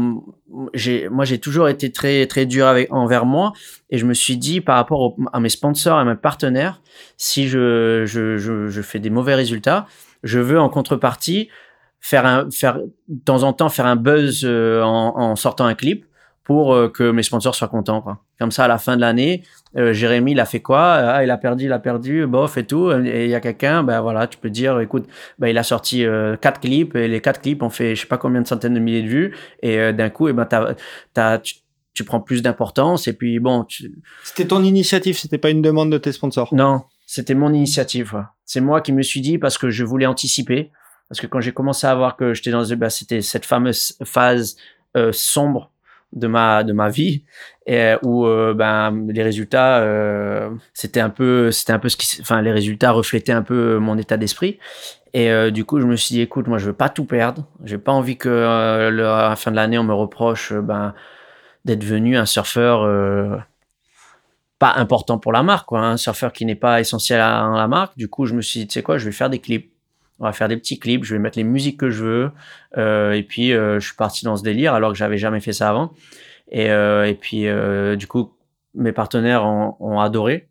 [0.74, 3.52] j'ai, moi, j'ai toujours été très très dur avec envers moi,
[3.88, 6.82] et je me suis dit par rapport à mes sponsors, à mes partenaires,
[7.16, 9.86] si je, je, je, je fais des mauvais résultats,
[10.24, 11.48] je veux en contrepartie
[12.00, 15.74] faire un faire de temps en temps faire un buzz euh, en, en sortant un
[15.74, 16.06] clip
[16.50, 18.02] pour euh, que mes sponsors soient contents.
[18.02, 18.24] Quoi.
[18.40, 19.44] Comme ça, à la fin de l'année,
[19.76, 20.94] euh, Jérémy, il a fait quoi?
[20.94, 22.90] Ah, Il a perdu, il a perdu, bof et tout.
[22.90, 25.06] Et il y a quelqu'un, ben voilà, tu peux dire, écoute,
[25.38, 28.08] ben, il a sorti euh, quatre clips et les quatre clips ont fait je sais
[28.08, 29.36] pas combien de centaines de milliers de vues.
[29.62, 30.74] Et d'un coup, et ben t'as,
[31.14, 33.06] t'as, tu, prends plus d'importance.
[33.06, 33.64] Et puis bon,
[34.24, 36.52] c'était ton initiative, c'était pas une demande de tes sponsors?
[36.52, 38.24] Non, c'était mon initiative.
[38.44, 40.72] C'est moi qui me suis dit parce que je voulais anticiper.
[41.08, 44.56] Parce que quand j'ai commencé à voir que j'étais dans, ben, c'était cette fameuse phase
[45.12, 45.70] sombre
[46.12, 47.24] de ma de ma vie
[47.66, 52.20] et où euh, ben les résultats euh, c'était un peu c'était un peu ce qui
[52.20, 54.58] enfin les résultats reflétaient un peu mon état d'esprit.
[55.12, 57.46] Et euh, du coup je me suis dit écoute moi je veux pas tout perdre.
[57.64, 60.94] J'ai pas envie que à la fin de l'année on me reproche ben
[61.64, 63.44] d'être venu un surfeur
[64.58, 67.68] pas important pour la marque quoi un surfeur qui n'est pas essentiel à, à la
[67.68, 67.96] marque.
[67.96, 69.72] Du coup je me suis dit tu sais quoi je vais faire des clips
[70.20, 72.30] on va faire des petits clips, je vais mettre les musiques que je veux.
[72.76, 75.52] Euh, et puis, euh, je suis parti dans ce délire alors que j'avais jamais fait
[75.54, 75.92] ça avant.
[76.50, 78.32] Et, euh, et puis, euh, du coup,
[78.74, 80.46] mes partenaires ont, ont adoré.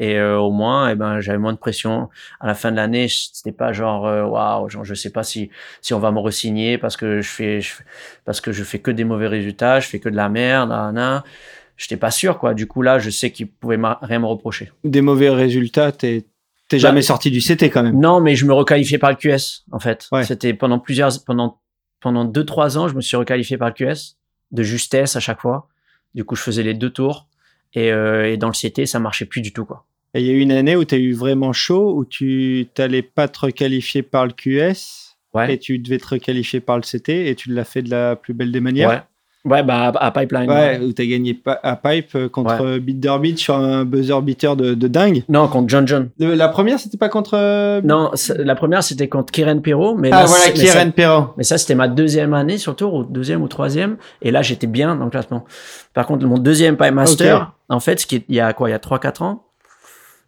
[0.00, 2.08] Et euh, au moins, eh ben, j'avais moins de pression.
[2.40, 5.50] À la fin de l'année, c'était pas genre, euh, waouh, wow, je sais pas si
[5.82, 7.74] si on va me resigner parce que je fais, je,
[8.24, 11.20] parce que je fais que des mauvais résultats, je fais que de la merde, Je
[11.76, 12.54] J'étais pas sûr, quoi.
[12.54, 14.70] Du coup, là, je sais qu'ils pouvaient rien me reprocher.
[14.84, 16.24] Des mauvais résultats, t'es
[16.70, 17.98] T'es bah, jamais sorti du CT quand même.
[17.98, 20.08] Non, mais je me requalifiais par le QS en fait.
[20.22, 21.58] C'était pendant plusieurs, pendant
[22.00, 24.16] pendant deux trois ans, je me suis requalifié par le QS
[24.52, 25.68] de justesse à chaque fois.
[26.14, 27.26] Du coup, je faisais les deux tours
[27.74, 29.84] et, euh, et dans le CT, ça marchait plus du tout quoi.
[30.14, 32.68] Et il y a eu une année où tu as eu vraiment chaud, où tu
[32.72, 35.54] t'allais pas te requalifier par le QS ouais.
[35.54, 38.32] et tu devais te requalifier par le CT et tu l'as fait de la plus
[38.32, 38.88] belle des manières.
[38.88, 39.02] Ouais.
[39.46, 40.50] Ouais, bah à, Pipeline.
[40.50, 44.88] Ouais, où t'as gagné à Pipe euh, contre Beat sur un buzzer beater de, de,
[44.88, 45.24] dingue.
[45.30, 46.10] Non, contre John John.
[46.18, 47.32] La première, c'était pas contre.
[47.34, 49.96] Euh, non, la première, c'était contre Kieran Perrault.
[49.96, 51.32] Mais ah, voilà, Kieran Perrault.
[51.38, 53.96] Mais ça, c'était ma deuxième année sur tour, ou deuxième ou troisième.
[54.20, 55.46] Et là, j'étais bien dans le classement.
[55.94, 58.68] Par contre, mon deuxième Pipe Master, en fait, ce qui est, il y a quoi,
[58.68, 59.44] il y a 3-4 ans,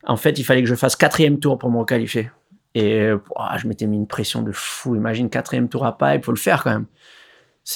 [0.06, 2.30] en fait, il fallait que je fasse quatrième tour pour me qualifier.
[2.74, 3.10] Et
[3.58, 4.96] je m'étais mis une pression de fou.
[4.96, 6.86] Imagine quatrième tour à Pipe, faut le faire quand même.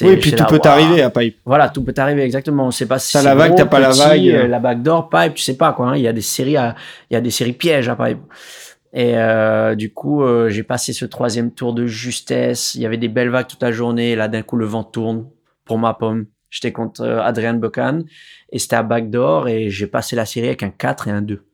[0.02, 1.38] Oui, puis tout peut t'arriver à pipe.
[1.44, 2.66] Voilà, tout peut t'arriver exactement.
[2.66, 4.28] On sait pas si t'as la vague, t'as pas la vague.
[4.28, 5.90] Euh, la bague d'or, pipe, tu sais pas quoi.
[5.90, 5.96] Hein.
[5.96, 6.74] Il y a des séries, à,
[7.10, 8.18] il y a des séries pièges à pipe.
[8.92, 12.74] Et euh, du coup, euh, j'ai passé ce troisième tour de justesse.
[12.74, 14.12] Il y avait des belles vagues toute la journée.
[14.12, 15.26] Et là, d'un coup, le vent tourne
[15.66, 16.26] pour ma pomme.
[16.48, 18.04] J'étais contre euh, Adrian Buchan
[18.50, 21.20] et c'était à bague d'or et j'ai passé la série avec un 4 et un
[21.20, 21.44] 2.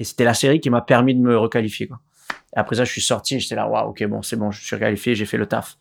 [0.00, 1.86] Et c'était la série qui m'a permis de me requalifier.
[1.86, 2.00] Quoi.
[2.52, 5.14] Après ça, je suis sorti, j'étais là, waouh, ok, bon, c'est bon, je suis qualifié,
[5.14, 5.78] j'ai fait le taf.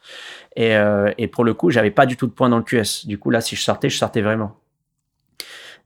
[0.56, 3.08] Et, euh, pour le coup, j'avais pas du tout de points dans le QS.
[3.08, 4.56] Du coup, là, si je sortais, je sortais vraiment.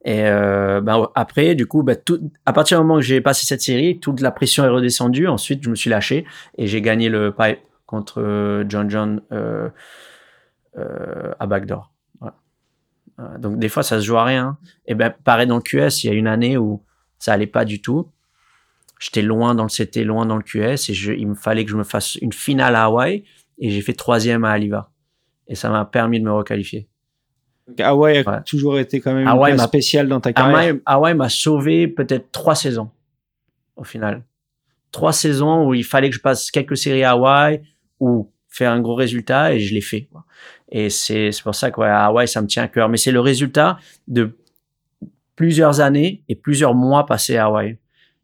[0.04, 1.98] Et euh, ben, après, du coup, ben,
[2.46, 5.28] à partir du moment où j'ai passé cette série, toute la pression est redescendue.
[5.28, 6.26] Ensuite, je me suis lâché
[6.58, 9.22] et j'ai gagné le pipe contre euh, John John
[11.40, 11.92] à backdoor.
[13.40, 14.58] Donc des fois, ça se joue à rien.
[14.86, 16.84] Et ben, pareil dans le QS, il y a une année où
[17.20, 18.10] ça allait pas du tout
[19.04, 21.72] j'étais loin dans le CT, loin dans le QS, et je, il me fallait que
[21.72, 23.24] je me fasse une finale à Hawaï.
[23.60, 24.92] et j'ai fait troisième à Aliva.
[25.48, 26.88] Et ça m'a permis de me requalifier.
[27.68, 30.76] Donc Hawaï a toujours été quand même Hawaii spécial dans ta carrière.
[30.86, 32.92] Hawaï m'a sauvé peut-être trois saisons
[33.76, 34.24] au final.
[34.92, 37.62] Trois saisons où il fallait que je passe quelques séries à Hawaï
[38.00, 40.08] ou faire un gros résultat et je l'ai fait.
[40.72, 42.88] Et c'est pour ça que Hawaï, ça me tient à cœur.
[42.90, 43.78] Mais c'est le résultat
[44.08, 44.38] de
[45.36, 47.78] plusieurs années et plusieurs mois passés à Hawaï.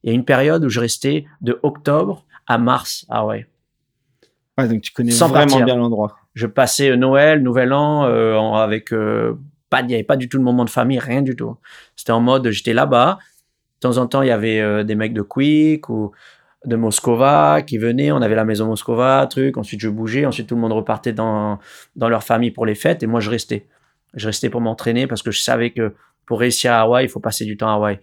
[0.03, 3.45] Il y a une période où je restais de octobre à mars à Hawaï.
[4.57, 6.17] Ouais, donc tu connais vraiment bien l'endroit.
[6.33, 9.35] Je passais Noël, Nouvel An euh, avec euh,
[9.69, 11.57] pas, il n'y avait pas du tout de moment de famille, rien du tout.
[11.95, 13.19] C'était en mode, j'étais là-bas.
[13.81, 16.11] De temps en temps, il y avait euh, des mecs de Quick ou
[16.65, 18.11] de Moscova qui venaient.
[18.11, 19.57] On avait la maison Moscova, truc.
[19.57, 20.25] Ensuite, je bougeais.
[20.25, 21.59] Ensuite, tout le monde repartait dans,
[21.95, 23.03] dans leur famille pour les fêtes.
[23.03, 23.67] Et moi, je restais.
[24.15, 25.93] Je restais pour m'entraîner parce que je savais que
[26.25, 27.99] pour réussir à Hawaï, il faut passer du temps à Hawaï.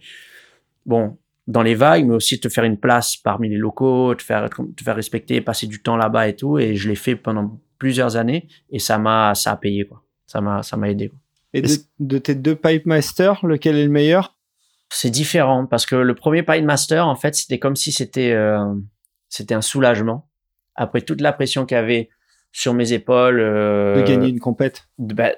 [0.85, 1.17] Bon,
[1.47, 4.83] dans les vagues, mais aussi te faire une place parmi les locaux, te faire, te
[4.83, 6.59] faire respecter, passer du temps là-bas et tout.
[6.59, 10.03] Et je l'ai fait pendant plusieurs années et ça m'a, ça a payé, quoi.
[10.25, 11.09] Ça m'a, ça m'a aidé,
[11.53, 11.61] Et
[11.99, 14.35] de, tes deux Pipe Master, lequel est le meilleur?
[14.89, 18.73] C'est différent parce que le premier Pipe Master, en fait, c'était comme si c'était, euh,
[19.29, 20.29] c'était un soulagement.
[20.75, 22.09] Après toute la pression qu'il y avait
[22.57, 23.39] sur mes épaules.
[23.39, 24.87] Euh, de gagner une compète.
[24.97, 25.29] Bah,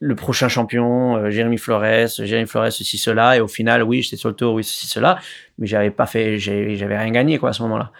[0.00, 3.36] le prochain champion, euh, Jérémy Flores, Jérémy Flores, ceci, cela.
[3.36, 5.20] Et au final, oui, j'étais sur le tour, oui, ceci, cela.
[5.58, 7.92] Mais j'avais pas fait, j'avais rien gagné, quoi, à ce moment-là.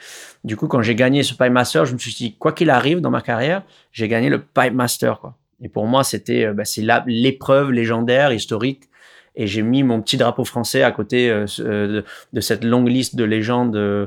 [0.42, 3.00] Du coup, quand j'ai gagné ce Pipe Master, je me suis dit, quoi qu'il arrive
[3.00, 5.36] dans ma carrière, j'ai gagné le Pipe Master, quoi.
[5.62, 8.88] Et pour moi, c'était, euh, bah, c'est l'épreuve légendaire, historique.
[9.36, 13.24] Et j'ai mis mon petit drapeau français à côté de, de, cette longue liste de
[13.24, 14.06] légendes euh,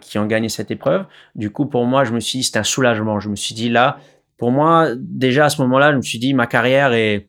[0.00, 1.04] qui ont gagné cette épreuve.
[1.34, 3.20] Du coup, pour moi, je me suis dit, c'est un soulagement.
[3.20, 3.98] Je me suis dit, là,
[4.36, 7.28] pour moi, déjà à ce moment-là, je me suis dit, ma carrière est.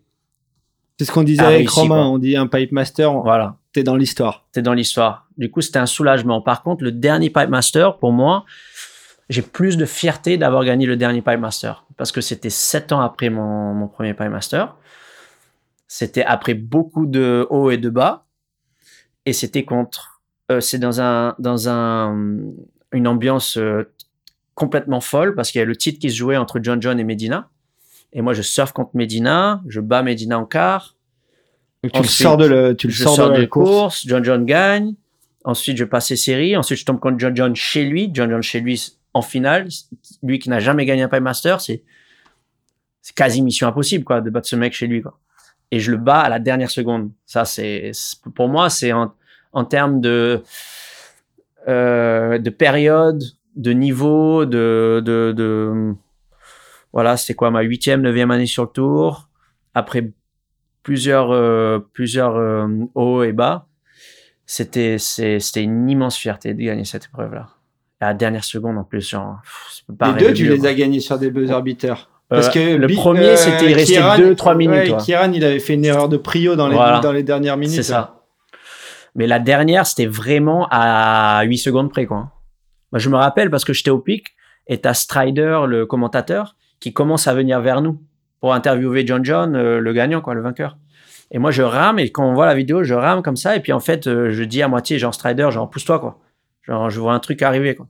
[0.97, 3.13] C'est ce qu'on disait avec Romain, on dit un pipe master.
[3.13, 3.57] Voilà.
[3.71, 4.47] T'es dans l'histoire.
[4.51, 5.27] T'es dans l'histoire.
[5.37, 6.41] Du coup, c'était un soulagement.
[6.41, 8.45] Par contre, le dernier pipe master, pour moi,
[9.29, 13.01] j'ai plus de fierté d'avoir gagné le dernier pipe master parce que c'était sept ans
[13.01, 14.75] après mon, mon premier pipe master.
[15.87, 18.25] C'était après beaucoup de hauts et de bas
[19.25, 20.18] et c'était contre euh,
[20.59, 22.15] c'est dans un dans un
[22.91, 23.83] une ambiance euh,
[24.55, 27.03] complètement folle parce qu'il y a le titre qui se jouait entre John John et
[27.03, 27.49] Medina.
[28.11, 30.95] Et moi, je surfe contre Medina, je bats Medina en quart.
[31.83, 34.05] Donc tu le sors de le, tu le sors, de, la course.
[34.07, 34.95] John John gagne.
[35.45, 36.57] Ensuite, je passe les séries.
[36.57, 38.09] Ensuite, je tombe contre John John chez lui.
[38.13, 39.69] John John chez lui en finale.
[40.23, 41.83] Lui qui n'a jamais gagné un Master, c'est
[43.01, 45.17] c'est quasi mission impossible quoi de battre ce mec chez lui quoi.
[45.71, 47.11] Et je le bats à la dernière seconde.
[47.25, 47.91] Ça c'est
[48.35, 49.13] pour moi c'est un,
[49.53, 50.41] en termes de,
[51.67, 53.21] euh, de période,
[53.55, 55.93] de niveau, de, de, de
[56.93, 59.29] voilà, c'était quoi ma huitième, neuvième année sur le tour.
[59.73, 60.09] Après
[60.83, 63.67] plusieurs, euh, plusieurs euh, hauts et bas,
[64.45, 67.49] c'était, c'était une immense fierté de gagner cette épreuve-là.
[67.99, 69.39] À la dernière seconde en plus, genre,
[69.97, 72.09] pas les deux, tu les as gagnés sur des buzz beaters.
[72.29, 74.91] Parce euh, que le premier, c'était il restait 2-3 minutes.
[74.91, 77.75] Ouais, Kieran, il avait fait une erreur de prio dans les, dans les dernières minutes.
[77.75, 78.18] C'est ça.
[79.15, 82.31] Mais la dernière, c'était vraiment à 8 secondes près, quoi.
[82.93, 84.35] Je me rappelle parce que j'étais au pic
[84.67, 88.01] et t'as Strider, le commentateur, qui commence à venir vers nous
[88.39, 90.77] pour interviewer John John, euh, le gagnant, quoi, le vainqueur.
[91.31, 93.59] Et moi, je rame et quand on voit la vidéo, je rame comme ça et
[93.59, 96.19] puis en fait, euh, je dis à moitié, genre Strider, genre pousse-toi, quoi.
[96.63, 97.87] Genre, je vois un truc arriver, quoi.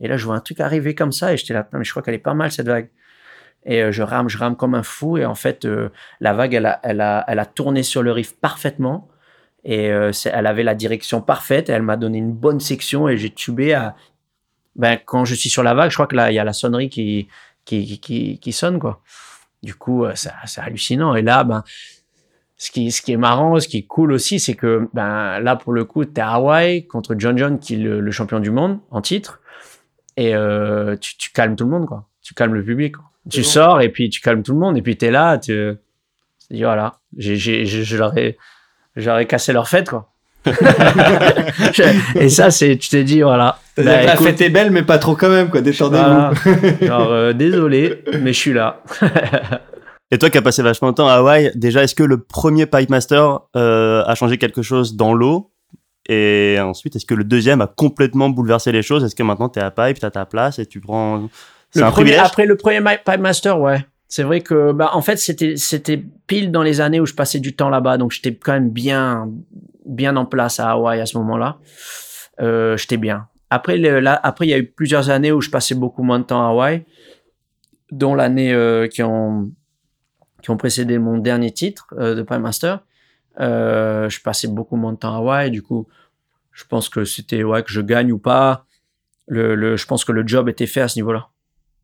[0.00, 2.02] Et là, je vois un truc arriver comme ça et j'étais là, mais je crois
[2.02, 2.90] qu'elle est pas mal cette vague.
[3.64, 5.66] Et euh, je rame, je rame comme un fou et en fait,
[6.20, 9.08] la vague, elle a, elle a, elle a tourné sur le riff parfaitement.
[9.64, 11.68] Et euh, elle avait la direction parfaite.
[11.68, 13.94] Et elle m'a donné une bonne section et j'ai tubé à.
[14.76, 16.52] Ben, quand je suis sur la vague, je crois que là, il y a la
[16.52, 17.28] sonnerie qui,
[17.64, 19.02] qui, qui, qui sonne, quoi.
[19.62, 21.16] Du coup, euh, c'est hallucinant.
[21.16, 21.64] Et là, ben,
[22.56, 25.56] ce qui, ce qui est marrant, ce qui est cool aussi, c'est que ben, là,
[25.56, 28.50] pour le coup, tu es à Hawaï contre John John, qui est le, champion du
[28.50, 29.40] monde en titre.
[30.16, 32.08] Et euh, tu, tu, calmes tout le monde, quoi.
[32.22, 32.96] Tu calmes le public.
[33.30, 34.76] Tu sors et puis tu calmes tout le monde.
[34.76, 35.74] Et puis tu es là, tu,
[36.48, 38.38] tu dis voilà, j'ai, je, je leur ai
[38.98, 40.10] j'aurais cassé leur fête, quoi.
[42.14, 43.58] et ça, c'est, tu t'es dit, voilà.
[43.76, 45.60] Bah, la fête est belle, mais pas trop quand même, quoi.
[45.60, 46.86] Détendez-vous.
[46.86, 48.82] Genre, euh, désolé, mais je suis là.
[50.10, 52.66] et toi qui as passé vachement de temps à Hawaï, déjà, est-ce que le premier
[52.66, 55.50] Pipe Master euh, a changé quelque chose dans l'eau?
[56.08, 59.04] Et ensuite, est-ce que le deuxième a complètement bouleversé les choses?
[59.04, 61.28] Est-ce que maintenant tu es à Pipe, tu as ta place et tu prends.
[61.70, 63.84] C'est un premier, Après le premier Pipe Master, ouais.
[64.08, 67.40] C'est vrai que, bah, en fait, c'était, c'était pile dans les années où je passais
[67.40, 69.30] du temps là-bas, donc j'étais quand même bien,
[69.84, 71.58] bien en place à Hawaï à ce moment-là.
[72.40, 73.28] Euh, j'étais bien.
[73.50, 73.82] Après,
[74.22, 76.50] après, il y a eu plusieurs années où je passais beaucoup moins de temps à
[76.50, 76.84] Hawaï,
[77.90, 79.50] dont l'année euh, qui ont,
[80.42, 82.80] qui ont précédé mon dernier titre euh, de Prime Master.
[83.40, 85.86] Euh, je passais beaucoup moins de temps à Hawaï, du coup,
[86.52, 88.64] je pense que c'était ouais que je gagne ou pas.
[89.26, 91.28] Le, le, je pense que le job était fait à ce niveau-là.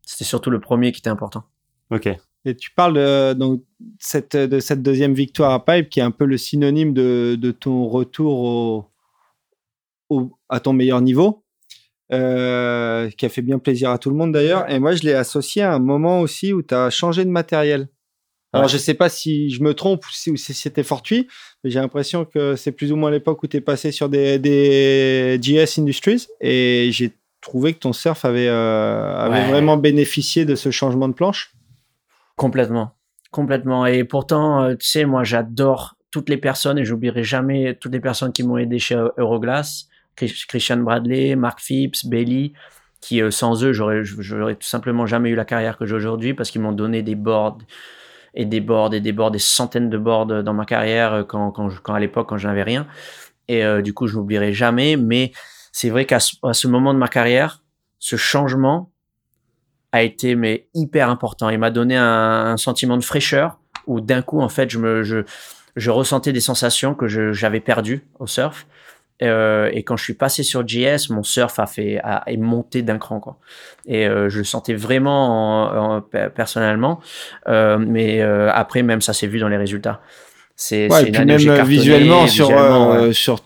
[0.01, 1.45] C'était surtout le premier qui était important.
[1.91, 2.09] Ok.
[2.45, 3.63] Et tu parles de, donc,
[3.99, 7.51] cette, de cette deuxième victoire à Pipe qui est un peu le synonyme de, de
[7.51, 8.91] ton retour
[10.09, 11.43] au, à ton meilleur niveau,
[12.11, 14.69] euh, qui a fait bien plaisir à tout le monde d'ailleurs.
[14.69, 17.89] Et moi, je l'ai associé à un moment aussi où tu as changé de matériel.
[18.53, 21.27] Alors, je sais pas si je me trompe ou si, c'était fortuit,
[21.61, 24.39] mais j'ai l'impression que c'est plus ou moins l'époque où tu es passé sur des,
[24.39, 30.55] des GS Industries et j'ai trouvé que ton surf avait, euh, avait vraiment bénéficié de
[30.55, 31.51] ce changement de planche.
[32.35, 32.95] Complètement.
[33.31, 33.85] Complètement.
[33.85, 37.99] Et pourtant, euh, tu sais, moi, j'adore toutes les personnes et j'oublierai jamais toutes les
[37.99, 39.87] personnes qui m'ont aidé chez Euroglass.
[40.15, 42.53] Christian Bradley, Mark Phipps, Bailey,
[43.01, 46.33] qui euh, sans eux, j'aurais, j'aurais tout simplement jamais eu la carrière que j'ai aujourd'hui
[46.33, 47.57] parce qu'ils m'ont donné des boards
[48.33, 51.51] et des boards et des boards, des centaines de boards dans ma carrière euh, quand,
[51.51, 52.87] quand, quand à l'époque, quand je n'avais rien.
[53.47, 54.97] Et euh, du coup, je n'oublierai jamais.
[54.97, 55.31] Mais
[55.71, 57.61] c'est vrai qu'à ce moment de ma carrière,
[57.99, 58.91] ce changement
[59.95, 61.49] a été mais hyper important.
[61.49, 65.03] Il m'a donné un, un, sentiment de fraîcheur où d'un coup, en fait, je me,
[65.03, 65.19] je,
[65.75, 68.65] je ressentais des sensations que j'avais perdues au surf.
[69.21, 72.81] Euh, et quand je suis passé sur JS, mon surf a fait a, est monté
[72.81, 73.37] d'un cran quoi.
[73.85, 76.03] Et euh, je le sentais vraiment
[76.35, 76.99] personnellement,
[77.47, 80.01] euh, mais après même ça s'est vu dans les résultats.
[80.57, 82.49] C'est ouais, même visuellement, sur
[83.13, 83.39] sur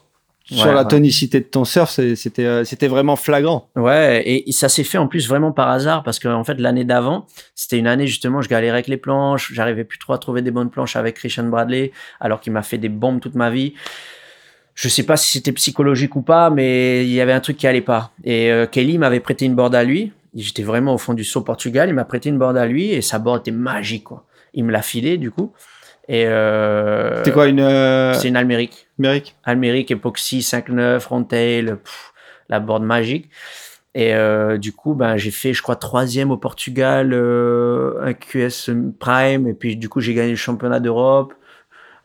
[0.52, 3.70] sur la tonicité de ton surf, c'était c'était vraiment flagrant.
[3.76, 6.86] Ouais, et ça s'est fait en plus vraiment par hasard parce qu'en en fait l'année
[6.86, 10.42] d'avant, c'était une année justement, je galérais avec les planches, j'arrivais plus trop à trouver
[10.42, 13.74] des bonnes planches avec Christian Bradley, alors qu'il m'a fait des bombes toute ma vie
[14.80, 17.68] je sais pas si c'était psychologique ou pas, mais il y avait un truc qui
[17.68, 18.12] allait pas.
[18.24, 20.14] Et euh, Kelly m'avait prêté une board à lui.
[20.34, 21.90] J'étais vraiment au fond du saut Portugal.
[21.90, 24.24] Il m'a prêté une board à lui et sa board était magique, quoi.
[24.54, 25.52] Il me l'a filé, du coup.
[26.08, 28.88] Et euh, C'était quoi une euh, C'est une Almérique.
[29.00, 29.36] Almérique.
[29.46, 31.76] Almérique Epoxy 5.9 Frontail,
[32.50, 33.30] la board magique.
[33.96, 38.70] Et euh, du coup, ben j'ai fait, je crois, troisième au Portugal, euh, un QS
[39.00, 39.48] Prime.
[39.48, 41.34] Et puis du coup, j'ai gagné le championnat d'Europe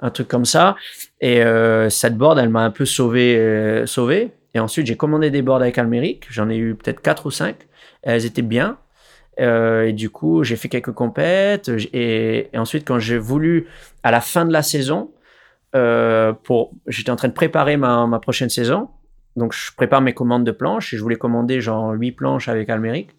[0.01, 0.77] un truc comme ça.
[1.21, 4.33] Et euh, cette board, elle m'a un peu sauvé, sauvé.
[4.55, 6.27] Et ensuite, j'ai commandé des boards avec Almeric.
[6.31, 7.57] J'en ai eu peut-être quatre ou cinq.
[8.03, 8.79] Elles étaient bien.
[9.39, 11.71] Et du coup, j'ai fait quelques compètes.
[11.93, 13.67] Et, ensuite, quand j'ai voulu,
[14.03, 15.11] à la fin de la saison,
[16.45, 18.89] pour, j'étais en train de préparer ma, prochaine saison.
[19.37, 22.71] Donc, je prépare mes commandes de planches et je voulais commander genre huit planches avec
[22.71, 23.11] Almeric.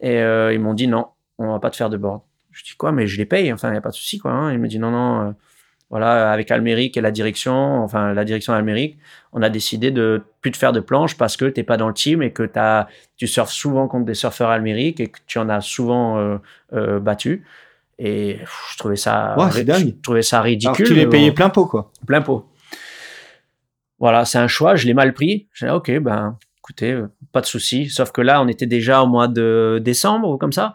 [0.00, 2.22] Et ils m'ont dit non, on va pas te faire de board.
[2.52, 3.52] Je dis quoi, mais je les paye.
[3.52, 4.30] Enfin, il n'y a pas de souci, quoi.
[4.30, 4.56] Hein.
[4.58, 5.34] Me dit non, non
[5.92, 8.96] voilà, avec Alméric et la direction, enfin la direction Alméric,
[9.34, 11.92] on a décidé de plus te faire de planches parce que t'es pas dans le
[11.92, 12.50] team et que
[13.18, 16.38] tu surfes souvent contre des surfeurs Alméric et que tu en as souvent euh,
[16.72, 17.44] euh, battu.
[17.98, 18.38] Et
[18.72, 20.74] je trouvais ça, je trouvais ça ridicule.
[20.74, 21.92] Alors, tu les payais plein pot, quoi.
[22.06, 22.48] Plein pot.
[23.98, 24.74] Voilà, c'est un choix.
[24.74, 25.46] Je l'ai mal pris.
[25.54, 27.00] J'ai dit, ok, ben, écoutez,
[27.30, 27.88] pas de souci.
[27.88, 30.74] Sauf que là, on était déjà au mois de décembre ou comme ça.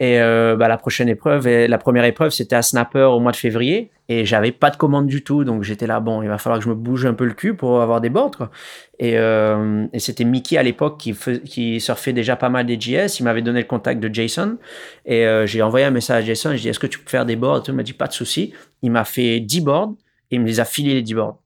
[0.00, 3.32] Et euh, bah, la prochaine épreuve, et la première épreuve, c'était à Snapper au mois
[3.32, 3.90] de février.
[4.08, 5.44] Et j'avais pas de commande du tout.
[5.44, 7.54] Donc j'étais là, bon, il va falloir que je me bouge un peu le cul
[7.54, 8.30] pour avoir des boards.
[8.30, 8.50] Quoi.
[8.98, 13.20] Et, euh, c'était Mickey à l'époque qui, surfait déjà pas mal des JS.
[13.20, 14.56] Il m'avait donné le contact de Jason.
[15.04, 16.52] Et euh, j'ai envoyé un message à Jason.
[16.56, 18.54] Je dit, est-ce que tu peux faire des boards Il m'a dit, pas de souci.
[18.82, 19.92] Il m'a fait 10 boards
[20.30, 21.38] et il me les a filés les 10 boards.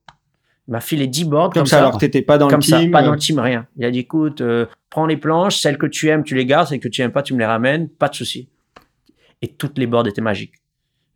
[0.69, 2.91] Il m'a filé 10 boards comme, ça, alors t'étais pas dans le team.
[2.91, 3.67] pas dans le team, rien.
[3.77, 4.43] Il a dit, écoute,
[4.89, 7.23] prends les planches, celles que tu aimes, tu les gardes, celles que tu aimes pas,
[7.23, 8.49] tu me les ramènes, pas de souci
[9.45, 10.55] et toutes les boards étaient magiques.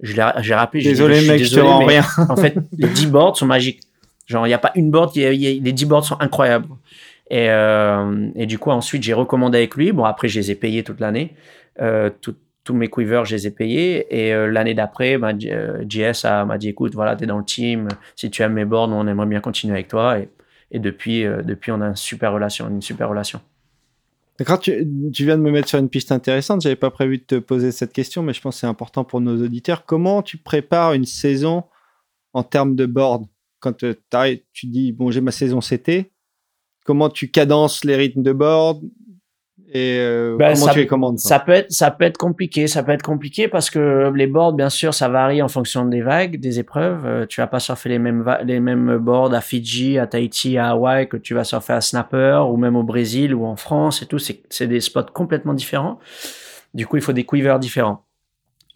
[0.01, 0.83] J'ai rappelé.
[0.83, 2.05] Désolé, mec, je te rends rien.
[2.29, 3.81] en fait, les 10 boards sont magiques.
[4.27, 6.69] Genre, il n'y a pas une board qui les 10 boards sont incroyables.
[7.31, 9.93] Et, euh, et du coup, ensuite, j'ai recommandé avec lui.
[9.93, 11.35] Bon, après, je les ai payés toute l'année.
[11.81, 12.11] Euh,
[12.69, 14.07] tous mes quivers, je les ai payés.
[14.11, 17.89] Et euh, l'année d'après, bah, JS m'a dit, écoute, voilà, tu es dans le team.
[18.15, 20.19] Si tu aimes mes boards, on aimerait bien continuer avec toi.
[20.71, 23.41] Et, depuis, depuis, on a une super relation, une super relation.
[24.39, 24.71] D'accord, tu,
[25.25, 26.61] viens de me mettre sur une piste intéressante.
[26.61, 29.23] J'avais pas prévu de te poser cette question, mais je pense que c'est important pour
[29.23, 29.87] nos auditeurs.
[29.87, 31.65] Comment tu prépares une saison
[32.35, 33.25] en termes de board?
[33.61, 33.95] Quand euh,
[34.53, 36.13] tu dis bon, j'ai ma saison CT,
[36.85, 38.83] comment tu cadences les rythmes de board?
[39.71, 42.67] Et euh, ben, comment ça, tu les commandes Ça peut être ça peut être compliqué,
[42.69, 46.01] ça peut être compliqué parce que les boards bien sûr ça varie en fonction des
[46.01, 47.05] vagues, des épreuves.
[47.05, 50.71] Euh, tu vas pas surfer les mêmes les mêmes boards à Fidji, à Tahiti, à
[50.71, 54.07] Hawaï que tu vas surfer à Snapper ou même au Brésil ou en France et
[54.07, 54.19] tout.
[54.19, 55.99] C'est c'est des spots complètement différents.
[56.73, 58.05] Du coup il faut des quivers différents.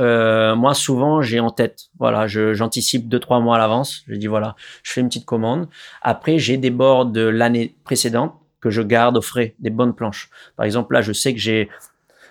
[0.01, 1.91] Euh, moi, souvent, j'ai en tête.
[1.99, 4.03] Voilà, j'anticipe deux trois mois à l'avance.
[4.09, 5.69] Je dis voilà, je fais une petite commande.
[6.01, 10.31] Après, j'ai des boards de l'année précédente que je garde au frais, des bonnes planches.
[10.57, 11.69] Par exemple, là, je sais que j'ai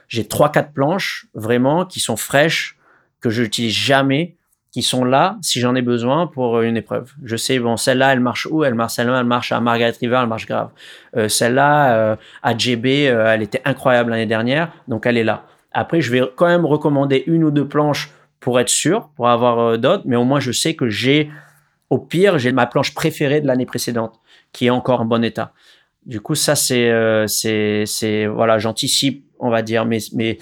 [0.07, 2.77] j'ai trois quatre planches vraiment qui sont fraîches
[3.21, 4.35] que je n'utilise jamais
[4.71, 7.11] qui sont là si j'en ai besoin pour une épreuve.
[7.23, 8.63] Je sais, bon, celle-là, elle marche où?
[8.63, 10.69] Elle marche, celle-là, elle marche à Margaret River, elle marche grave.
[11.17, 15.43] Euh, celle-là, euh, à euh, elle était incroyable l'année dernière, donc elle est là.
[15.73, 19.77] Après, je vais quand même recommander une ou deux planches pour être sûr, pour avoir
[19.77, 21.29] d'autres, mais au moins je sais que j'ai,
[21.89, 24.19] au pire, j'ai ma planche préférée de l'année précédente,
[24.51, 25.53] qui est encore en bon état.
[26.05, 26.91] Du coup, ça, c'est,
[27.27, 30.37] c'est, c'est, voilà, j'anticipe, on va dire, mais, mais,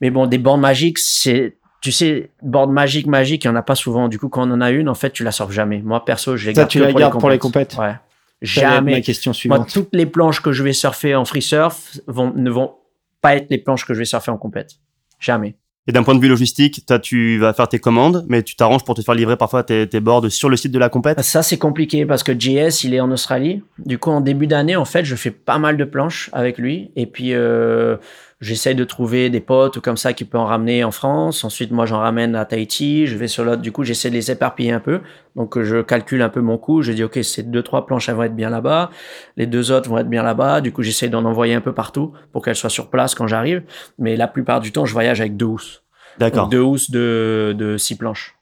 [0.00, 3.62] mais bon, des bandes magiques, c'est tu sais, board magique, magique, il n'y en a
[3.62, 4.08] pas souvent.
[4.08, 5.80] Du coup, quand on en a une, en fait, tu la sors jamais.
[5.80, 7.76] Moi, perso, je les garde, tu la gardes pour les compètes.
[7.78, 7.94] Ouais.
[8.42, 8.92] Jamais.
[8.92, 9.58] Ma question suivante.
[9.58, 12.74] Moi, toutes les planches que je vais surfer en free surf vont, ne vont
[13.20, 14.72] pas être les planches que je vais surfer en compète.
[15.18, 15.56] Jamais.
[15.86, 18.84] Et d'un point de vue logistique, toi, tu vas faire tes commandes, mais tu t'arranges
[18.84, 21.20] pour te faire livrer parfois tes, tes boards sur le site de la compète?
[21.22, 23.62] Ça, c'est compliqué parce que JS, il est en Australie.
[23.78, 26.90] Du coup, en début d'année, en fait, je fais pas mal de planches avec lui.
[26.96, 27.96] Et puis, euh,
[28.40, 31.44] J'essaie de trouver des potes ou comme ça qui peuvent en ramener en France.
[31.44, 33.06] Ensuite, moi, j'en ramène à Tahiti.
[33.06, 33.60] Je vais sur l'autre.
[33.60, 35.02] Du coup, j'essaie de les éparpiller un peu.
[35.36, 36.80] Donc, je calcule un peu mon coût.
[36.80, 38.90] Je dis, OK, ces deux, trois planches, elles vont être bien là-bas.
[39.36, 40.62] Les deux autres vont être bien là-bas.
[40.62, 43.62] Du coup, j'essaie d'en envoyer un peu partout pour qu'elles soient sur place quand j'arrive.
[43.98, 45.84] Mais la plupart du temps, je voyage avec deux housses.
[46.18, 46.48] D'accord.
[46.48, 48.38] Deux housses de, de six planches.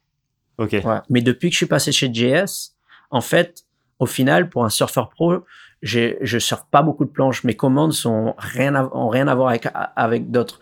[0.59, 0.73] OK.
[0.73, 0.99] Ouais.
[1.11, 2.77] Mais depuis que je suis passé chez JS,
[3.11, 3.65] en fait,
[3.99, 5.45] au final, pour un surfeur pro,
[5.83, 7.45] je surfe pas beaucoup de planches.
[7.45, 10.61] Mes commandes sont rien ont rien à voir avec, avec d'autres.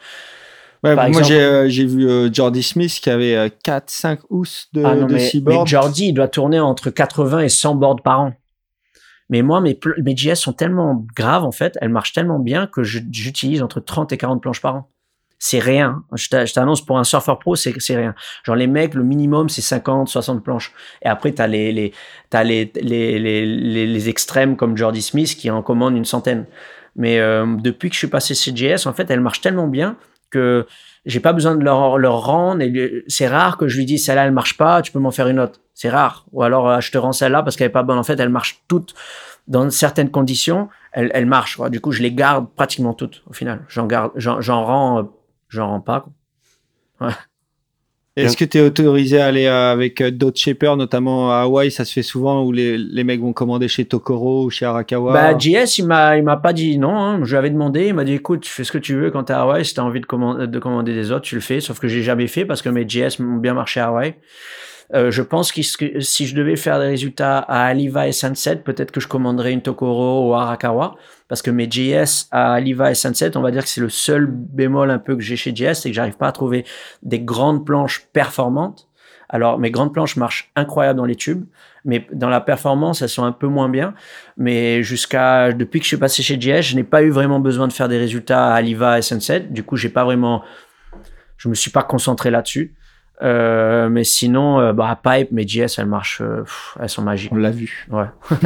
[0.83, 0.97] moi,
[1.31, 5.31] euh, j'ai vu euh, Jordi Smith qui avait 4-5 euh, housses de, ah de mais,
[5.45, 8.35] mais Jordi, il doit tourner entre 80 et 100 boards par an.
[9.29, 12.85] Mais moi, mes, mes JS sont tellement graves, en fait, elles marchent tellement bien que
[12.85, 14.89] j'utilise entre 30 et 40 planches par an
[15.39, 16.03] c'est rien.
[16.15, 18.15] Je t'annonce pour un surfeur pro, c'est rien.
[18.45, 20.73] Genre les mecs, le minimum c'est 50, 60 planches.
[21.03, 21.93] Et après t'as les les
[22.31, 26.47] t'as les les, les les extrêmes comme Jordi Smith qui en commande une centaine.
[26.97, 29.97] Mais euh, depuis que je suis passé CJS, en fait, elle marche tellement bien
[30.31, 30.67] que
[31.05, 32.65] j'ai pas besoin de leur, leur rendre.
[33.07, 35.39] C'est rare que je lui dise celle-là elle marche pas, tu peux m'en faire une
[35.39, 35.61] autre.
[35.75, 36.25] C'est rare.
[36.33, 37.99] Ou alors euh, je te rends celle-là parce qu'elle est pas bonne.
[37.99, 38.95] En fait, elle marche toutes
[39.47, 40.69] dans certaines conditions.
[40.93, 41.61] Elle, elle marche.
[41.71, 43.63] Du coup, je les garde pratiquement toutes au final.
[43.69, 45.03] J'en garde, j'en rends euh,
[45.48, 46.06] j'en rends pas.
[48.16, 51.70] Est-ce que tu es autorisé à aller euh, avec euh, d'autres shippers, notamment à Hawaï
[51.70, 55.12] Ça se fait souvent où les, les mecs vont commander chez Tokoro ou chez Arakawa
[55.12, 56.97] Bah, JS, il m'a, il m'a pas dit non.
[56.97, 57.20] Hein.
[57.24, 57.89] Je lui avais demandé.
[57.89, 59.66] Il m'a dit écoute, tu fais ce que tu veux quand tu es à Hawaï.
[59.66, 61.60] Si tu as envie de commander, de commander des autres, tu le fais.
[61.60, 64.14] Sauf que j'ai jamais fait parce que mes JS m'ont bien marché à Hawaï.
[64.94, 65.60] Euh, je pense que
[66.01, 69.62] si je devais faire des résultats à Aliva et Sunset, peut-être que je commanderais une
[69.62, 70.94] Tokoro ou Arakawa,
[71.28, 74.27] parce que mes JS à Aliva et Sunset, on va dire que c'est le seul
[74.27, 76.65] bémol un peu que j'ai chez JS, c'est que j'arrive pas à trouver
[77.03, 78.89] des grandes planches performantes.
[79.28, 81.47] Alors mes grandes planches marchent incroyable dans les tubes,
[81.85, 83.94] mais dans la performance elles sont un peu moins bien.
[84.36, 87.66] Mais jusqu'à depuis que je suis passé chez JS, je n'ai pas eu vraiment besoin
[87.66, 89.40] de faire des résultats à Aliva et Sunset.
[89.51, 90.44] Du coup, j'ai pas vraiment,
[91.39, 92.74] je me suis pas concentré là-dessus.
[93.23, 96.44] Euh, mais sinon, euh, bah, Pipe, mes JS, elles marchent, euh,
[96.78, 97.32] elles sont magiques.
[97.32, 97.86] On l'a vu.
[97.90, 98.07] Ouais.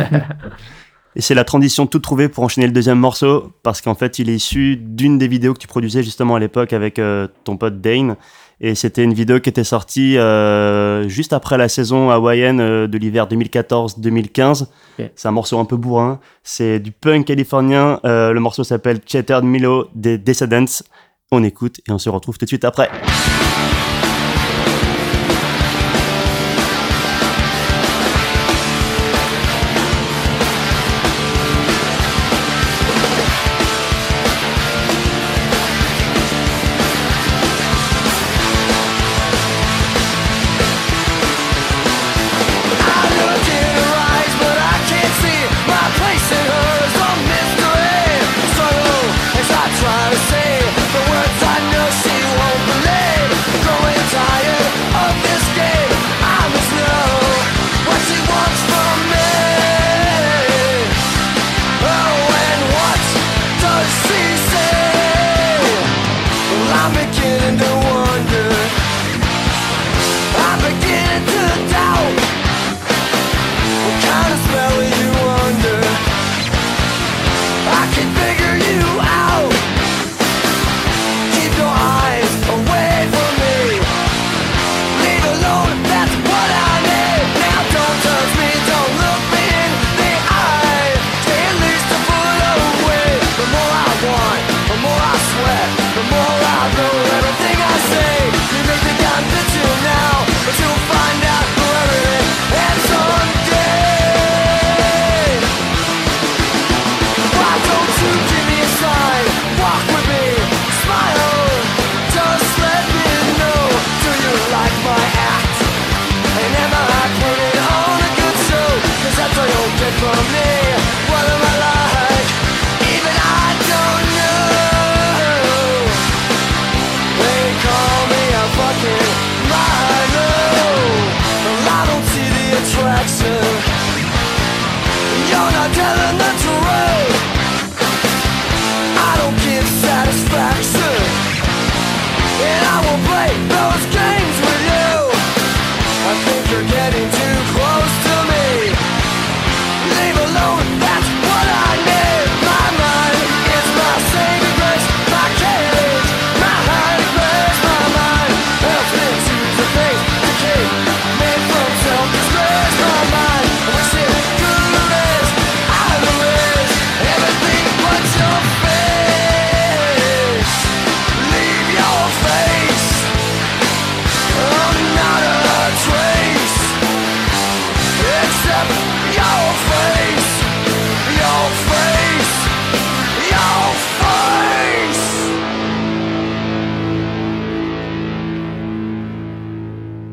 [1.20, 4.30] Et c'est la transition toute trouvée pour enchaîner le deuxième morceau, parce qu'en fait, il
[4.30, 6.98] est issu d'une des vidéos que tu produisais justement à l'époque avec
[7.44, 8.16] ton pote Dane.
[8.62, 10.16] Et c'était une vidéo qui était sortie
[11.08, 14.68] juste après la saison hawaïenne de l'hiver 2014-2015.
[15.14, 16.20] C'est un morceau un peu bourrin.
[16.42, 18.00] C'est du punk californien.
[18.02, 20.82] le morceau s'appelle Chattered Milo des Descendants.
[21.30, 22.88] On écoute et on se retrouve tout de suite après.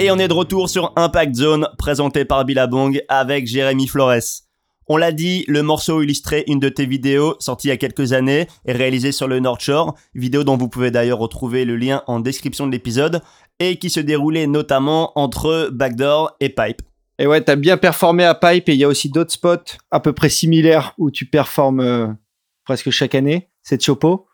[0.08, 4.46] Et on est de retour sur Impact Zone, présenté par Billabong avec Jérémy Flores.
[4.88, 8.14] On l'a dit, le morceau illustrait une de tes vidéos sortie il y a quelques
[8.14, 12.04] années et réalisée sur le North Shore, vidéo dont vous pouvez d'ailleurs retrouver le lien
[12.08, 13.22] en description de l'épisode,
[13.60, 16.84] et qui se déroulait notamment entre Backdoor et Pipe.
[17.20, 20.00] Et ouais, t'as bien performé à Pipe et il y a aussi d'autres spots à
[20.00, 22.08] peu près similaires où tu performes euh,
[22.64, 23.50] presque chaque année.
[23.62, 24.26] C'est Chopo.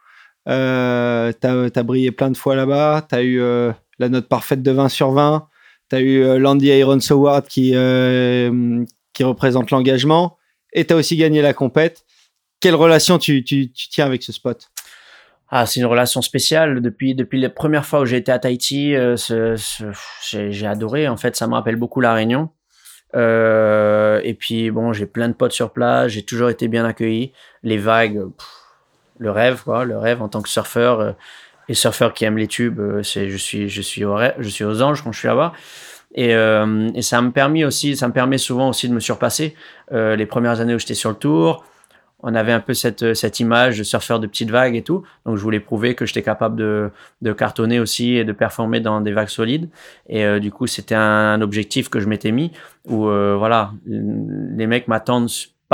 [0.48, 3.08] Euh, t'as as brillé plein de fois là-bas.
[3.10, 5.48] T'as eu euh, la note parfaite de 20 sur 20.
[5.90, 8.84] Tu as eu euh, Landy Irons Award qui, euh,
[9.14, 10.38] qui représente l'engagement.
[10.74, 12.04] Et tu as aussi gagné la compète.
[12.60, 14.70] Quelle relation tu, tu, tiens avec ce spot?
[15.50, 16.82] Ah, c'est une relation spéciale.
[16.82, 19.16] Depuis, depuis les premières fois où j'ai été à Tahiti, euh,
[20.32, 21.08] j'ai adoré.
[21.08, 22.50] En fait, ça me rappelle beaucoup La Réunion.
[23.14, 26.12] et puis, bon, j'ai plein de potes sur place.
[26.12, 27.34] J'ai toujours été bien accueilli.
[27.62, 28.24] Les vagues,
[29.20, 29.86] le rêve, quoi.
[29.86, 31.16] Le rêve en tant que surfeur
[31.70, 34.64] et surfeur qui aime les tubes, euh, c'est je suis je suis au je suis
[34.64, 35.54] aux anges quand je suis là-bas.
[36.16, 39.56] Et, euh, et, ça me permet aussi, ça me permet souvent aussi de me surpasser.
[39.92, 41.66] Euh, les premières années où j'étais sur le tour,
[42.24, 45.04] on avait un peu cette, cette image de surfeur de petites vagues et tout.
[45.26, 46.90] Donc je voulais prouver que j'étais capable de,
[47.22, 49.70] de, cartonner aussi et de performer dans des vagues solides.
[50.08, 52.52] Et euh, du coup, c'était un, objectif que je m'étais mis
[52.86, 55.30] où euh, voilà, les mecs m'attendent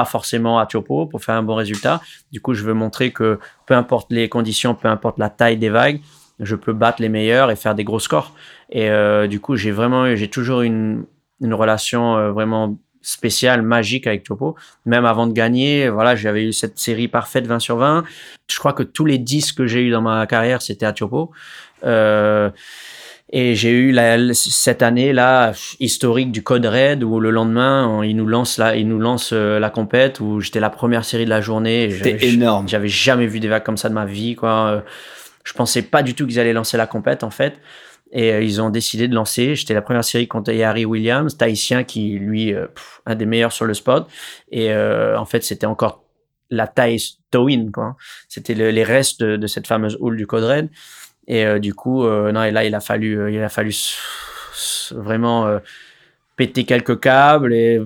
[0.06, 2.02] forcément à Tiopo pour faire un bon résultat.
[2.32, 5.70] Du coup, je veux montrer que peu importe les conditions, peu importe la taille des
[5.70, 6.02] vagues,
[6.40, 8.34] je peux battre les meilleurs et faire des gros scores.
[8.70, 11.06] Et euh, du coup, j'ai vraiment, j'ai toujours une,
[11.42, 14.56] une relation euh, vraiment spéciale, magique avec Tiopo.
[14.86, 18.04] Même avant de gagner, voilà, j'avais eu cette série parfaite 20 sur 20.
[18.50, 21.32] Je crois que tous les 10 que j'ai eu dans ma carrière, c'était à Tiopo.
[21.86, 22.50] Euh,
[23.32, 28.16] et j'ai eu la, cette année là historique du Code Red où le lendemain il
[28.16, 31.30] nous lance la, il nous lance euh, la compète où j'étais la première série de
[31.30, 31.92] la journée.
[31.92, 32.68] C'était énorme.
[32.68, 34.68] J'avais jamais vu des vagues comme ça de ma vie quoi.
[34.70, 34.82] Euh,
[35.44, 37.60] je pensais pas du tout qu'ils allaient lancer la compète en fait.
[38.12, 39.54] Et euh, ils ont décidé de lancer.
[39.54, 42.56] J'étais la première série contre Harry Williams, tahitien qui lui
[43.06, 44.08] un des meilleurs sur le spot.
[44.52, 46.04] Et en fait c'était encore
[46.50, 47.00] la taille
[47.30, 47.96] Towin quoi.
[48.28, 50.70] C'était les restes de, de, cette fameuse houle du Code Red.
[51.30, 53.72] Et euh, du coup, euh, non, et là, il a fallu, euh, il a fallu
[54.92, 55.60] vraiment
[56.36, 57.82] péter quelques câbles et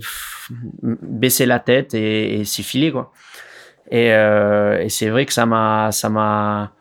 [0.81, 3.11] baisser la tête et, et s'y filer, quoi.
[3.91, 4.09] Et,
[4.89, 6.71] c'est vrai que ça m'a, ça m'a,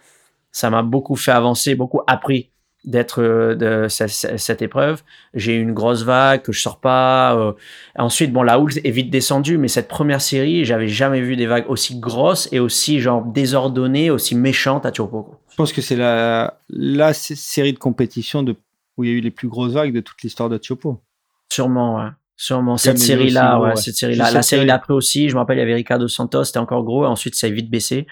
[0.53, 2.51] ça m'a beaucoup fait avancer, beaucoup appris
[2.85, 5.03] d'être de cette, épreuve.
[5.35, 7.55] J'ai eu une grosse vague que je sors pas.
[7.99, 11.47] Ensuite, bon, la houle est vite descendue, mais cette première série, j'avais jamais vu des
[11.47, 15.42] vagues aussi grosses et aussi genre désordonnées, aussi méchantes à Turbo.
[15.53, 18.57] Je pense que c'est la, la série de compétition de,
[18.97, 21.03] où il y a eu les plus grosses vagues de toute l'histoire de Tiopo.
[21.53, 22.09] Sûrement, ouais.
[22.37, 22.79] Sûrement.
[22.79, 24.31] Cette série-là, ouais, cette série-là.
[24.31, 27.05] La série d'après aussi, je me rappelle, il y avait Ricardo Santos, c'était encore gros.
[27.05, 28.07] Ensuite, ça a vite baissé.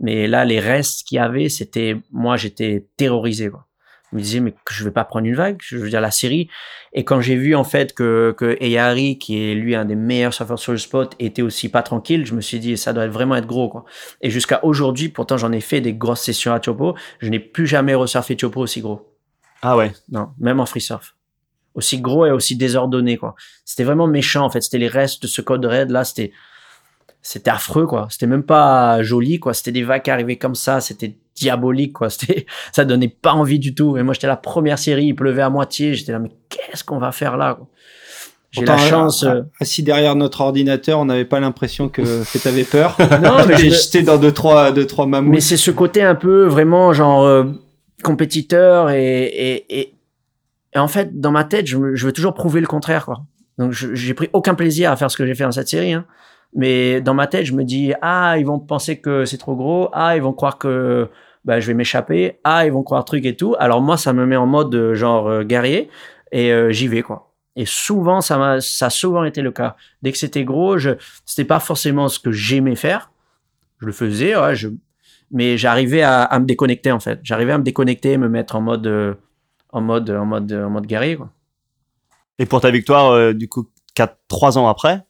[0.00, 3.66] Mais là, les restes qu'il y avait, c'était, moi, j'étais terrorisé, quoi
[4.12, 6.48] me disais mais je vais pas prendre une vague, je veux dire la série.
[6.92, 10.34] Et quand j'ai vu en fait que que Eyari, qui est lui un des meilleurs
[10.34, 13.36] surfeurs sur le spot, était aussi pas tranquille, je me suis dit ça doit vraiment
[13.36, 13.84] être gros quoi.
[14.20, 17.66] Et jusqu'à aujourd'hui, pourtant j'en ai fait des grosses sessions à Chopo, je n'ai plus
[17.66, 19.10] jamais resurfé Chopo aussi gros.
[19.62, 19.92] Ah ouais.
[20.10, 21.16] Non, même en free surf.
[21.74, 23.34] Aussi gros et aussi désordonné quoi.
[23.64, 24.60] C'était vraiment méchant en fait.
[24.60, 26.04] C'était les restes de ce code red là.
[26.04, 26.32] C'était
[27.22, 28.06] c'était affreux quoi.
[28.10, 29.54] C'était même pas joli quoi.
[29.54, 30.80] C'était des vagues qui arrivaient comme ça.
[30.80, 32.10] C'était diabolique quoi.
[32.14, 33.96] C'était ça donnait pas envie du tout.
[33.96, 35.94] Et moi j'étais la première série il pleuvait à moitié.
[35.94, 37.58] J'étais là mais qu'est-ce qu'on va faire là
[38.50, 42.02] j'ai la chance euh, assis derrière notre ordinateur on n'avait pas l'impression que
[42.32, 42.96] que t'avais peur.
[43.20, 45.34] Non mais j'étais dans deux trois deux trois mammouths.
[45.34, 47.44] Mais c'est ce côté un peu vraiment genre euh,
[48.04, 49.94] compétiteur et, et, et,
[50.76, 53.24] en fait dans ma tête je, je veux toujours prouver le contraire quoi.
[53.58, 56.04] Donc j'ai pris aucun plaisir à faire ce que j'ai fait dans cette série hein.
[56.54, 59.88] Mais dans ma tête je me dis ah ils vont penser que c'est trop gros
[59.92, 61.08] ah ils vont croire que
[61.44, 62.38] bah, je vais m'échapper.
[62.44, 63.54] Ah, ils vont croire truc et tout.
[63.58, 65.90] Alors moi, ça me met en mode euh, genre euh, guerrier
[66.32, 67.32] et euh, j'y vais quoi.
[67.56, 69.76] Et souvent, ça m'a, ça a souvent été le cas.
[70.02, 70.90] Dès que c'était gros, je,
[71.24, 73.12] c'était pas forcément ce que j'aimais faire.
[73.80, 74.68] Je le faisais, ouais, je,
[75.30, 77.20] mais j'arrivais à, me déconnecter en fait.
[77.22, 79.16] J'arrivais à me déconnecter, me mettre en mode,
[79.70, 81.16] en mode, en mode, en mode guerrier.
[81.16, 81.30] Quoi.
[82.40, 85.04] Et pour ta victoire, du coup, 4, 3 ans après,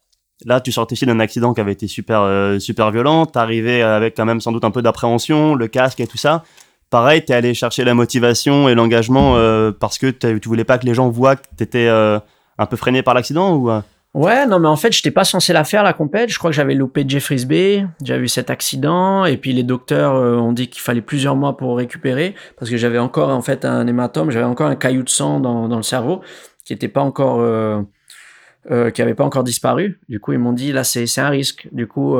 [0.45, 3.27] là, tu sortais ici d'un accident qui avait été super, euh, super violent.
[3.27, 6.45] T'arrivais avec quand même sans doute un peu d'appréhension, le casque et tout ça.
[6.91, 9.35] Pareil, t'es allé chercher la motivation et l'engagement
[9.81, 13.15] parce que tu voulais pas que les gens voient que t'étais un peu freiné par
[13.15, 13.71] l'accident ou
[14.15, 16.31] Ouais, non, mais en fait, je n'étais pas censé la faire, la compète.
[16.31, 20.15] Je crois que j'avais loupé Jeffries Bay, j'avais eu cet accident, et puis les docteurs
[20.15, 23.65] euh, ont dit qu'il fallait plusieurs mois pour récupérer, parce que j'avais encore, en fait,
[23.65, 26.21] un hématome, j'avais encore un caillou de sang dans, le cerveau,
[26.65, 27.83] qui était pas encore, euh,
[28.71, 30.01] euh, qui avait pas encore disparu.
[30.09, 31.69] Du coup, ils m'ont dit, là, c'est un risque.
[31.73, 32.17] Du coup,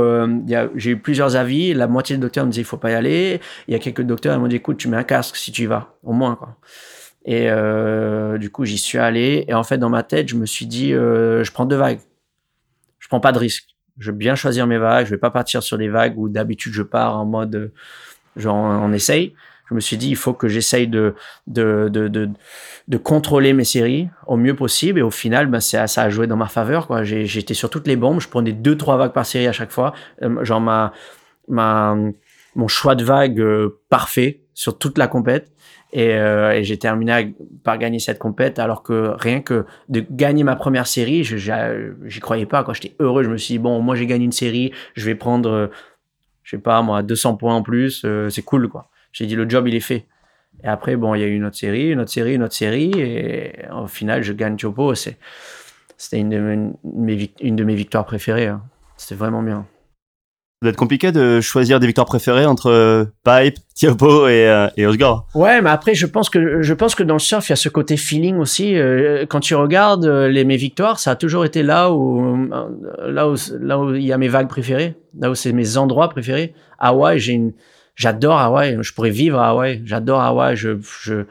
[0.77, 1.75] j'ai eu plusieurs avis.
[1.75, 3.41] La moitié des docteurs me disaient, il faut pas y aller.
[3.69, 5.63] Il y a quelques docteurs, ils m'ont dit, écoute, tu mets un casque si tu
[5.63, 6.39] y vas, au moins.
[7.25, 9.45] Et euh, du coup, j'y suis allé.
[9.49, 12.01] Et en fait, dans ma tête, je me suis dit, euh, je prends deux vagues.
[12.99, 13.65] Je prends pas de risque.
[13.99, 15.07] Je vais bien choisir mes vagues.
[15.07, 17.73] Je vais pas partir sur des vagues où d'habitude je pars en mode,
[18.37, 19.35] genre, on essaye.
[19.69, 21.15] Je me suis dit, il faut que j'essaye de
[21.47, 22.29] de, de, de,
[22.89, 24.99] de, contrôler mes séries au mieux possible.
[24.99, 26.87] Et au final, ben, ça, ça a joué dans ma faveur.
[26.87, 27.03] Quoi.
[27.05, 28.21] J'étais sur toutes les bombes.
[28.21, 29.95] Je prenais deux, trois vagues par série à chaque fois.
[30.23, 30.93] Euh, genre, ma,
[31.49, 31.97] ma,
[32.55, 35.51] mon choix de vague euh, parfait sur toute la compète.
[35.97, 40.57] Euh, et, j'ai terminé par gagner cette compète alors que rien que de gagner ma
[40.57, 42.65] première série, j'y croyais pas.
[42.73, 45.51] J'étais heureux, je me suis dit bon, moi j'ai gagné une série, je vais prendre,
[45.51, 45.67] euh,
[46.43, 48.89] je sais pas moi, 200 points en plus, euh, c'est cool quoi.
[49.15, 50.07] J'ai dit le job il est fait.
[50.63, 52.55] Et après bon, il y a eu une autre série, une autre série, une autre
[52.55, 54.95] série, et au final je gagne Chopo.
[54.95, 56.75] C'était une,
[57.41, 58.49] une, de mes victoires préférées.
[58.49, 58.63] Hein.
[58.97, 59.67] C'était vraiment bien
[60.65, 64.87] doit être compliqué de choisir des victoires préférées entre euh, Pipe, Tiopo et, euh, et
[64.87, 65.27] Osgore.
[65.35, 67.57] Ouais, mais après, je pense que je pense que dans le surf, il y a
[67.57, 68.77] ce côté feeling aussi.
[68.77, 72.49] Euh, quand tu regardes les mes victoires, ça a toujours été là où
[73.07, 76.09] là où là où il y a mes vagues préférées, là où c'est mes endroits
[76.09, 76.55] préférés.
[76.79, 77.53] Hawaï, j'ai une,
[77.95, 78.79] j'adore Hawaï.
[78.81, 79.83] Je pourrais vivre à Hawaï.
[79.85, 80.57] J'adore Hawaï.
[80.57, 81.25] Je, je,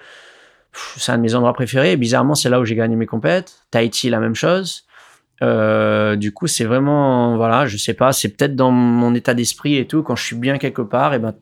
[0.73, 1.95] c'est un de mes endroits préférés.
[1.97, 3.65] bizarrement, c'est là où j'ai gagné mes compètes.
[3.71, 4.85] Tahiti, la même chose.
[5.41, 9.75] Euh, du coup, c'est vraiment, voilà, je sais pas, c'est peut-être dans mon état d'esprit
[9.77, 10.03] et tout.
[10.03, 11.33] Quand je suis bien quelque part, et ben,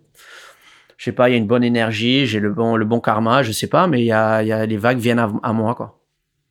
[0.98, 3.43] je sais pas, il y a une bonne énergie, j'ai le bon, le bon karma,
[3.43, 5.99] je sais pas, mais il y a, y a, les vagues viennent à, moi, quoi.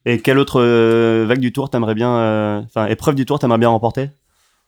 [0.07, 3.59] Et quelle autre euh, vague du tour t'aimerais bien, euh, enfin, épreuve du tour t'aimerais
[3.59, 4.11] bien remporter?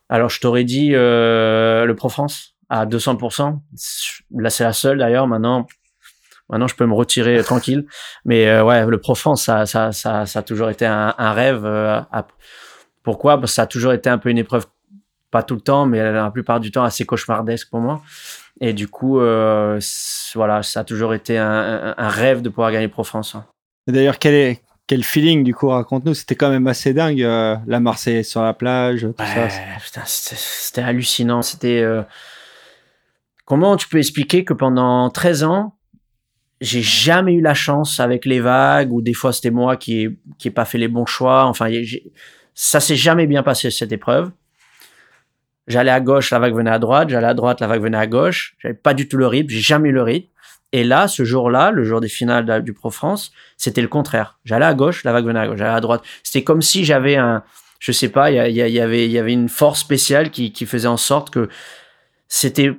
[0.09, 3.59] Alors, je t'aurais dit le Pro France à 200%.
[4.37, 5.27] Là, c'est la seule d'ailleurs.
[5.27, 5.67] Maintenant,
[6.49, 7.87] maintenant, je peux me retirer tranquille.
[8.25, 11.67] Mais ouais, le Pro France, ça, ça, ça, ça, a toujours été un, un rêve.
[11.67, 12.27] À,
[13.03, 13.39] pourquoi?
[13.39, 14.67] Parce que ça a toujours été un peu une épreuve,
[15.31, 18.03] pas tout le temps, mais la plupart du temps assez cauchemardesque pour moi.
[18.61, 19.81] Et du coup, euh,
[20.35, 23.35] voilà, ça a toujours été un, rêve de pouvoir gagner Pro France.
[23.35, 23.45] Hein.
[23.87, 26.15] D'ailleurs, quel est quel feeling du coup raconte-nous?
[26.15, 30.05] C'était quand même assez dingue, euh, la Marseille sur la plage, tout ça.
[30.07, 31.41] C'était hallucinant.
[31.41, 32.03] C'était euh,
[33.45, 35.77] comment tu peux expliquer que pendant 13 ans,
[36.61, 40.19] j'ai jamais eu la chance avec les vagues ou des fois c'était moi qui n'ai
[40.39, 41.45] qui pas fait les bons choix.
[41.47, 41.71] Enfin,
[42.55, 44.31] ça s'est jamais bien passé cette épreuve.
[45.67, 47.09] J'allais à gauche, la vague venait à droite.
[47.09, 48.57] J'allais à droite, la vague venait à gauche.
[48.59, 49.49] J'avais pas du tout le rythme.
[49.49, 50.29] J'ai jamais eu le rythme.
[50.73, 54.39] Et là, ce jour-là, le jour des finales du Pro France, c'était le contraire.
[54.45, 55.59] J'allais à gauche, la vague venait à gauche.
[55.59, 56.03] J'allais à droite.
[56.23, 57.45] C'était comme si j'avais un,
[57.79, 60.65] je sais pas, il y, y, avait, il y avait une force spéciale qui, qui
[60.67, 61.49] faisait en sorte que
[62.27, 62.73] c'était,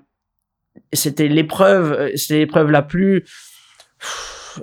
[0.91, 3.25] c'était l'épreuve, c'était l'épreuve la plus,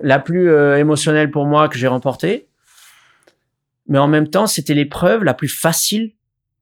[0.03, 2.49] la plus euh, émotionnelle pour moi que j'ai remportée
[3.91, 6.13] mais en même temps, c'était l'épreuve la plus facile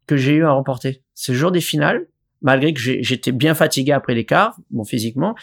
[0.06, 1.02] que j'ai eu à remporter.
[1.14, 2.06] C'est le jour des finales,
[2.40, 5.36] malgré que j'étais bien fatigué après l'écart, bon physiquement,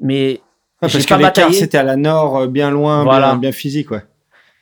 [0.00, 0.40] mais
[0.80, 3.34] ah, parce que l'écart c'était à la nord, euh, bien loin, voilà.
[3.34, 4.04] bien, physique, ouais.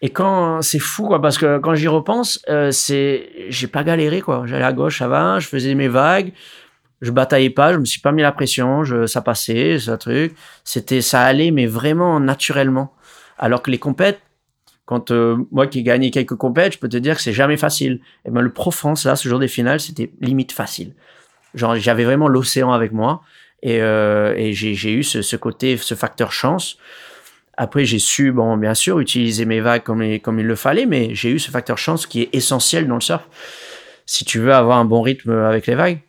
[0.01, 4.23] Et quand c'est fou quoi, parce que quand j'y repense, euh, c'est j'ai pas galéré
[4.23, 4.45] quoi.
[4.47, 6.33] J'allais à gauche, ça va, je faisais mes vagues,
[7.03, 10.35] je bataillais pas, je me suis pas mis la pression, je, ça passait, ce truc.
[10.65, 12.95] C'était, ça allait, mais vraiment naturellement.
[13.39, 14.21] Alors que les compètes,
[14.85, 17.57] quand euh, moi qui ai gagné quelques compètes, je peux te dire que c'est jamais
[17.57, 18.01] facile.
[18.25, 20.95] Et ben le Pro France là, ce jour des finales, c'était limite facile.
[21.55, 23.23] Genre j'avais vraiment l'océan avec moi
[23.63, 26.79] et, euh, et j'ai eu ce, ce, côté, ce facteur chance.
[27.57, 31.15] Après j'ai su, bon bien sûr, utiliser mes vagues comme, comme il le fallait, mais
[31.15, 33.27] j'ai eu ce facteur chance qui est essentiel dans le surf.
[34.07, 36.01] Si tu veux avoir un bon rythme avec les vagues.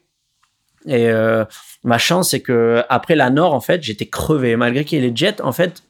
[0.88, 1.46] Et euh,
[1.84, 4.56] ma chance, c'est que après la Nord, en fait, j'étais crevé.
[4.56, 5.84] Malgré qu'il y ait les jets, en fait,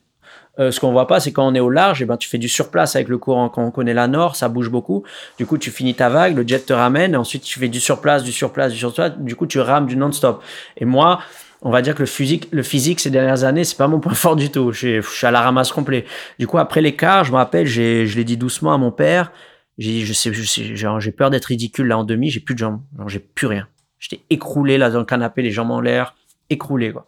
[0.59, 2.29] euh, ce qu'on voit pas, c'est quand on est au large, et eh ben tu
[2.29, 3.49] fais du surplace avec le courant.
[3.49, 5.03] Quand on connaît la nord, ça bouge beaucoup.
[5.37, 7.79] Du coup, tu finis ta vague, le jet te ramène, et ensuite tu fais du
[7.79, 9.13] surplace, du surplace, du surplace.
[9.17, 10.43] Du coup, tu rames du non-stop.
[10.77, 11.19] Et moi,
[11.63, 14.13] on va dire que le physique, le physique ces dernières années, c'est pas mon point
[14.13, 14.71] fort du tout.
[14.71, 16.05] Je suis à la ramasse complet.
[16.37, 19.31] Du coup, après l'écart, je me rappelle, je l'ai dit doucement à mon père.
[19.79, 22.81] J'ai sais, je sais, j'ai peur d'être ridicule là en demi, j'ai plus de jambes,
[23.07, 23.67] j'ai plus rien.
[24.03, 26.13] J'étais écroulé là dans le canapé, les jambes en l'air,
[26.49, 27.05] écroulé quoi.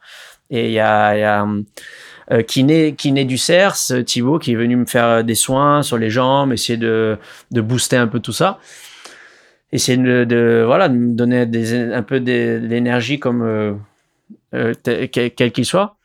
[0.49, 1.45] Et il y a, y a
[2.31, 5.83] euh, qui naît qui naît du CERS, Thibaut, qui est venu me faire des soins
[5.83, 7.17] sur les jambes, essayer de
[7.51, 8.59] de booster un peu tout ça,
[9.73, 13.73] essayer de, de voilà de me donner des, un peu d'énergie comme euh,
[14.53, 14.73] euh
[15.11, 15.97] quel qu'il soit.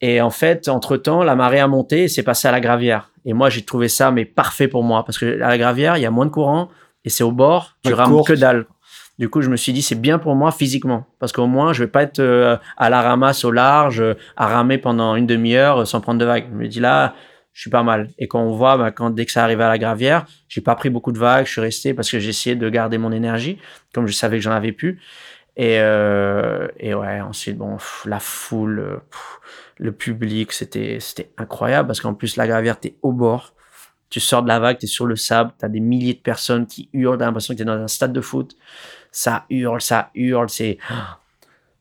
[0.00, 3.10] Et en fait, entre temps, la marée a monté et c'est passé à la gravière.
[3.26, 6.02] Et moi, j'ai trouvé ça mais parfait pour moi parce que à la gravière, il
[6.02, 6.70] y a moins de courant
[7.04, 8.64] et c'est au bord, tu rames que dalle.
[9.18, 11.06] Du coup, je me suis dit, c'est bien pour moi physiquement.
[11.18, 14.02] Parce qu'au moins, je vais pas être euh, à la ramasse au large,
[14.36, 16.46] à ramer pendant une demi-heure sans prendre de vagues.
[16.50, 17.14] Je me dis là,
[17.58, 18.10] je suis pas mal.
[18.18, 20.76] Et quand on voit, bah, quand dès que ça arrive à la gravière, j'ai pas
[20.76, 23.58] pris beaucoup de vagues, je suis resté parce que essayé de garder mon énergie,
[23.92, 25.00] comme je savais que j'en avais plus.
[25.56, 28.96] Et, euh, et ouais, ensuite, bon, la foule, euh,
[29.76, 33.54] le public, c'était, c'était incroyable parce qu'en plus, la gravière, t'es au bord.
[34.08, 36.88] Tu sors de la vague, t'es sur le sable, t'as des milliers de personnes qui
[36.92, 38.56] hurlent, t'as l'impression que t'es dans un stade de foot.
[39.18, 40.78] Ça hurle, ça hurle, c'est,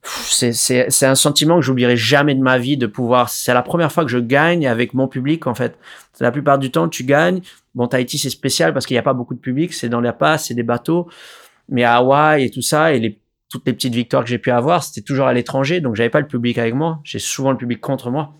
[0.01, 4.05] c'est, un sentiment que j'oublierai jamais de ma vie de pouvoir, c'est la première fois
[4.05, 5.77] que je gagne avec mon public, en fait.
[6.19, 7.41] La plupart du temps, tu gagnes.
[7.76, 10.11] Bon, Tahiti, c'est spécial parce qu'il n'y a pas beaucoup de public, c'est dans les
[10.14, 11.07] pas, c'est des bateaux.
[11.69, 13.19] Mais à Hawaï et tout ça, et les
[13.49, 16.22] toutes les petites victoires que j'ai pu avoir, c'était toujours à l'étranger, donc j'avais pas
[16.22, 17.01] le public avec moi.
[17.03, 18.34] J'ai souvent le public contre moi.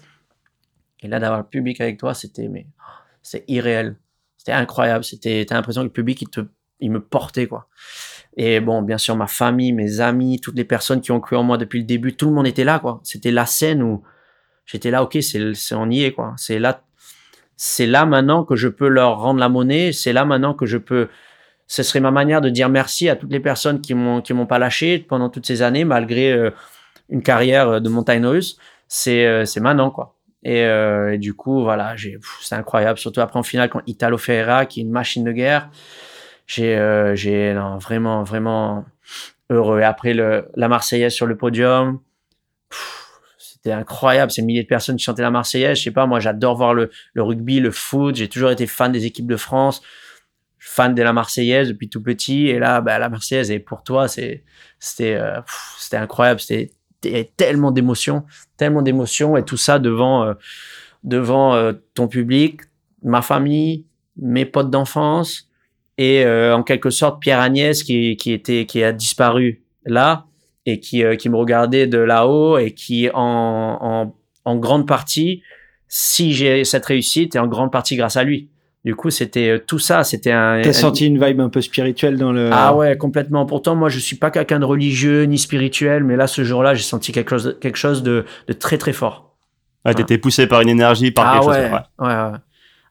[1.02, 2.66] Et là, d'avoir le public avec toi, c'était mais
[3.22, 3.96] c'est irréel.
[4.38, 5.04] C'était incroyable.
[5.04, 6.42] C'était t'as l'impression que le public il te
[6.80, 7.68] il me portait quoi.
[8.38, 11.44] Et bon, bien sûr, ma famille, mes amis, toutes les personnes qui ont cru en
[11.44, 13.02] moi depuis le début, tout le monde était là quoi.
[13.04, 14.04] C'était la scène où
[14.66, 15.04] j'étais là.
[15.04, 16.34] Ok, c'est c'est on y est quoi.
[16.38, 16.84] C'est là
[17.58, 19.92] c'est là maintenant que je peux leur rendre la monnaie.
[19.92, 21.10] C'est là maintenant que je peux
[21.68, 24.46] ce serait ma manière de dire merci à toutes les personnes qui m'ont qui m'ont
[24.46, 26.52] pas lâché pendant toutes ces années malgré euh,
[27.10, 28.58] une carrière euh, de montagne russe
[28.88, 33.44] c'est euh, c'est maintenant quoi et, du coup voilà j'ai c'est incroyable surtout après en
[33.44, 35.70] finale quand Italo Ferreira qui est une machine de guerre
[36.48, 38.86] j'ai j'ai vraiment vraiment
[39.50, 39.80] heureux.
[39.80, 42.00] Et après le la Marseillaise sur le podium
[43.38, 44.32] c'était incroyable.
[44.32, 46.90] Ces milliers de personnes qui chantaient la Marseillaise je sais pas moi j'adore voir le
[47.14, 48.16] le rugby le foot.
[48.16, 49.82] J'ai toujours été fan des équipes de France
[50.60, 52.48] fan de la Marseillaise depuis tout petit.
[52.48, 54.08] Et là bah, la Marseillaise et pour toi.
[54.08, 54.44] C'est
[54.80, 55.40] c'était euh,
[55.80, 56.40] c'était incroyable.
[56.40, 56.72] C'était
[57.36, 58.26] tellement d'émotions
[58.58, 59.38] tellement d'émotions.
[59.38, 60.34] Et tout ça devant euh,
[61.04, 62.62] devant euh, ton public
[63.04, 63.86] ma famille
[64.18, 65.47] mes potes d'enfance
[65.98, 70.26] et en quelque sorte Pierre Agnès qui qui était qui a disparu là
[70.66, 74.16] et qui qui me regardait de là-haut et qui en, en
[74.46, 75.42] en grande partie
[75.88, 78.50] si j'ai cette réussite et en grande partie grâce à lui
[78.88, 80.06] du coup, c'était euh, tout ça.
[80.06, 80.62] C'était un.
[80.62, 82.50] T'as senti une vibe un peu spirituelle dans le.
[82.54, 83.46] Ah ouais, complètement.
[83.46, 86.84] Pourtant, moi, je suis pas quelqu'un de religieux ni spirituel, mais là, ce jour-là, j'ai
[86.84, 89.36] senti quelque chose, quelque chose de, de très très fort.
[89.84, 91.80] Ah, t'étais poussé par une énergie, par ah quelque ouais, chose.
[92.00, 92.38] Ouais, ouais.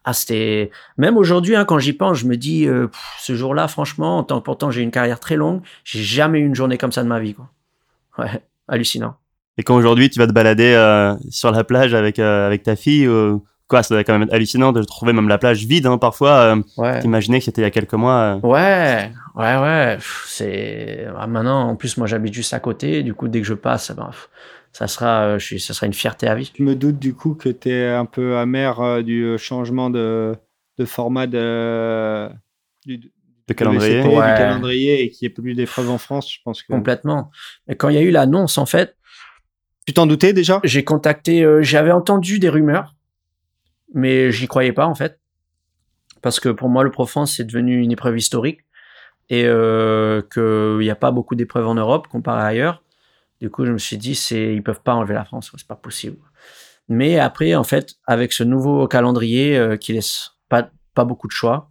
[0.06, 0.70] Ah, c'était.
[0.96, 2.88] Même aujourd'hui, hein, quand j'y pense, je me dis, euh,
[3.18, 6.46] ce jour-là, franchement, en tant que pourtant j'ai une carrière très longue, j'ai jamais eu
[6.46, 7.50] une journée comme ça de ma vie, quoi.
[8.18, 9.16] Ouais, hallucinant.
[9.58, 13.06] Et quand aujourd'hui, tu vas te balader euh, sur la plage avec avec ta fille
[13.68, 16.56] quoi, ça quand même hallucinant de trouver même la plage vide hein, parfois.
[16.78, 18.38] Euh, T'imaginer que c'était il y a quelques mois.
[18.42, 18.46] Euh.
[18.46, 19.98] Ouais, ouais, ouais.
[20.26, 21.68] C'est ah, maintenant.
[21.68, 23.02] En plus, moi, j'habite juste à côté.
[23.02, 24.10] Du coup, dès que je passe, ben,
[24.76, 26.52] ça sera, euh, je suis, ça sera une fierté à vie.
[26.56, 30.36] Je me doute du coup que tu es un peu amer euh, du changement de,
[30.78, 32.28] de format de,
[32.84, 32.98] du,
[33.48, 34.02] de calendrier.
[34.02, 36.32] du calendrier et qu'il n'y ait plus d'épreuves en France.
[36.32, 37.30] Je pense que complètement.
[37.68, 38.96] Mais quand il y a eu l'annonce, en fait.
[39.86, 40.60] Tu t'en doutais déjà?
[40.64, 42.96] J'ai contacté, j'avais entendu des rumeurs
[43.94, 45.18] mais j'y croyais pas en fait
[46.22, 48.60] parce que pour moi le Profance c'est devenu une épreuve historique
[49.28, 52.82] et euh, qu'il n'y a pas beaucoup d'épreuves en Europe comparé à ailleurs.
[53.40, 55.76] Du coup, je me suis dit c'est ils peuvent pas enlever la France, c'est pas
[55.76, 56.16] possible.
[56.88, 61.70] Mais après, en fait, avec ce nouveau calendrier euh, qui laisse pas beaucoup de choix,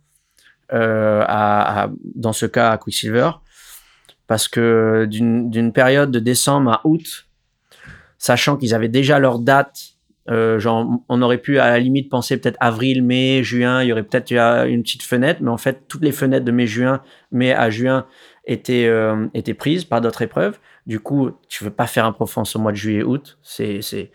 [0.71, 1.25] euh,
[2.13, 3.31] dans ce cas à Quicksilver,
[4.27, 7.27] parce que d'une période de décembre à août,
[8.19, 9.95] sachant qu'ils avaient déjà leur date
[10.29, 10.59] euh,
[11.07, 14.31] on aurait pu à la limite penser peut-être avril, mai, juin, il y aurait peut-être
[14.67, 17.01] une petite fenêtre, mais en fait, toutes les fenêtres de mai, juin,
[17.31, 18.07] mai à juin
[18.45, 20.57] étaient, euh, étaient prises par d'autres épreuves.
[20.85, 24.11] Du coup, tu veux pas faire un profence au mois de juillet, août, c'est, c'est,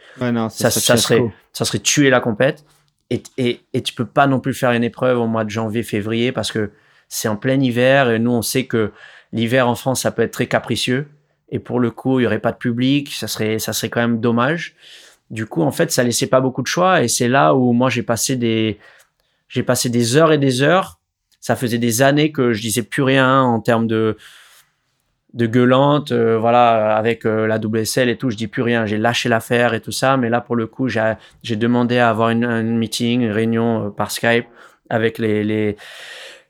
[0.48, 1.22] ça, ça, serait,
[1.52, 2.64] ça serait tuer la compète.
[3.10, 5.82] Et, et, et tu peux pas non plus faire une épreuve au mois de janvier,
[5.82, 6.70] février, parce que
[7.08, 8.92] c'est en plein hiver, et nous, on sait que
[9.32, 11.08] l'hiver en France, ça peut être très capricieux.
[11.50, 14.00] Et pour le coup, il y aurait pas de public, ça serait, ça serait quand
[14.00, 14.76] même dommage.
[15.30, 17.88] Du coup, en fait, ça laissait pas beaucoup de choix et c'est là où moi
[17.88, 18.78] j'ai passé des
[19.48, 21.00] j'ai passé des heures et des heures.
[21.40, 24.16] Ça faisait des années que je disais plus rien en termes de
[25.34, 28.86] de gueulante, euh, voilà, avec euh, la WSL et tout, je dis plus rien.
[28.86, 32.30] J'ai lâché l'affaire et tout ça, mais là pour le coup, j'ai demandé à avoir
[32.30, 34.46] une, un meeting, une réunion euh, par Skype
[34.88, 35.76] avec les les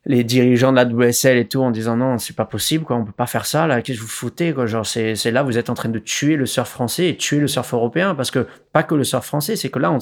[0.07, 3.05] les dirigeants de la WSL et tout en disant non, c'est pas possible, quoi, on
[3.05, 5.69] peut pas faire ça, là, qu'est-ce que vous foutez, quoi, genre, c'est, là, vous êtes
[5.69, 8.83] en train de tuer le surf français et tuer le surf européen, parce que pas
[8.83, 9.99] que le surf français, c'est que là, on,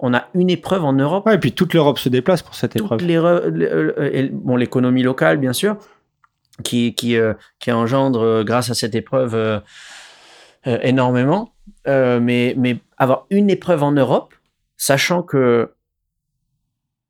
[0.00, 1.24] on a une épreuve en Europe.
[1.26, 3.00] Ouais, et puis toute l'Europe se déplace pour cette épreuve.
[3.08, 5.76] Euh, bon, l'économie locale, bien sûr,
[6.62, 9.62] qui, qui, euh, qui engendre, euh, grâce à cette épreuve,
[10.66, 11.54] énormément,
[11.86, 14.34] mais, mais avoir une épreuve en Europe,
[14.76, 15.72] sachant que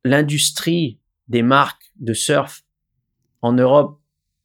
[0.05, 2.63] l'industrie des marques de surf
[3.43, 3.99] en Europe,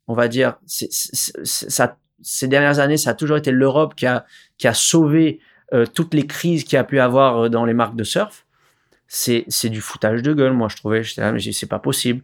[0.08, 4.26] on va dire, ces dernières années, ça a toujours été l'Europe qui a,
[4.58, 5.40] qui a sauvé
[5.74, 8.46] euh, toutes les crises qu'il y a pu avoir euh, dans les marques de surf.
[9.08, 11.04] C'est, du foutage de gueule, moi, je trouvais.
[11.04, 12.24] J'étais là, mais c'est pas possible.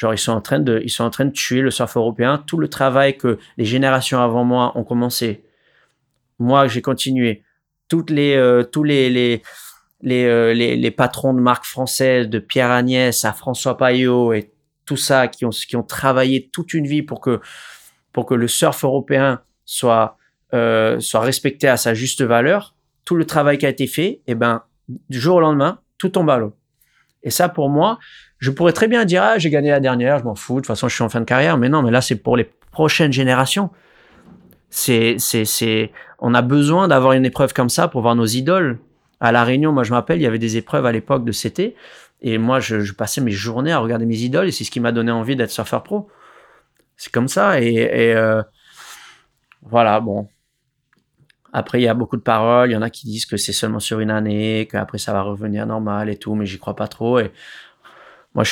[0.00, 2.42] Genre, ils sont, en train de, ils sont en train de tuer le surf européen.
[2.46, 5.44] Tout le travail que les générations avant moi ont commencé,
[6.38, 7.42] moi, j'ai continué.
[7.86, 9.42] Toutes les, euh, tous les, les,
[10.00, 14.50] les, les, les, patrons de marques françaises, de Pierre Agnès à François Payot et
[14.86, 17.38] tout ça, qui ont, qui ont travaillé toute une vie pour que,
[18.14, 20.16] pour que le surf européen soit,
[20.54, 22.74] euh, soit respecté à sa juste valeur,
[23.04, 24.62] tout le travail qui a été fait, et eh ben,
[25.10, 26.56] du jour au lendemain, tout tombe à l'eau.
[27.22, 27.98] Et ça, pour moi,
[28.40, 30.66] je pourrais très bien dire, ah, j'ai gagné la dernière, je m'en fous, de toute
[30.66, 33.12] façon, je suis en fin de carrière, mais non, mais là, c'est pour les prochaines
[33.12, 33.70] générations.
[34.70, 38.78] C'est, c'est, c'est, on a besoin d'avoir une épreuve comme ça pour voir nos idoles.
[39.20, 41.32] À La Réunion, moi, je me rappelle, il y avait des épreuves à l'époque de
[41.32, 41.74] CT
[42.22, 44.92] et moi, je, passais mes journées à regarder mes idoles et c'est ce qui m'a
[44.92, 46.08] donné envie d'être surfeur pro.
[46.96, 47.60] C'est comme ça.
[47.60, 48.42] Et, euh,
[49.62, 50.28] voilà, bon.
[51.52, 52.70] Après, il y a beaucoup de paroles.
[52.70, 55.22] Il y en a qui disent que c'est seulement sur une année, qu'après ça va
[55.22, 57.18] revenir normal et tout, mais j'y crois pas trop.
[57.18, 57.32] Et
[58.34, 58.50] moi, je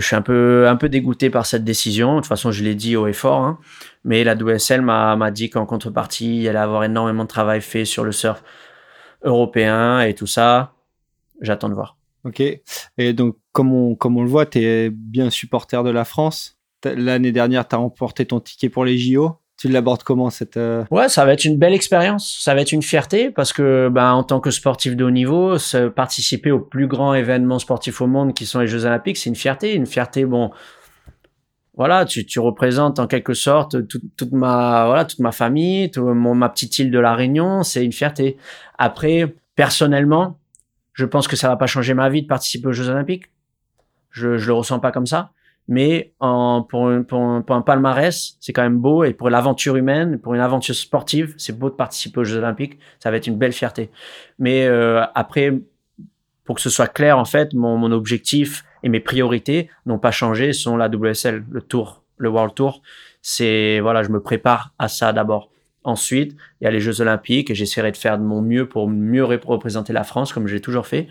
[0.00, 2.16] suis un peu, dégoûté par cette décision.
[2.16, 3.40] De toute façon, je l'ai dit haut et fort.
[3.40, 3.58] Hein.
[4.04, 8.04] Mais la WSL m'a dit qu'en contrepartie, il allait avoir énormément de travail fait sur
[8.04, 8.42] le surf
[9.22, 10.72] européen et tout ça.
[11.42, 11.98] J'attends de voir.
[12.24, 12.40] Ok.
[12.40, 16.58] Et donc, comme on, comme on le voit, tu es bien supporter de la France.
[16.84, 19.36] L'année dernière, tu as remporté ton ticket pour les JO.
[19.58, 22.38] Tu l'abordes comment cette euh, Ouais, ça va être une belle expérience.
[22.40, 25.56] Ça va être une fierté parce que, ben, en tant que sportif de haut niveau,
[25.96, 29.36] participer au plus grand événement sportif au monde qui sont les Jeux Olympiques, c'est une
[29.36, 29.74] fierté.
[29.74, 30.52] Une fierté, bon,
[31.74, 36.48] voilà, tu, tu représentes en quelque sorte toute, ma, voilà, toute ma famille, mon, ma
[36.50, 37.64] petite île de la Réunion.
[37.64, 38.36] C'est une fierté.
[38.78, 40.38] Après, personnellement,
[40.92, 43.24] je pense que ça va pas changer ma vie de participer aux Jeux Olympiques.
[44.10, 45.32] Je, je le ressens pas comme ça.
[45.68, 49.04] Mais en, pour, pour, un palmarès, c'est quand même beau.
[49.04, 52.78] Et pour l'aventure humaine, pour une aventure sportive, c'est beau de participer aux Jeux Olympiques.
[52.98, 53.90] Ça va être une belle fierté.
[54.38, 55.52] Mais euh, après,
[56.44, 60.10] pour que ce soit clair, en fait, mon, mon objectif et mes priorités n'ont pas
[60.10, 62.80] changé, sont la WSL, le Tour, le World Tour.
[63.20, 65.50] C'est voilà, je me prépare à ça d'abord.
[65.84, 68.88] Ensuite, il y a les Jeux Olympiques et j'essaierai de faire de mon mieux pour
[68.88, 71.08] mieux représenter la France comme j'ai toujours fait.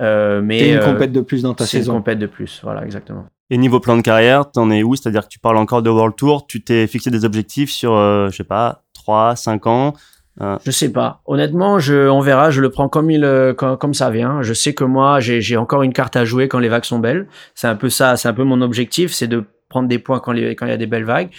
[0.00, 1.92] Euh, mais une euh, compète de plus dans ta saison.
[1.92, 3.26] Une compète de plus, voilà, exactement.
[3.50, 4.96] Et niveau plan de carrière, t'en es où?
[4.96, 8.28] C'est-à-dire que tu parles encore de World Tour, tu t'es fixé des objectifs sur, euh,
[8.30, 9.94] je sais pas, 3, 5 ans
[10.40, 10.58] euh...
[10.66, 11.22] Je sais pas.
[11.24, 12.50] Honnêtement, je, on verra.
[12.50, 14.42] Je le prends comme il, euh, comme, ça vient.
[14.42, 17.26] Je sais que moi, j'ai encore une carte à jouer quand les vagues sont belles.
[17.54, 18.16] C'est un peu ça.
[18.16, 20.72] C'est un peu mon objectif, c'est de prendre des points quand, les, quand il y
[20.72, 21.30] a des belles vagues.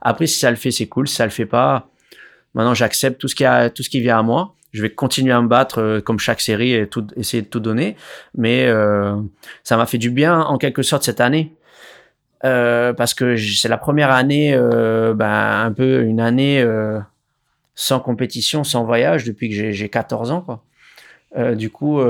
[0.00, 1.06] Après, si ça le fait, c'est cool.
[1.06, 1.90] Si ça le fait pas,
[2.56, 4.55] Maintenant, j'accepte tout ce qui a, tout ce qui vient à moi.
[4.76, 7.96] Je vais continuer à me battre euh, comme chaque série et essayer de tout donner.
[8.36, 9.16] Mais euh,
[9.64, 11.54] ça m'a fait du bien en quelque sorte cette année.
[12.44, 16.64] Euh, parce que c'est la première année, ben, un peu une année
[17.74, 20.62] sans compétition, sans voyage depuis que j'ai 14 ans.
[21.54, 22.00] Du coup,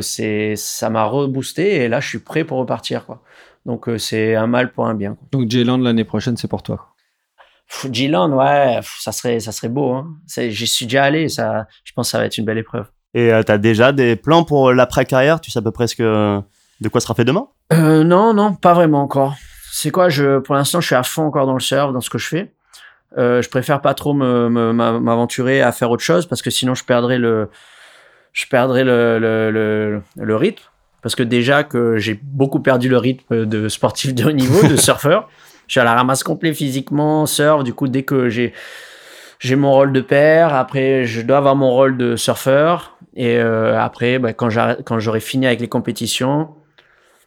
[0.00, 3.04] c'est ça m'a reboosté et là, je suis prêt pour repartir.
[3.04, 3.22] Quoi.
[3.66, 5.16] Donc, c'est un mal pour un bien.
[5.32, 6.91] Donc, J-Land l'année prochaine, c'est pour toi.
[7.90, 9.92] G-Land, ouais, ça serait, ça serait beau.
[9.92, 10.06] Hein.
[10.36, 12.86] J'y suis déjà allé, ça, je pense que ça va être une belle épreuve.
[13.14, 15.40] Et euh, tu as déjà des plans pour l'après-carrière?
[15.40, 17.48] Tu sais à peu près de quoi sera fait demain?
[17.72, 19.34] Euh, Non, non, pas vraiment encore.
[19.70, 22.10] C'est quoi je, Pour l'instant, je suis à fond encore dans le surf, dans ce
[22.10, 22.52] que je fais.
[23.18, 27.18] Euh, je préfère pas trop m'aventurer à faire autre chose parce que sinon je perdrais
[27.18, 27.50] le,
[28.32, 30.62] je perdrais le, le, le, le rythme.
[31.02, 34.76] Parce que déjà que j'ai beaucoup perdu le rythme de sportif de haut niveau, de
[34.88, 35.28] surfeur.
[35.66, 37.64] Je suis à la ramasse complet physiquement, surf.
[37.64, 38.52] Du coup, dès que j'ai
[39.38, 43.78] j'ai mon rôle de père, après je dois avoir mon rôle de surfeur, et euh,
[43.78, 46.54] après, bah, quand j'aurai fini avec les compétitions,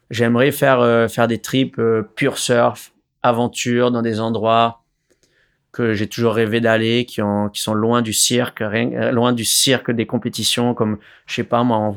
[0.09, 4.81] j'aimerais faire euh, faire des trips euh, pure surf, aventure dans des endroits
[5.71, 7.21] que j'ai toujours rêvé d'aller, qui
[7.53, 11.95] qui sont loin du cirque, loin du cirque des compétitions, comme je sais pas moi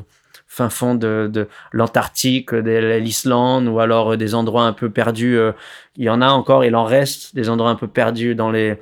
[0.49, 5.37] fin fond de, de l'Antarctique, de l'Islande, ou alors euh, des endroits un peu perdus.
[5.37, 5.53] Euh,
[5.95, 8.77] il y en a encore, il en reste des endroits un peu perdus dans les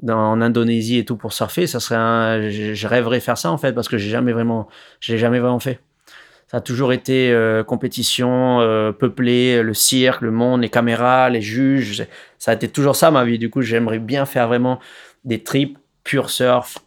[0.00, 1.66] dans, en Indonésie et tout pour surfer.
[1.66, 4.68] Ça serait un, je, rêverais faire ça en fait parce que j'ai jamais vraiment,
[5.00, 5.80] je l'ai jamais vraiment fait.
[6.46, 12.06] Ça a toujours été euh, compétition, euh, le cirque, le monde, les caméras, les juges.
[12.38, 13.38] Ça a été toujours ça ma vie.
[13.38, 14.78] Du coup, j'aimerais bien faire vraiment
[15.24, 16.78] des trips pure surf,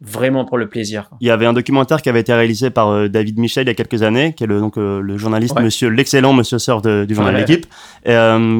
[0.00, 1.10] vraiment pour le plaisir.
[1.20, 3.70] Il y avait un documentaire qui avait été réalisé par euh, David Michel il y
[3.70, 7.34] a quelques années, qui est le, donc, le journaliste, monsieur, l'excellent monsieur surf du journal
[7.34, 7.66] de L'équipe,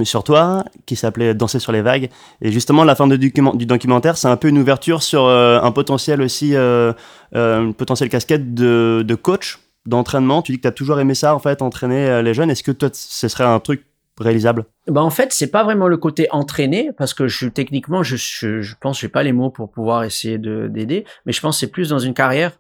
[0.05, 2.09] sur toi, qui s'appelait Danser sur les vagues.
[2.43, 5.73] Et justement, la fin de, du, du documentaire, c'est un peu une ouverture sur un
[5.73, 9.59] potentiel aussi, une potentielle casquette de, de coach
[9.89, 12.51] d'entraînement Tu dis que tu as toujours aimé ça, en fait, entraîner euh, les jeunes.
[12.51, 13.85] Est-ce que toi, ce serait un truc
[14.21, 14.67] réalisable?
[14.87, 18.61] Bah en fait, c'est pas vraiment le côté entraîné parce que je techniquement, je, je,
[18.61, 21.71] je pense, j'ai pas les mots pour pouvoir essayer de d'aider, mais je pense c'est
[21.71, 22.53] plus dans une carrière.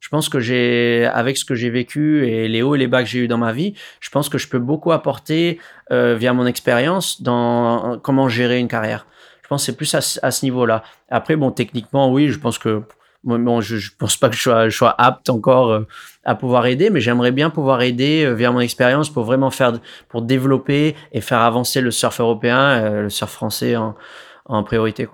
[0.00, 3.02] Je pense que j'ai, avec ce que j'ai vécu et les hauts et les bas
[3.02, 5.58] que j'ai eu dans ma vie, je pense que je peux beaucoup apporter
[5.92, 9.06] euh, via mon expérience dans comment gérer une carrière.
[9.42, 10.82] Je pense c'est plus à, à ce niveau-là.
[11.08, 12.82] Après, bon, techniquement, oui, je pense que
[13.24, 15.86] Bon, je, je pense pas que je sois, apte encore euh,
[16.24, 19.72] à pouvoir aider, mais j'aimerais bien pouvoir aider euh, via mon expérience pour vraiment faire,
[20.08, 25.08] pour développer et faire avancer le surf européen, euh, le surf français en, priorité.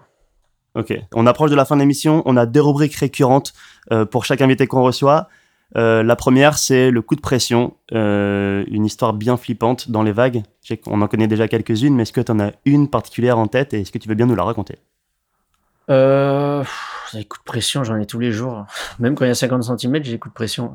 [0.75, 2.23] Ok, on approche de la fin de l'émission.
[2.27, 3.53] On a deux rubriques récurrentes
[4.11, 5.29] pour chaque invité qu'on reçoit.
[5.75, 10.43] la première, c'est le coup de pression, une histoire bien flippante dans les vagues.
[10.87, 13.73] On en connaît déjà quelques-unes, mais est-ce que tu en as une particulière en tête
[13.73, 14.79] et est-ce que tu veux bien nous la raconter?
[15.91, 16.63] Euh,
[17.13, 18.67] des coups de pression, j'en ai tous les jours.
[18.99, 20.73] Même quand il y a 50 cm, j'ai des coups de pression.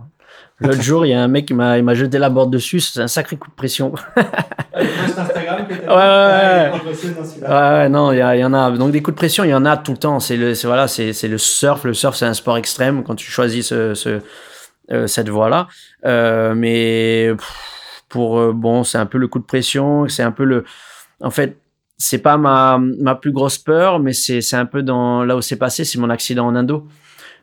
[0.60, 3.08] L'autre jour, il y a un mec qui m'a, jeté la board dessus, c'est un
[3.08, 3.94] sacré coup de pression.
[4.74, 7.90] Instagram ouais, ouais, ouais.
[7.90, 8.72] non, il y, en a.
[8.72, 10.20] Donc des coups de pression, il y en a tout le temps.
[10.20, 11.86] C'est le, voilà, c'est, le surf.
[11.86, 13.74] Le surf, c'est un sport extrême quand tu choisis
[14.92, 15.68] euh, cette voie-là.
[16.06, 17.32] Euh, mais
[18.08, 20.08] pour euh, bon, c'est un peu le coup de pression.
[20.08, 20.64] C'est un peu le.
[21.22, 21.58] En fait,
[21.98, 25.56] c'est pas ma, ma plus grosse peur, mais c'est, un peu dans là où c'est
[25.56, 26.88] passé, c'est mon accident en Indo.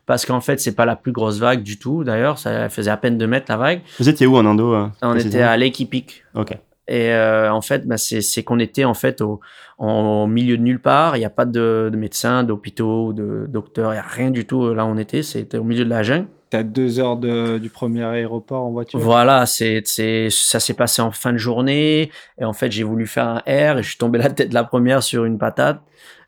[0.05, 2.03] Parce qu'en fait, c'est pas la plus grosse vague du tout.
[2.03, 3.83] D'ailleurs, ça faisait à peine 2 mètres la vague.
[4.01, 6.25] Vous étiez où en Indo euh, On était à Lake Epic.
[6.35, 6.53] Ok.
[6.89, 9.41] Et euh, en fait, bah, c'est, qu'on était en fait au,
[9.79, 11.17] en, milieu de nulle part.
[11.17, 13.93] Il n'y a pas de, de médecins, d'hôpitaux, de docteurs.
[13.93, 15.23] Il n'y a rien du tout là où on était.
[15.23, 16.27] C'était au milieu de la jungle.
[16.53, 18.99] T'as deux heures de, du premier aéroport en voiture.
[18.99, 22.11] Voilà, c'est, c'est, ça s'est passé en fin de journée.
[22.39, 24.63] Et en fait, j'ai voulu faire un R et je suis tombé la tête la
[24.63, 25.81] première sur une patate.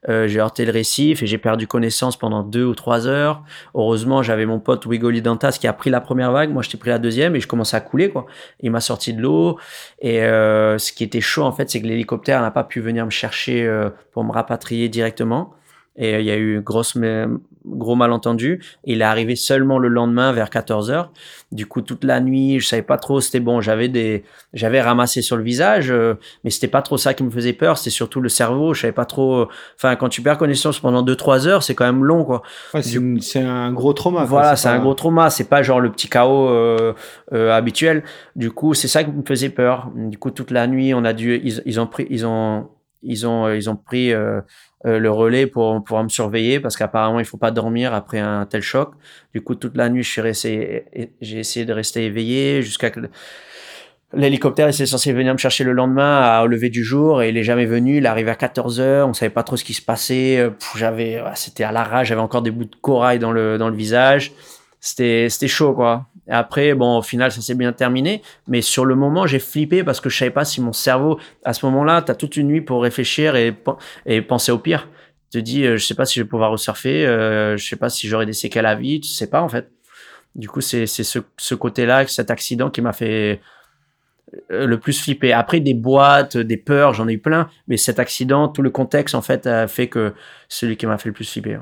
[0.09, 3.43] Euh, j'ai heurté le récif et j'ai perdu connaissance pendant deux ou trois heures.
[3.75, 6.51] Heureusement, j'avais mon pote Wigoli Dantas qui a pris la première vague.
[6.51, 8.25] Moi, j'étais pris la deuxième et je commençais à couler, quoi.
[8.61, 9.59] Il m'a sorti de l'eau.
[10.01, 13.05] Et euh, ce qui était chaud, en fait, c'est que l'hélicoptère n'a pas pu venir
[13.05, 15.53] me chercher euh, pour me rapatrier directement.
[15.97, 16.97] Et il y a eu grosse
[17.67, 18.63] gros malentendu.
[18.85, 21.13] Il est arrivé seulement le lendemain vers 14 heures.
[21.53, 23.21] Du coup, toute la nuit, je savais pas trop.
[23.21, 23.61] C'était bon.
[23.61, 27.31] J'avais des, j'avais ramassé sur le visage, euh, mais c'était pas trop ça qui me
[27.31, 27.79] faisait peur.
[27.79, 28.75] C'était surtout le cerveau.
[28.75, 29.35] Je savais pas trop.
[29.35, 32.43] Euh, enfin, quand tu perds connaissance pendant 2-3 heures, c'est quand même long, quoi.
[32.75, 34.25] Ouais, c'est, un gros trauma.
[34.25, 35.31] Voilà, c'est un gros trauma.
[35.31, 36.93] C'est pas genre le petit chaos euh,
[37.33, 38.05] euh, habituel.
[38.37, 39.91] Du coup, c'est ça qui me faisait peur.
[39.95, 42.69] Du coup, toute la nuit, on a dû, ils, ils ont pris, ils ont,
[43.03, 44.13] ils ont, ils ont pris
[44.87, 48.47] euh, le relais pour pouvoir me surveiller parce qu'apparemment il faut pas dormir après un
[48.47, 48.93] tel choc.
[49.33, 53.01] Du coup toute la nuit je suis resté, j'ai essayé de rester éveillé jusqu'à que
[54.13, 57.43] l'hélicoptère était censé venir me chercher le lendemain au lever du jour et il est
[57.43, 57.97] jamais venu.
[57.99, 60.51] Il arrive à 14 heures, on savait pas trop ce qui se passait.
[60.77, 64.33] J'avais, c'était à l'arrache, j'avais encore des bouts de corail dans le dans le visage.
[64.81, 66.07] C'était c'était chaud quoi.
[66.29, 68.23] Après, bon, au final, ça s'est bien terminé.
[68.49, 71.53] Mais sur le moment, j'ai flippé parce que je savais pas si mon cerveau, à
[71.53, 73.55] ce moment-là, tu as toute une nuit pour réfléchir et,
[74.23, 74.89] penser au pire.
[75.31, 77.77] Tu te dis, euh, je sais pas si je vais pouvoir resurfer, euh, je sais
[77.77, 79.71] pas si j'aurai des séquelles à vie, tu sais pas, en fait.
[80.35, 83.41] Du coup, c'est ce, côté-là, cet accident qui m'a fait
[84.51, 85.33] euh, le plus flipper.
[85.33, 87.49] Après, des boîtes, des peurs, j'en ai eu plein.
[87.69, 90.15] Mais cet accident, tout le contexte, en fait, a fait que
[90.49, 91.61] celui qui m'a fait le plus flipper.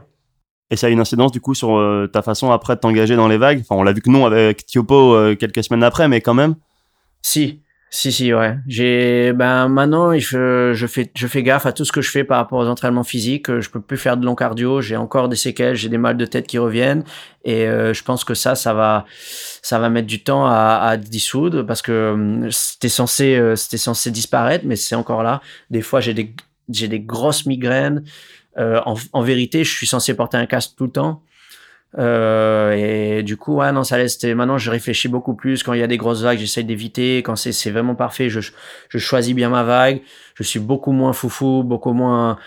[0.73, 3.29] Et ça a une incidence du coup sur euh, ta façon après de t'engager dans
[3.29, 3.61] les vagues.
[3.61, 6.55] Enfin, on l'a vu que non avec Tiopo euh, quelques semaines après, mais quand même.
[7.21, 8.57] Si, si, si, ouais.
[8.67, 12.25] J'ai, ben maintenant, je, je fais, je fais gaffe à tout ce que je fais
[12.25, 13.61] par rapport aux entraînements physiques.
[13.61, 14.81] Je peux plus faire de long cardio.
[14.81, 17.05] J'ai encore des séquelles, j'ai des mal de tête qui reviennent,
[17.45, 19.05] et euh, je pense que ça, ça va,
[19.61, 24.65] ça va mettre du temps à, à dissoudre parce que c'était censé, c'était censé disparaître,
[24.67, 25.43] mais c'est encore là.
[25.69, 26.35] Des fois, j'ai des,
[26.71, 28.05] j'ai des grosses migraines.
[28.59, 31.23] Euh, en, vérité, je suis censé porter un casque tout le temps.
[31.99, 34.23] Euh, et du coup, ouais, non, ça laisse.
[34.25, 35.63] Maintenant, je réfléchis beaucoup plus.
[35.63, 37.19] Quand il y a des grosses vagues, j'essaye d'éviter.
[37.19, 38.41] Quand c'est, vraiment parfait, je,
[38.97, 40.03] choisis bien ma vague.
[40.35, 42.39] Je suis beaucoup moins foufou, beaucoup moins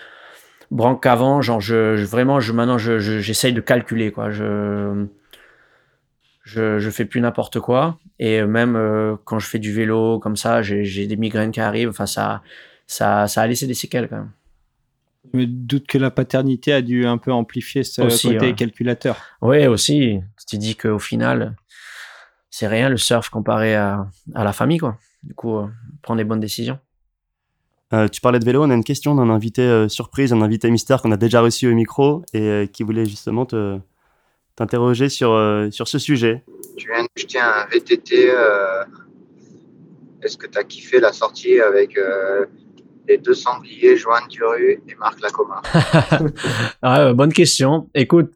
[0.70, 1.42] branque qu'avant.
[1.42, 4.30] Genre, vraiment, je, maintenant, je, j'essaye de calculer, quoi.
[4.30, 5.06] Je,
[6.44, 7.98] je, fais plus n'importe quoi.
[8.18, 11.60] Et même euh, quand je fais du vélo, comme ça, j'ai, j'ai des migraines qui
[11.60, 11.90] arrivent.
[11.90, 12.42] Enfin, ça,
[12.86, 14.30] ça, ça a laissé des séquelles, quand même.
[15.32, 19.16] Je me doute que la paternité a dû un peu amplifier ce côté calculateur.
[19.42, 20.20] Oui, aussi.
[20.48, 21.56] Tu dis qu'au final,
[22.50, 24.98] c'est rien le surf comparé à, à, la famille, quoi.
[25.22, 25.66] Du coup, euh,
[26.02, 26.78] prendre des bonnes décisions.
[27.92, 30.70] Euh, tu parlais de vélo, on a une question d'un invité euh, surprise, un invité
[30.70, 33.78] mystère qu'on a déjà reçu au micro et qui voulait justement te,
[34.56, 35.38] t'interroger sur,
[35.70, 36.44] sur ce sujet.
[36.76, 38.32] Tu viens d'acheter un VTT.
[40.22, 41.96] Est-ce que tu as kiffé la sortie avec
[43.08, 45.62] les deux sangliers, Joanne Duru et Marc Lacomar
[46.82, 47.88] ah, Bonne question.
[47.94, 48.32] Écoute,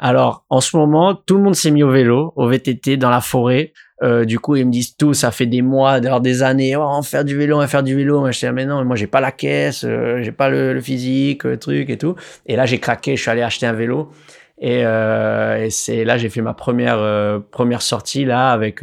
[0.00, 3.20] alors, en ce moment, tout le monde s'est mis au vélo, au VTT, dans la
[3.20, 3.72] forêt.
[4.04, 7.00] Euh, du coup, ils me disent tout, ça fait des mois, des années, oh, on
[7.00, 8.30] va faire du vélo, on va faire du vélo.
[8.30, 11.42] Je dis, ah, mais non, moi, j'ai pas la caisse, euh, j'ai pas le, physique,
[11.42, 12.14] le truc et tout.
[12.46, 14.12] Et là, j'ai craqué, je suis allé acheter un vélo.
[14.60, 18.82] Et, euh, et c'est là, j'ai fait ma première euh, première sortie là avec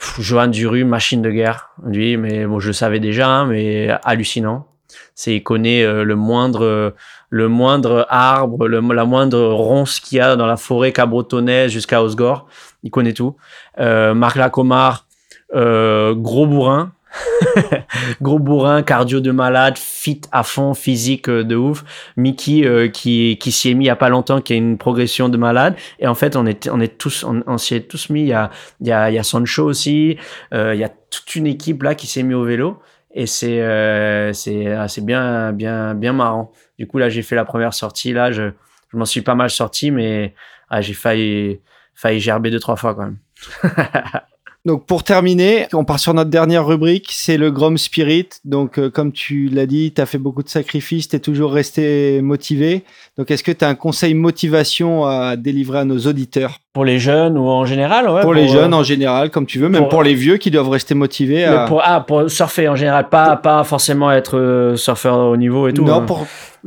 [0.00, 1.70] euh, Johan Duru, machine de guerre.
[1.84, 4.66] Lui, mais bon, je le savais déjà, hein, mais hallucinant.
[5.14, 6.94] C'est il connaît le moindre
[7.30, 12.02] le moindre arbre, le, la moindre ronce qu'il y a dans la forêt cabretonnaise jusqu'à
[12.02, 12.46] Osgore.
[12.82, 13.36] Il connaît tout.
[13.78, 15.06] Euh, Marc Lacomar,
[15.54, 16.92] euh, gros bourrin.
[18.20, 21.84] gros bourrin, cardio de malade, fit à fond, physique euh, de ouf.
[22.16, 24.78] Mickey euh, qui qui s'y est mis il y a pas longtemps, qui a une
[24.78, 25.74] progression de malade.
[25.98, 28.22] Et en fait, on est on est tous on, s'y est tous mis.
[28.22, 30.18] Il y a il y a il y a Sancho aussi.
[30.52, 32.80] Euh, il y a toute une équipe là qui s'est mis au vélo
[33.12, 36.52] et c'est euh, c'est ah, c'est bien bien bien marrant.
[36.78, 38.50] Du coup là j'ai fait la première sortie là je
[38.92, 40.34] je m'en suis pas mal sorti mais
[40.68, 41.60] ah, j'ai failli
[41.94, 43.18] failli gerber deux trois fois quand même.
[44.64, 48.28] Donc pour terminer, on part sur notre dernière rubrique, c'est le Grom Spirit.
[48.44, 51.52] Donc euh, comme tu l'as dit, tu as fait beaucoup de sacrifices, tu es toujours
[51.52, 52.84] resté motivé.
[53.16, 56.58] Donc est-ce que tu as un conseil motivation à délivrer à nos auditeurs?
[56.74, 59.58] Pour les jeunes ou en général ouais, Pour, les jeunes euh, en général, comme tu
[59.58, 61.44] veux, même pour, les vieux qui doivent rester motivés.
[61.44, 61.64] À...
[61.64, 65.72] Pour, ah, pour surfer en général, pas, pas forcément être euh, surfeur au niveau et
[65.72, 65.84] tout.
[65.84, 66.02] Non, hein.
[66.02, 66.26] pour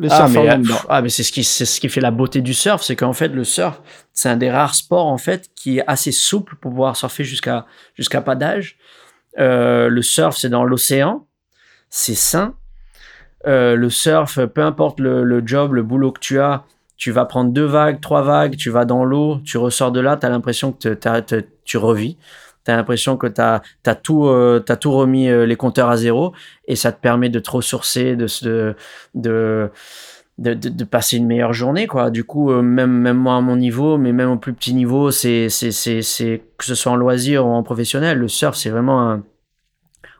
[0.10, 0.50] ah, mais,
[0.90, 3.28] ah, mais c'est ce qui, ce qui fait la beauté du surf, c'est qu'en fait,
[3.30, 3.82] le surf,
[4.14, 7.66] c'est un des rares sports, en fait, qui est assez souple pour pouvoir surfer jusqu'à,
[7.96, 8.78] jusqu'à pas d'âge.
[9.40, 11.26] Euh, le surf, c'est dans l'océan.
[11.90, 12.56] C'est sain.
[13.48, 16.64] Euh, le surf, peu importe le, job, le boulot que tu as,
[16.98, 20.18] tu vas prendre deux vagues, trois vagues, tu vas dans l'eau, tu ressors de là,
[20.18, 20.94] tu as l'impression que
[21.64, 22.18] tu revis.
[22.64, 26.34] Tu as l'impression que tu as, tout, euh, tout remis les compteurs à zéro
[26.68, 29.72] et ça te permet de te ressourcer, de,
[30.42, 31.86] de, de passer une meilleure journée.
[31.86, 32.10] Quoi.
[32.10, 35.12] Du coup, euh, même, même moi à mon niveau, mais même au plus petit niveau,
[35.12, 38.72] c'est, c'est, c'est, c'est que ce soit en loisir ou en professionnel, le surf, c'est
[38.72, 39.24] vraiment un...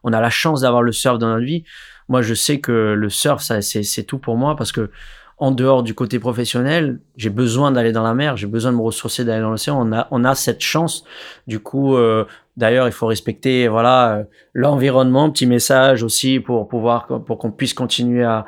[0.04, 1.64] On a la chance d'avoir le surf dans notre vie.
[2.08, 4.92] Moi, je sais que le surf, ça, c'est, c'est tout pour moi parce que
[5.38, 8.84] en dehors du côté professionnel, j'ai besoin d'aller dans la mer, j'ai besoin de me
[8.84, 9.76] ressourcer, d'aller dans l'océan.
[9.80, 11.04] On a, on a cette chance.
[11.48, 12.26] Du coup, euh,
[12.58, 14.24] d'ailleurs, il faut respecter, voilà, euh,
[14.54, 15.32] l'environnement.
[15.32, 18.46] Petit message aussi pour pouvoir, pour qu'on puisse continuer à,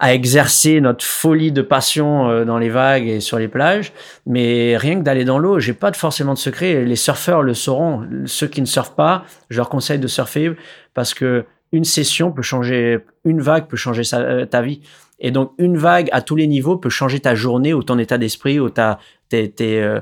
[0.00, 3.92] à exercer notre folie de passion euh, dans les vagues et sur les plages.
[4.26, 6.84] Mais rien que d'aller dans l'eau, j'ai pas forcément de secret.
[6.84, 8.06] Les surfeurs le sauront.
[8.26, 10.52] Ceux qui ne surfent pas, je leur conseille de surfer
[10.94, 14.80] parce que une session peut changer, une vague peut changer ta vie.
[15.20, 18.18] Et donc, une vague à tous les niveaux peut changer ta journée ou ton état
[18.18, 18.98] d'esprit ou ta,
[19.34, 20.00] euh,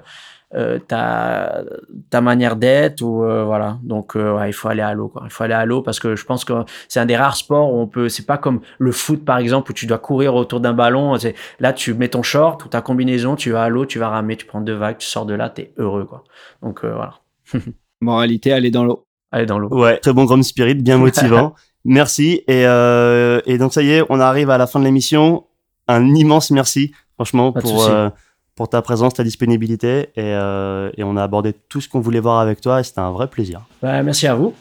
[0.54, 1.62] euh, ta,
[2.10, 3.78] ta manière d'être ou euh, voilà.
[3.82, 5.12] Donc, il faut aller à l'eau.
[5.24, 6.52] Il faut aller à l'eau parce que je pense que
[6.88, 8.08] c'est un des rares sports où on peut.
[8.08, 11.16] C'est pas comme le foot par exemple où tu dois courir autour d'un ballon.
[11.60, 14.36] Là, tu mets ton short ou ta combinaison, tu vas à l'eau, tu vas ramer,
[14.36, 16.24] tu prends deux vagues, tu sors de là, t'es heureux quoi.
[16.62, 17.14] Donc voilà.
[18.00, 19.06] Moralité, aller dans l'eau.
[19.32, 19.68] Aller dans l'eau.
[19.68, 21.54] Ouais, très bon grand spirit, bien motivant.
[21.86, 22.42] Merci.
[22.48, 25.46] Et, euh, et donc ça y est, on arrive à la fin de l'émission.
[25.88, 28.08] Un immense merci, franchement, pour, euh,
[28.56, 30.08] pour ta présence, ta disponibilité.
[30.16, 33.00] Et, euh, et on a abordé tout ce qu'on voulait voir avec toi et c'était
[33.00, 33.60] un vrai plaisir.
[33.82, 34.54] Bah, merci à vous.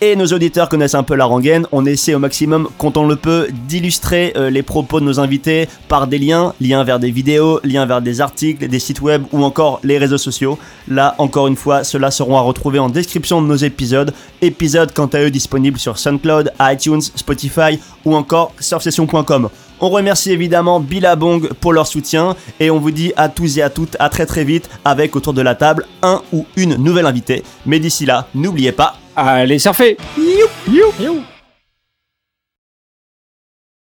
[0.00, 1.66] Et, nos auditeurs connaissent un peu la rengaine.
[1.70, 5.68] On essaie au maximum, quand on le peut, d'illustrer euh, les propos de nos invités
[5.88, 9.44] par des liens, liens vers des vidéos, liens vers des articles, des sites web ou
[9.44, 10.58] encore les réseaux sociaux.
[10.88, 14.14] Là, encore une fois, ceux-là seront à retrouver en description de nos épisodes.
[14.40, 19.50] Épisodes quant à eux disponibles sur SoundCloud, iTunes, Spotify ou encore surfsession.com.
[19.80, 23.70] On remercie évidemment Billabong pour leur soutien et on vous dit à tous et à
[23.70, 27.44] toutes à très très vite avec autour de la table un ou une nouvelle invitée.
[27.66, 31.22] Mais d'ici là, n'oubliez pas, Allez surfer you, you.